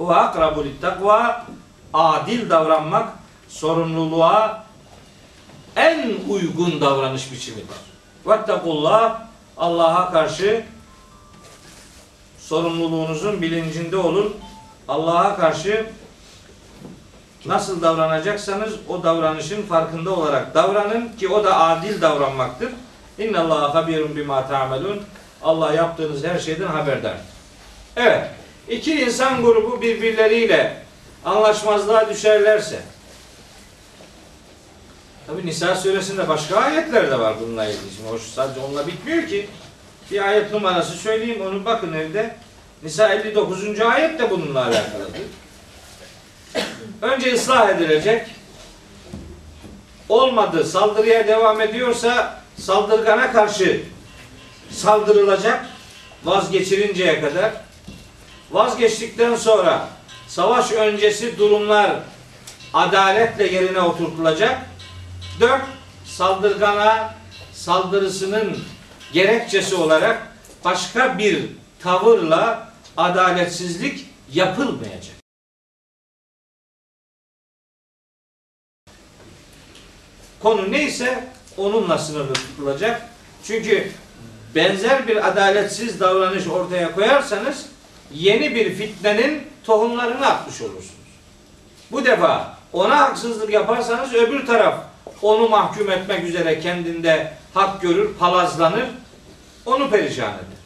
Ve 0.00 0.14
akrabu 0.14 0.64
takva 0.80 1.46
adil 1.94 2.50
davranmak 2.50 3.08
sorumluluğa 3.48 4.64
en 5.76 6.14
uygun 6.28 6.80
davranış 6.80 7.32
biçimidir. 7.32 7.76
Vettakullah 8.26 9.20
Allah'a 9.56 10.12
karşı 10.12 10.64
sorumluluğunuzun 12.38 13.42
bilincinde 13.42 13.96
olun. 13.96 14.36
Allah'a 14.88 15.36
karşı 15.36 15.86
nasıl 17.48 17.82
davranacaksanız 17.82 18.74
o 18.88 19.02
davranışın 19.02 19.62
farkında 19.62 20.10
olarak 20.10 20.54
davranın 20.54 21.08
ki 21.18 21.28
o 21.28 21.44
da 21.44 21.60
adil 21.60 22.00
davranmaktır. 22.00 22.72
İnna 23.18 23.40
Allah 23.40 23.74
habirun 23.74 24.16
bima 24.16 24.48
ta'melun. 24.48 25.02
Allah 25.42 25.72
yaptığınız 25.72 26.24
her 26.24 26.38
şeyden 26.38 26.66
haberdar. 26.66 27.16
Evet. 27.96 28.30
iki 28.68 29.00
insan 29.00 29.42
grubu 29.42 29.82
birbirleriyle 29.82 30.82
anlaşmazlığa 31.24 32.08
düşerlerse 32.08 32.80
Tabi 35.26 35.46
Nisa 35.46 35.74
suresinde 35.74 36.28
başka 36.28 36.56
ayetler 36.56 37.10
de 37.10 37.18
var 37.18 37.34
bununla 37.40 37.64
ilgili. 37.64 37.94
Şimdi 37.96 38.08
hoş 38.08 38.22
sadece 38.22 38.60
onunla 38.60 38.86
bitmiyor 38.86 39.26
ki. 39.26 39.48
Bir 40.10 40.28
ayet 40.28 40.52
numarası 40.52 40.92
söyleyeyim 40.92 41.42
onu 41.46 41.64
bakın 41.64 41.92
evde. 41.92 42.36
Nisa 42.82 43.08
59. 43.08 43.80
ayet 43.80 44.18
de 44.18 44.30
bununla 44.30 44.60
alakalıdır. 44.60 45.20
Önce 47.02 47.34
ıslah 47.34 47.68
edilecek. 47.70 48.26
Olmadı, 50.08 50.64
saldırıya 50.64 51.28
devam 51.28 51.60
ediyorsa 51.60 52.40
saldırgana 52.58 53.32
karşı 53.32 53.82
saldırılacak 54.70 55.66
vazgeçirinceye 56.24 57.20
kadar. 57.20 57.52
Vazgeçtikten 58.50 59.36
sonra 59.36 59.88
savaş 60.28 60.72
öncesi 60.72 61.38
durumlar 61.38 61.90
adaletle 62.74 63.46
yerine 63.52 63.80
oturtulacak. 63.80 64.58
Dört, 65.40 65.62
saldırgana 66.04 67.14
saldırısının 67.52 68.58
gerekçesi 69.12 69.74
olarak 69.74 70.22
başka 70.64 71.18
bir 71.18 71.44
tavırla 71.82 72.72
adaletsizlik 72.96 74.06
yapılmayacak. 74.32 75.25
Konu 80.46 80.72
neyse 80.72 81.24
onunla 81.56 81.98
sınırlı 81.98 82.32
tutulacak. 82.34 83.02
Çünkü 83.44 83.92
benzer 84.54 85.08
bir 85.08 85.28
adaletsiz 85.28 86.00
davranış 86.00 86.46
ortaya 86.46 86.94
koyarsanız 86.94 87.66
yeni 88.12 88.54
bir 88.54 88.74
fitnenin 88.74 89.42
tohumlarını 89.64 90.26
atmış 90.26 90.60
olursunuz. 90.60 91.08
Bu 91.92 92.04
defa 92.04 92.58
ona 92.72 92.98
haksızlık 92.98 93.50
yaparsanız 93.50 94.14
öbür 94.14 94.46
taraf 94.46 94.74
onu 95.22 95.48
mahkum 95.48 95.90
etmek 95.90 96.24
üzere 96.24 96.60
kendinde 96.60 97.32
hak 97.54 97.82
görür, 97.82 98.14
palazlanır, 98.14 98.86
onu 99.66 99.90
perişan 99.90 100.34
eder. 100.34 100.58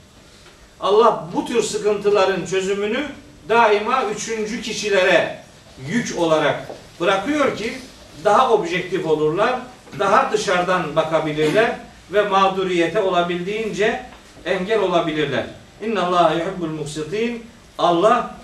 Allah 0.80 1.24
bu 1.34 1.46
tür 1.46 1.62
sıkıntıların 1.62 2.46
çözümünü 2.46 3.06
daima 3.48 4.04
üçüncü 4.04 4.62
kişilere 4.62 5.42
yük 5.88 6.18
olarak 6.18 6.68
bırakıyor 7.00 7.56
ki 7.56 7.78
daha 8.24 8.50
objektif 8.52 9.06
olurlar, 9.06 9.60
daha 9.98 10.32
dışarıdan 10.32 10.96
bakabilirler 10.96 11.76
ve 12.12 12.22
mağduriyete 12.22 13.00
olabildiğince 13.00 14.02
engel 14.44 14.78
olabilirler. 14.78 15.44
İnna 15.82 16.02
Allah 16.02 16.32
yuhibbul 16.32 16.68
muksitin. 16.68 17.46
Allah 17.78 18.34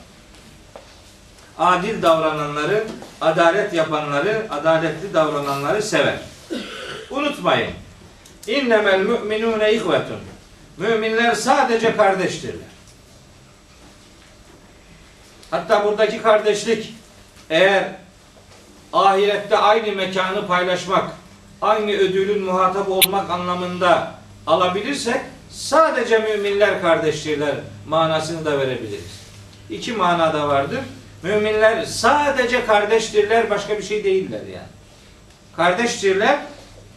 adil 1.58 2.02
davrananları, 2.02 2.84
adalet 3.20 3.72
yapanları, 3.72 4.46
adaletli 4.50 5.14
davrananları 5.14 5.82
sever. 5.82 6.18
Unutmayın. 7.10 7.70
İnnemel 8.46 9.00
müminune 9.00 9.72
ihvetun. 9.72 10.20
Müminler 10.76 11.34
sadece 11.34 11.96
kardeştirler. 11.96 12.66
Hatta 15.50 15.84
buradaki 15.84 16.22
kardeşlik 16.22 16.94
eğer 17.50 17.84
ahirette 18.92 19.56
aynı 19.56 19.92
mekanı 19.92 20.46
paylaşmak, 20.46 21.04
aynı 21.62 21.92
ödülün 21.92 22.42
muhatap 22.42 22.88
olmak 22.88 23.30
anlamında 23.30 24.14
alabilirsek 24.46 25.20
sadece 25.50 26.18
müminler 26.18 26.82
kardeştirler 26.82 27.54
manasını 27.88 28.44
da 28.44 28.58
verebiliriz. 28.58 29.20
İki 29.70 29.92
manada 29.92 30.48
vardır. 30.48 30.80
Müminler 31.22 31.84
sadece 31.84 32.66
kardeştirler 32.66 33.50
başka 33.50 33.78
bir 33.78 33.82
şey 33.82 34.04
değiller 34.04 34.40
yani. 34.54 34.68
Kardeştirler 35.56 36.38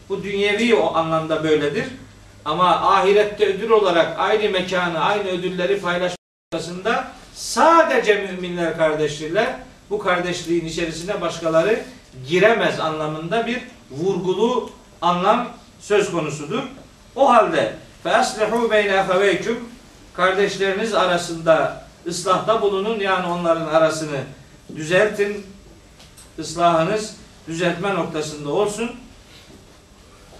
bu 0.10 0.24
dünyevi 0.24 0.76
o 0.76 0.96
anlamda 0.96 1.44
böyledir. 1.44 1.86
Ama 2.46 2.68
ahirette 2.68 3.46
ödül 3.46 3.70
olarak 3.70 4.20
aynı 4.20 4.50
mekanı, 4.50 5.00
aynı 5.00 5.28
ödülleri 5.30 5.82
paylaşmasında 5.82 7.12
sadece 7.34 8.16
müminler 8.16 8.78
kardeştirler 8.78 9.48
bu 9.90 10.00
kardeşliğin 10.00 10.66
içerisine 10.66 11.22
başkaları 11.22 11.84
giremez 12.28 12.80
anlamında 12.80 13.48
bir 13.48 13.62
vurgulu 13.92 14.70
anlam 15.02 15.48
söz 15.80 16.12
konusudur. 16.12 16.64
O 17.16 17.30
halde 17.30 17.76
fe 18.04 18.72
beyne 18.72 19.04
feveyküm 19.08 19.60
kardeşleriniz 20.14 20.94
arasında 20.94 21.84
ıslahta 22.08 22.62
bulunun 22.62 23.00
yani 23.00 23.28
onların 23.28 23.68
arasını 23.68 24.20
düzeltin. 24.76 25.46
Islahınız 26.38 27.16
düzeltme 27.48 27.96
noktasında 27.96 28.50
olsun. 28.50 28.92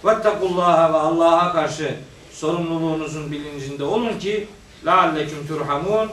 Vettekullaha 0.04 0.92
ve 0.92 0.96
Allah'a 0.96 1.52
karşı 1.52 1.94
sorumluluğunuzun 2.32 3.32
bilincinde 3.32 3.84
olun 3.84 4.18
ki 4.18 4.48
lealleküm 4.86 5.46
turhamun 5.46 6.10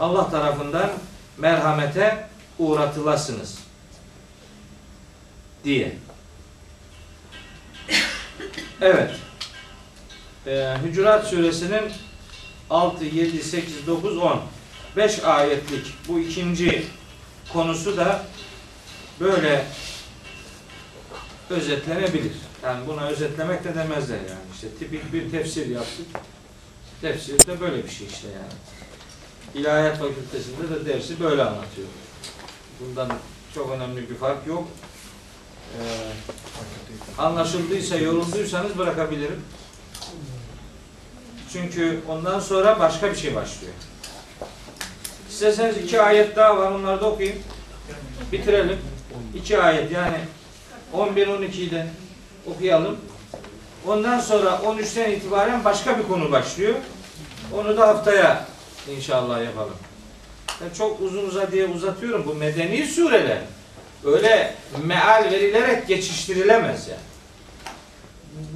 Allah 0.00 0.30
tarafından 0.30 0.90
merhamete 1.38 2.28
uğratılasınız 2.58 3.58
diye. 5.64 5.96
Evet. 8.80 9.10
Ee, 10.46 10.74
Hücurat 10.84 11.26
suresinin 11.26 11.92
6, 12.70 13.04
7, 13.04 13.42
8, 13.42 13.86
9, 13.86 14.18
10 14.18 14.40
5 14.96 15.24
ayetlik 15.24 15.94
bu 16.08 16.20
ikinci 16.20 16.86
konusu 17.52 17.96
da 17.96 18.24
böyle 19.20 19.64
özetlenebilir. 21.50 22.32
Yani 22.62 22.86
buna 22.86 23.08
özetlemek 23.08 23.64
de 23.64 23.74
demezler 23.74 24.16
yani. 24.16 24.46
İşte 24.54 24.68
tipik 24.78 25.12
bir 25.12 25.30
tefsir 25.30 25.66
yaptık. 25.66 26.06
Tefsir 27.00 27.46
de 27.46 27.60
böyle 27.60 27.84
bir 27.84 27.90
şey 27.90 28.06
işte 28.06 28.28
yani. 28.28 28.52
İlahiyat 29.54 29.98
Fakültesinde 29.98 30.70
de 30.70 30.86
dersi 30.86 31.20
böyle 31.20 31.42
anlatıyor. 31.42 31.88
Bundan 32.80 33.08
çok 33.54 33.70
önemli 33.70 34.10
bir 34.10 34.14
fark 34.14 34.46
yok. 34.46 34.64
Ee, 35.74 35.82
anlaşıldıysa, 37.18 37.96
yorulduysanız 37.96 38.78
bırakabilirim. 38.78 39.42
Çünkü 41.52 42.00
ondan 42.08 42.40
sonra 42.40 42.80
başka 42.80 43.10
bir 43.10 43.16
şey 43.16 43.34
başlıyor. 43.34 43.72
İsterseniz 45.30 45.76
iki 45.76 46.02
ayet 46.02 46.36
daha 46.36 46.56
var. 46.56 46.72
Onları 46.72 47.00
da 47.00 47.10
okuyayım. 47.10 47.38
Bitirelim. 48.32 48.78
İki 49.34 49.58
ayet 49.58 49.92
yani 49.92 50.18
11-12'yi 50.94 51.70
de 51.70 51.86
okuyalım. 52.46 52.96
Ondan 53.86 54.20
sonra 54.20 54.50
13'ten 54.50 55.10
itibaren 55.10 55.64
başka 55.64 55.98
bir 55.98 56.02
konu 56.02 56.32
başlıyor. 56.32 56.74
Onu 57.54 57.76
da 57.76 57.88
haftaya 57.88 58.46
inşallah 58.96 59.44
yapalım. 59.44 59.76
Ben 60.60 60.74
çok 60.78 61.00
uzun 61.00 61.26
uzadıya 61.26 61.66
uzatıyorum. 61.66 62.26
Bu 62.26 62.34
medeni 62.34 62.86
sureler 62.86 63.38
öyle 64.04 64.54
meal 64.84 65.24
verilerek 65.32 65.88
geçiştirilemez 65.88 66.88
yani. 66.88 67.00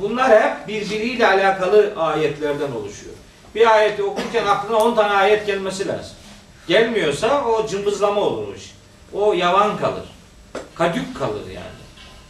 Bunlar 0.01 0.43
hep 0.43 0.69
birbiriyle 0.69 1.27
alakalı 1.27 1.93
ayetlerden 1.97 2.73
oluşuyor. 2.73 3.15
Bir 3.55 3.75
ayeti 3.75 4.03
okurken 4.03 4.47
aklına 4.47 4.77
10 4.77 4.95
tane 4.95 5.15
ayet 5.15 5.47
gelmesi 5.47 5.89
lazım. 5.89 6.17
Gelmiyorsa 6.69 7.45
o 7.45 7.67
cımbızlama 7.67 8.21
olur 8.21 8.57
iş. 8.57 8.75
O 9.13 9.33
yavan 9.33 9.79
kalır. 9.79 10.05
Kadük 10.75 11.19
kalır 11.19 11.47
yani. 11.47 11.81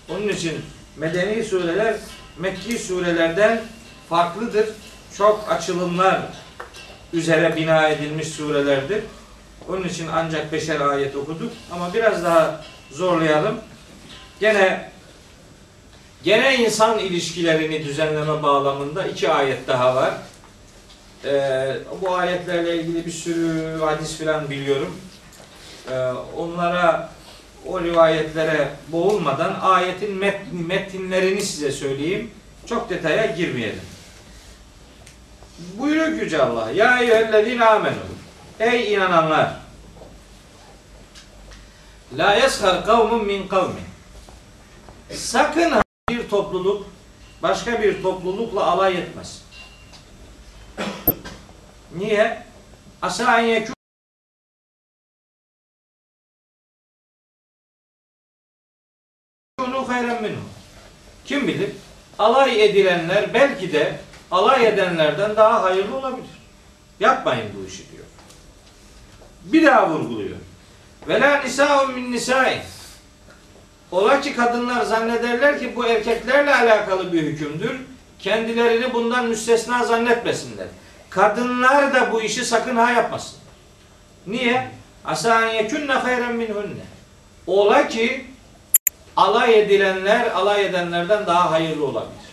Onun 0.08 0.28
için 0.28 0.60
medeni 0.96 1.44
sureler 1.44 1.96
Mekki 2.38 2.78
surelerden 2.78 3.62
farklıdır. 4.08 4.68
Çok 5.16 5.46
açılımlar 5.52 6.20
üzere 7.12 7.56
bina 7.56 7.88
edilmiş 7.88 8.28
surelerdir. 8.28 9.02
Onun 9.68 9.84
için 9.84 10.08
ancak 10.14 10.52
beşer 10.52 10.80
ayet 10.80 11.16
okuduk. 11.16 11.52
Ama 11.72 11.94
biraz 11.94 12.24
daha 12.24 12.60
zorlayalım. 12.90 13.60
Gene 14.40 14.90
gene 16.22 16.56
insan 16.56 16.98
ilişkilerini 16.98 17.84
düzenleme 17.84 18.42
bağlamında 18.42 19.06
iki 19.06 19.30
ayet 19.30 19.68
daha 19.68 19.96
var. 19.96 20.14
Ee, 21.24 21.76
bu 22.00 22.14
ayetlerle 22.14 22.76
ilgili 22.76 23.06
bir 23.06 23.10
sürü 23.10 23.78
hadis 23.80 24.18
filan 24.18 24.50
biliyorum. 24.50 24.96
Ee, 25.90 26.12
onlara 26.36 27.10
o 27.66 27.80
rivayetlere 27.80 28.68
boğulmadan 28.88 29.56
ayetin 29.60 30.14
met, 30.14 30.40
metinlerini 30.52 31.42
size 31.42 31.72
söyleyeyim. 31.72 32.30
Çok 32.66 32.90
detaya 32.90 33.26
girmeyelim. 33.26 33.80
Buyuruyor 35.78 36.08
Yüce 36.08 36.42
Allah. 36.42 36.70
Ya 36.70 37.00
eyyühellezine 37.00 37.64
amenu. 37.64 37.94
Ey 38.60 38.92
inananlar. 38.94 39.56
La 42.12 42.34
yeshar 42.34 42.84
kavmun 42.84 43.26
min 43.26 43.48
kavmin. 43.48 43.84
Sakın 45.14 45.72
bir 46.10 46.28
topluluk 46.28 46.86
başka 47.42 47.82
bir 47.82 48.02
toplulukla 48.02 48.66
alay 48.66 48.98
etmez. 48.98 49.44
Niye? 51.94 52.46
Asa 53.02 53.40
en 53.40 53.44
yekû 53.44 53.72
kunu 59.58 59.88
hayran 59.88 60.22
minhum. 60.22 60.48
Kim 61.24 61.48
bilir? 61.48 61.70
Alay 62.18 62.64
edilenler 62.64 63.34
belki 63.34 63.72
de 63.72 64.00
alay 64.30 64.66
edenlerden 64.66 65.36
daha 65.36 65.62
hayırlı 65.62 65.96
olabilir. 65.96 66.30
Yapmayın 67.00 67.52
bu 67.56 67.66
işi 67.66 67.92
diyor. 67.92 68.04
Bir 69.44 69.66
daha 69.66 69.90
vurguluyor. 69.90 70.36
Ve 71.08 71.20
la 71.20 71.36
nisa'un 71.36 71.94
min 71.94 72.12
nisa'in. 72.12 72.60
Ola 73.90 74.20
ki 74.20 74.36
kadınlar 74.36 74.84
zannederler 74.84 75.60
ki 75.60 75.76
bu 75.76 75.86
erkeklerle 75.86 76.54
alakalı 76.54 77.12
bir 77.12 77.22
hükümdür. 77.22 77.80
Kendilerini 78.18 78.94
bundan 78.94 79.26
müstesna 79.26 79.84
zannetmesinler. 79.84 80.66
Kadınlar 81.10 81.94
da 81.94 82.12
bu 82.12 82.22
işi 82.22 82.44
sakın 82.44 82.76
ha 82.76 82.90
yapmasın. 82.90 83.38
Niye? 84.26 84.70
Asa 85.04 85.46
en 85.46 85.62
yekunne 85.62 85.92
hayren 85.92 86.34
minhunne. 86.34 86.84
Ola 87.46 87.88
ki 87.88 88.24
alay 89.16 89.60
edilenler 89.60 90.30
alay 90.30 90.66
edenlerden 90.66 91.26
daha 91.26 91.50
hayırlı 91.50 91.86
olabilir. 91.86 92.30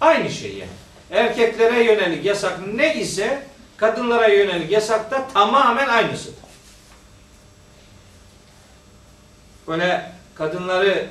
Aynı 0.00 0.30
şey 0.30 0.52
yani. 0.52 0.70
Erkeklere 1.10 1.84
yönelik 1.84 2.24
yasak 2.24 2.58
ne 2.74 2.94
ise 2.94 3.42
kadınlara 3.76 4.28
yönelik 4.28 4.72
yasak 4.72 5.10
da 5.10 5.28
tamamen 5.34 5.88
aynısıdır. 5.88 6.45
Böyle 9.68 10.12
kadınları 10.34 11.08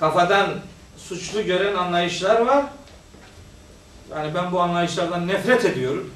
kafadan 0.00 0.60
suçlu 0.98 1.42
gören 1.42 1.74
anlayışlar 1.74 2.40
var. 2.40 2.64
Yani 4.10 4.34
ben 4.34 4.52
bu 4.52 4.60
anlayışlardan 4.60 5.28
nefret 5.28 5.64
ediyorum. 5.64 6.14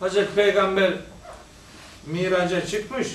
Hazreti 0.00 0.34
Peygamber 0.34 0.92
miraca 2.06 2.66
çıkmış. 2.66 3.08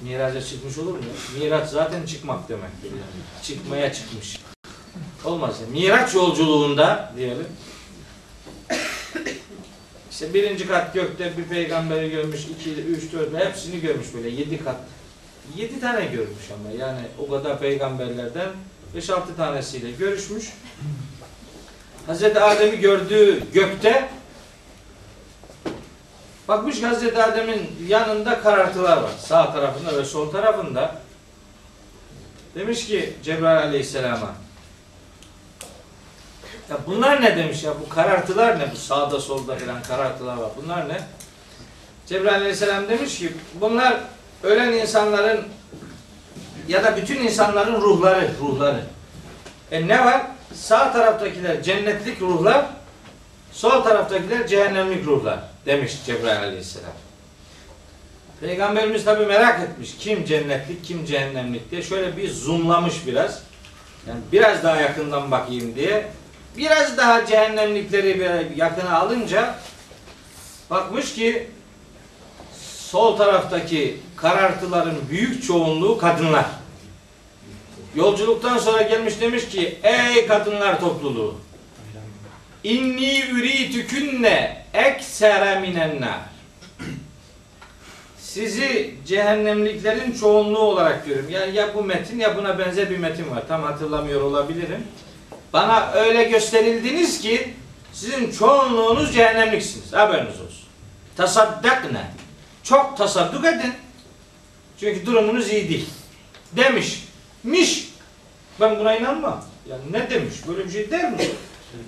Miraca 0.00 0.42
çıkmış 0.42 0.78
olur 0.78 0.92
mu? 0.92 1.04
Miraç 1.38 1.68
zaten 1.68 2.06
çıkmak 2.06 2.50
yani. 2.50 2.62
Çıkmaya 3.42 3.92
çıkmış. 3.92 4.38
Olmaz. 5.24 5.56
Miraç 5.72 6.14
yolculuğunda 6.14 7.12
diyelim. 7.16 7.46
İşte 10.18 10.34
birinci 10.34 10.68
kat 10.68 10.94
gökte 10.94 11.32
bir 11.38 11.44
peygamberi 11.44 12.10
görmüş, 12.10 12.40
iki, 12.44 12.74
üç, 12.74 13.12
dört, 13.12 13.44
hepsini 13.46 13.80
görmüş 13.80 14.06
böyle 14.14 14.28
yedi 14.28 14.64
kat. 14.64 14.76
Yedi 15.56 15.80
tane 15.80 16.04
görmüş 16.04 16.50
ama 16.54 16.84
yani 16.84 17.00
o 17.18 17.30
kadar 17.30 17.60
peygamberlerden 17.60 18.48
beş 18.94 19.10
altı 19.10 19.36
tanesiyle 19.36 19.90
görüşmüş. 19.90 20.52
Hazreti 22.06 22.40
Adem'i 22.40 22.80
gördüğü 22.80 23.52
gökte 23.52 24.08
bakmış 26.48 26.82
Hazreti 26.82 27.22
Adem'in 27.22 27.70
yanında 27.88 28.40
karartılar 28.40 28.96
var. 28.96 29.12
Sağ 29.18 29.52
tarafında 29.52 29.98
ve 29.98 30.04
sol 30.04 30.30
tarafında. 30.30 30.94
Demiş 32.54 32.86
ki 32.86 33.12
Cebrail 33.22 33.68
Aleyhisselam'a 33.68 34.47
ya 36.70 36.76
bunlar 36.86 37.22
ne 37.22 37.36
demiş 37.36 37.64
ya 37.64 37.72
bu 37.80 37.88
karartılar 37.88 38.58
ne 38.58 38.72
bu 38.72 38.76
sağda 38.76 39.20
solda 39.20 39.56
falan 39.56 39.82
karartılar 39.82 40.36
var 40.36 40.50
bunlar 40.62 40.88
ne? 40.88 41.00
Cebrail 42.06 42.34
Aleyhisselam 42.34 42.88
demiş 42.88 43.18
ki 43.18 43.32
bunlar 43.60 44.00
ölen 44.42 44.72
insanların 44.72 45.44
ya 46.68 46.84
da 46.84 46.96
bütün 46.96 47.22
insanların 47.22 47.80
ruhları 47.80 48.30
ruhları. 48.40 48.84
E 49.70 49.88
ne 49.88 50.04
var? 50.04 50.26
Sağ 50.54 50.92
taraftakiler 50.92 51.62
cennetlik 51.62 52.20
ruhlar, 52.20 52.66
sol 53.52 53.82
taraftakiler 53.82 54.46
cehennemlik 54.46 55.06
ruhlar 55.06 55.38
demiş 55.66 55.92
Cebrail 56.06 56.42
Aleyhisselam. 56.42 56.92
Peygamberimiz 58.40 59.04
tabi 59.04 59.26
merak 59.26 59.60
etmiş 59.60 59.96
kim 59.98 60.24
cennetlik 60.24 60.84
kim 60.84 61.04
cehennemlik 61.04 61.70
diye 61.70 61.82
şöyle 61.82 62.16
bir 62.16 62.30
zoomlamış 62.30 63.06
biraz. 63.06 63.42
Yani 64.08 64.20
biraz 64.32 64.64
daha 64.64 64.76
yakından 64.76 65.30
bakayım 65.30 65.74
diye. 65.74 66.06
Biraz 66.58 66.96
daha 66.96 67.26
cehennemlikleri 67.26 68.20
bir 68.20 68.56
yakına 68.56 68.98
alınca 68.98 69.54
bakmış 70.70 71.14
ki 71.14 71.46
sol 72.86 73.16
taraftaki 73.16 73.96
karartıların 74.16 74.96
büyük 75.10 75.46
çoğunluğu 75.46 75.98
kadınlar. 75.98 76.46
Yolculuktan 77.94 78.58
sonra 78.58 78.82
gelmiş 78.82 79.20
demiş 79.20 79.48
ki 79.48 79.78
ey 79.82 80.26
kadınlar 80.26 80.80
topluluğu 80.80 81.34
inni 82.64 83.20
üritükünne 83.20 84.64
eksere 84.74 85.60
minennar 85.60 86.20
sizi 88.18 88.94
cehennemliklerin 89.06 90.12
çoğunluğu 90.12 90.58
olarak 90.58 91.06
görüyorum. 91.06 91.30
Yani 91.30 91.56
ya 91.56 91.74
bu 91.74 91.82
metin 91.82 92.18
ya 92.18 92.36
buna 92.36 92.58
benzer 92.58 92.90
bir 92.90 92.98
metin 92.98 93.30
var. 93.30 93.48
Tam 93.48 93.62
hatırlamıyor 93.62 94.20
olabilirim. 94.20 94.84
Bana 95.52 95.90
öyle 95.92 96.24
gösterildiniz 96.24 97.20
ki 97.20 97.54
sizin 97.92 98.32
çoğunluğunuz 98.32 99.14
cehennemliksiniz. 99.14 99.92
Haberiniz 99.92 100.40
olsun. 100.40 100.68
Tasaddakne. 101.16 102.10
Çok 102.62 102.96
tasadduk 102.98 103.44
edin. 103.44 103.72
Çünkü 104.80 105.06
durumunuz 105.06 105.50
iyi 105.50 105.68
değil. 105.68 105.88
Demiş. 106.52 107.04
Miş. 107.44 107.88
Ben 108.60 108.78
buna 108.78 108.96
inanmam. 108.96 109.44
Yani 109.68 109.82
ne 109.90 110.10
demiş? 110.10 110.34
Böyle 110.48 110.64
bir 110.64 110.70
şey 110.70 110.90
der 110.90 111.10
mi? 111.10 111.18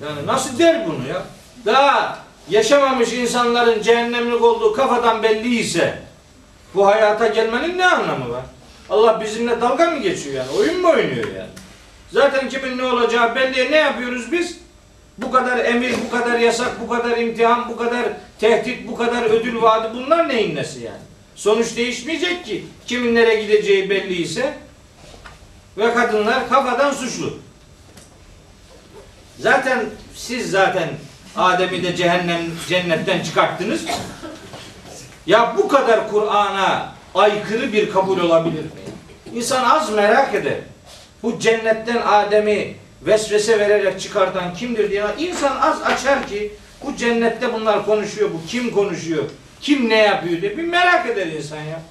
Yani 0.02 0.26
nasıl 0.26 0.58
der 0.58 0.86
bunu 0.86 1.08
ya? 1.08 1.22
Daha 1.66 2.18
yaşamamış 2.50 3.12
insanların 3.12 3.82
cehennemlik 3.82 4.42
olduğu 4.42 4.72
kafadan 4.72 5.22
belli 5.22 5.58
ise 5.58 6.02
bu 6.74 6.86
hayata 6.86 7.26
gelmenin 7.26 7.78
ne 7.78 7.86
anlamı 7.86 8.30
var? 8.30 8.42
Allah 8.90 9.20
bizimle 9.20 9.61
dalga 9.61 9.90
mı 9.90 9.98
geçiyor 9.98 10.34
yani? 10.36 10.58
Oyun 10.58 10.80
mu 10.80 10.88
oynuyor 10.88 11.28
yani? 11.36 11.50
Zaten 12.12 12.48
kimin 12.48 12.78
ne 12.78 12.84
olacağı 12.84 13.34
belli. 13.34 13.70
Ne 13.70 13.76
yapıyoruz 13.76 14.32
biz? 14.32 14.58
Bu 15.18 15.30
kadar 15.30 15.64
emir, 15.64 15.94
bu 16.06 16.11
kadar 16.11 16.38
yasak, 16.38 16.80
bu 16.80 16.88
kadar 16.88 17.18
imtihan, 17.18 17.68
bu 17.68 17.76
kadar 17.76 18.08
tehdit, 18.38 18.88
bu 18.88 18.96
kadar 18.96 19.22
ödül 19.22 19.62
vaadi 19.62 19.94
bunlar 19.94 20.28
neyin 20.28 20.56
nesi 20.56 20.80
yani? 20.80 20.98
Sonuç 21.34 21.76
değişmeyecek 21.76 22.44
ki. 22.44 22.64
Kimin 22.86 23.14
nereye 23.14 23.42
gideceği 23.42 23.90
belli 23.90 24.22
ise 24.22 24.54
ve 25.78 25.94
kadınlar 25.94 26.48
kafadan 26.48 26.92
suçlu. 26.92 27.38
Zaten 29.38 29.84
siz 30.14 30.50
zaten 30.50 30.88
Adem'i 31.36 31.82
de 31.82 31.96
cehennem 31.96 32.40
cennetten 32.68 33.22
çıkarttınız. 33.22 33.84
Ya 35.26 35.54
bu 35.58 35.68
kadar 35.68 36.11
Kur'an'a 36.11 36.92
aykırı 37.14 37.72
bir 37.72 37.90
kabul 37.90 38.18
olabilir 38.18 38.62
mi? 38.62 38.70
İnsan 39.34 39.64
az 39.64 39.90
merak 39.90 40.34
eder. 40.34 40.58
Bu 41.23 41.39
cennetten 41.39 42.03
Adem'i 42.07 42.75
vesvese 43.03 43.59
vererek 43.59 44.01
çıkartan 44.01 44.55
kimdir 44.55 44.91
diye 44.91 45.05
insan 45.18 45.57
az 45.61 45.83
açar 45.83 46.27
ki 46.27 46.53
bu 46.85 46.97
cennette 46.97 47.53
bunlar 47.53 47.85
konuşuyor, 47.85 48.31
bu 48.35 48.47
kim 48.47 48.71
konuşuyor, 48.71 49.25
kim 49.61 49.89
ne 49.89 49.99
yapıyor 49.99 50.43
diye 50.43 50.57
bir 50.57 50.64
merak 50.64 51.07
eder 51.07 51.27
insan 51.27 51.61
ya. 51.61 51.83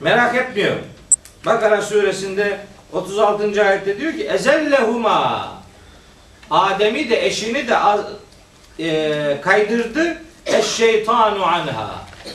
Merak 0.00 0.36
etmiyor. 0.36 0.76
Bakara 1.46 1.82
suresinde 1.82 2.60
36. 2.92 3.64
ayette 3.64 4.00
diyor 4.00 4.12
ki 4.12 4.24
ezellehuma 4.24 5.48
Adem'i 6.50 7.10
de 7.10 7.26
eşini 7.26 7.68
de 7.68 7.76
e, 8.78 9.40
kaydırdı 9.40 10.22
eşşeytanu 10.46 11.44
anha 11.44 11.94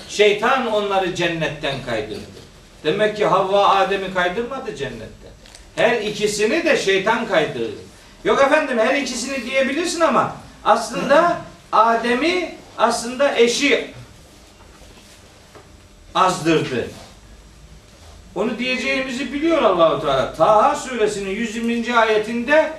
şeytan 0.10 0.68
onları 0.74 1.16
cennetten 1.16 1.76
kaydırdı. 1.86 2.38
Demek 2.84 3.18
ki 3.18 3.26
Havva 3.26 3.68
Adem'i 3.68 4.14
kaydırmadı 4.14 4.76
cennetten. 4.76 5.27
Her 5.78 6.02
ikisini 6.02 6.66
de 6.66 6.78
şeytan 6.78 7.28
kaydırdı. 7.28 7.72
Yok 8.24 8.42
efendim 8.42 8.80
her 8.80 8.96
ikisini 8.96 9.46
diyebilirsin 9.46 10.02
ama 10.02 10.36
aslında 10.66 11.38
Adem'i 11.72 12.56
aslında 12.78 13.38
eşi 13.38 13.88
azdırdı. 16.16 16.88
Onu 18.36 18.60
diyeceğimizi 18.60 19.34
biliyor 19.34 19.62
Allahu 19.62 20.02
Teala. 20.02 20.34
Taha 20.34 20.76
suresinin 20.76 21.30
120. 21.30 21.98
ayetinde 21.98 22.72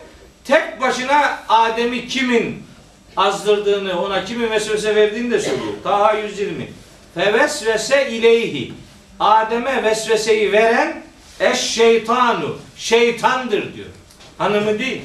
tek 0.45 0.81
başına 0.81 1.39
Adem'i 1.49 2.09
kimin 2.09 2.63
azdırdığını, 3.17 4.03
ona 4.03 4.25
kimin 4.25 4.51
vesvese 4.51 4.97
verdiğini 4.97 5.31
de 5.31 5.41
söylüyor. 5.41 5.73
Taha 5.85 6.13
120. 6.15 6.73
Fevesvese 7.15 8.11
ileyhi. 8.11 8.73
Adem'e 9.21 9.83
vesveseyi 9.83 10.53
veren 10.53 11.08
eş 11.41 11.59
şeytanu. 11.61 12.57
Şeytandır 12.77 13.75
diyor. 13.75 13.89
Hanımı 14.39 14.79
değil. 14.79 15.03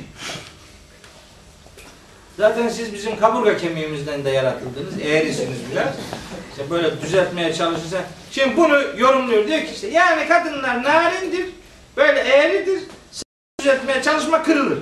Zaten 2.38 2.70
siz 2.70 2.94
bizim 2.94 3.20
kaburga 3.20 3.58
kemiğimizden 3.58 4.26
de 4.26 4.30
yaratıldınız. 4.30 4.94
Eğrisiniz 5.02 5.58
biraz. 5.72 5.96
İşte 6.52 6.70
böyle 6.70 7.02
düzeltmeye 7.02 7.54
çalışırsa. 7.54 7.98
Şimdi 8.32 8.58
bunu 8.58 8.82
yorumluyor. 8.98 9.48
Diyor 9.48 9.60
ki 9.60 9.70
işte 9.74 9.88
yani 9.88 10.28
kadınlar 10.28 10.84
narindir. 10.84 11.46
Böyle 11.98 12.20
eğridir. 12.20 12.80
Düzeltmeye 13.60 14.02
çalışma 14.02 14.44
kırılır. 14.44 14.80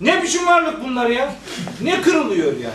Ne 0.00 0.22
biçim 0.22 0.46
varlık 0.46 0.84
bunlar 0.84 1.10
ya? 1.10 1.34
Ne 1.82 2.02
kırılıyor 2.02 2.52
yani? 2.52 2.74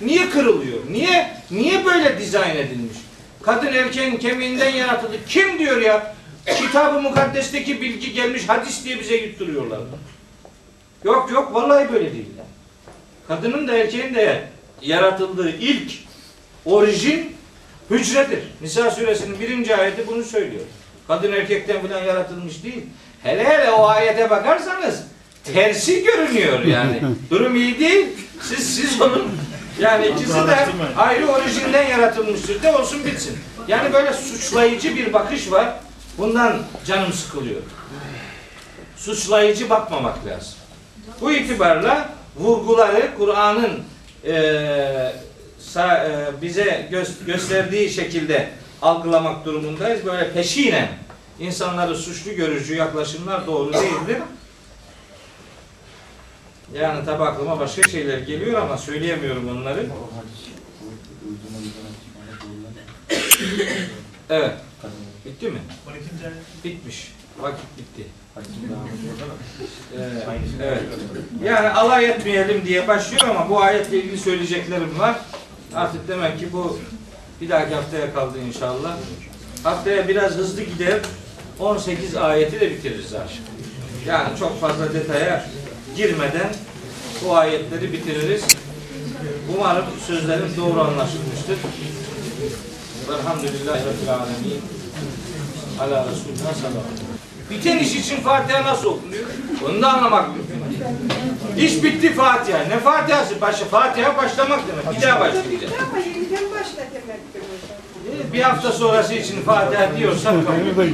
Niye 0.00 0.30
kırılıyor? 0.30 0.78
Niye 0.90 1.36
niye 1.50 1.84
böyle 1.84 2.18
dizayn 2.18 2.56
edilmiş? 2.56 2.96
Kadın 3.42 3.66
erkeğin 3.66 4.16
kemiğinden 4.16 4.70
yaratıldı. 4.70 5.16
Kim 5.28 5.58
diyor 5.58 5.80
ya? 5.80 6.14
Kitab-ı 6.56 7.00
mukaddesteki 7.00 7.80
bilgi 7.80 8.12
gelmiş 8.12 8.48
hadis 8.48 8.84
diye 8.84 9.00
bize 9.00 9.16
yutturuyorlar. 9.16 9.78
Yok 11.04 11.30
yok 11.32 11.54
vallahi 11.54 11.92
böyle 11.92 12.12
değil. 12.12 12.26
Kadının 13.28 13.68
da 13.68 13.76
erkeğin 13.76 14.14
de 14.14 14.48
yaratıldığı 14.82 15.50
ilk 15.50 15.92
orijin 16.64 17.36
hücredir. 17.90 18.40
Nisa 18.60 18.90
suresinin 18.90 19.40
birinci 19.40 19.76
ayeti 19.76 20.06
bunu 20.06 20.24
söylüyor. 20.24 20.64
Kadın 21.08 21.32
erkekten 21.32 21.86
falan 21.86 22.04
yaratılmış 22.04 22.64
değil. 22.64 22.86
Hele 23.22 23.44
hele 23.44 23.70
o 23.70 23.86
ayete 23.86 24.30
bakarsanız 24.30 25.02
tersi 25.44 26.04
görünüyor 26.04 26.64
yani. 26.64 27.00
Durum 27.30 27.56
iyi 27.56 27.78
değil. 27.78 28.06
Siz 28.42 28.76
siz 28.76 29.00
onun 29.00 29.28
yani 29.80 30.06
ikisi 30.06 30.34
de 30.34 30.56
ayrı 30.96 31.26
orijinden 31.26 31.88
yaratılmıştır 31.88 32.62
de 32.62 32.76
olsun 32.76 33.04
bitsin. 33.04 33.38
Yani 33.68 33.92
böyle 33.92 34.12
suçlayıcı 34.12 34.96
bir 34.96 35.12
bakış 35.12 35.50
var. 35.52 35.74
Bundan 36.18 36.62
canım 36.86 37.12
sıkılıyor. 37.12 37.60
Suçlayıcı 38.96 39.70
bakmamak 39.70 40.26
lazım. 40.26 40.54
Bu 41.20 41.32
itibarla 41.32 42.08
vurguları 42.36 43.10
Kur'an'ın 43.18 43.82
sa- 45.74 46.10
eee, 46.10 46.32
bize 46.42 46.88
gö- 46.92 47.24
gösterdiği 47.26 47.90
şekilde 47.90 48.50
algılamak 48.82 49.44
durumundayız. 49.44 50.04
Böyle 50.06 50.32
peşinen 50.32 50.88
insanları 51.40 51.96
suçlu 51.96 52.32
görücü 52.32 52.74
yaklaşımlar 52.74 53.46
doğru 53.46 53.72
değildir. 53.72 54.16
Yani 56.74 57.04
tabi 57.04 57.24
aklıma 57.24 57.60
başka 57.60 57.82
şeyler 57.90 58.18
geliyor 58.18 58.62
ama 58.62 58.78
söyleyemiyorum 58.78 59.48
onları. 59.58 59.86
Evet. 64.30 64.52
Bitti 65.28 65.50
mi? 65.50 65.58
Bitmiş. 66.64 67.12
Vakit 67.40 67.64
bitti. 67.78 68.06
Ee, 69.96 70.00
evet. 70.62 70.82
Yani 71.44 71.68
alay 71.68 72.04
etmeyelim 72.04 72.64
diye 72.66 72.88
başlıyor 72.88 73.22
ama 73.28 73.50
bu 73.50 73.60
ayetle 73.60 73.96
ilgili 73.96 74.18
söyleyeceklerim 74.18 74.98
var. 74.98 75.18
Artık 75.74 76.08
demek 76.08 76.38
ki 76.38 76.52
bu 76.52 76.78
bir 77.40 77.48
dahaki 77.48 77.74
haftaya 77.74 78.14
kaldı 78.14 78.38
inşallah. 78.48 78.96
Haftaya 79.62 80.08
biraz 80.08 80.32
hızlı 80.32 80.62
gider. 80.62 80.98
18 81.58 82.16
ayeti 82.16 82.60
de 82.60 82.70
bitiririz 82.70 83.06
zaten. 83.06 83.36
Yani 84.06 84.38
çok 84.38 84.60
fazla 84.60 84.94
detaya 84.94 85.46
girmeden 85.96 86.54
bu 87.24 87.36
ayetleri 87.36 87.92
bitiririz. 87.92 88.44
Umarım 89.56 89.84
sözlerim 90.06 90.48
doğru 90.56 90.80
anlaşılmıştır. 90.80 91.58
Velhamdülillahi 93.08 93.80
Rabbil 93.80 94.14
Alemin. 94.14 94.77
Ala 95.80 96.04
Resulüne 96.10 96.54
sallallahu 96.54 97.50
Biten 97.50 97.78
iş 97.78 97.96
için 97.96 98.16
Fatiha 98.20 98.64
nasıl 98.64 98.88
okunuyor? 98.88 99.24
Onu 99.68 99.82
da 99.82 99.92
anlamak 99.92 100.28
mümkün. 100.36 100.58
İş 101.56 101.82
bitti 101.84 102.14
Fatiha. 102.14 102.58
Ne 102.58 102.78
Fatiha'sı? 102.78 103.40
Başa, 103.40 103.64
Fatiha 103.64 104.16
başlamak 104.16 104.60
demek. 104.68 104.96
Bir 104.96 105.02
daha 105.02 105.20
başlayacağız. 105.20 105.72
Ama 105.88 105.98
yeniden 105.98 106.50
başla 106.50 106.82
demektir. 106.94 107.42
Bir 108.32 108.40
hafta 108.40 108.72
sonrası 108.72 109.14
için 109.14 109.42
Fatiha 109.42 109.96
diyorsak 109.96 110.32
kabul. 110.46 110.86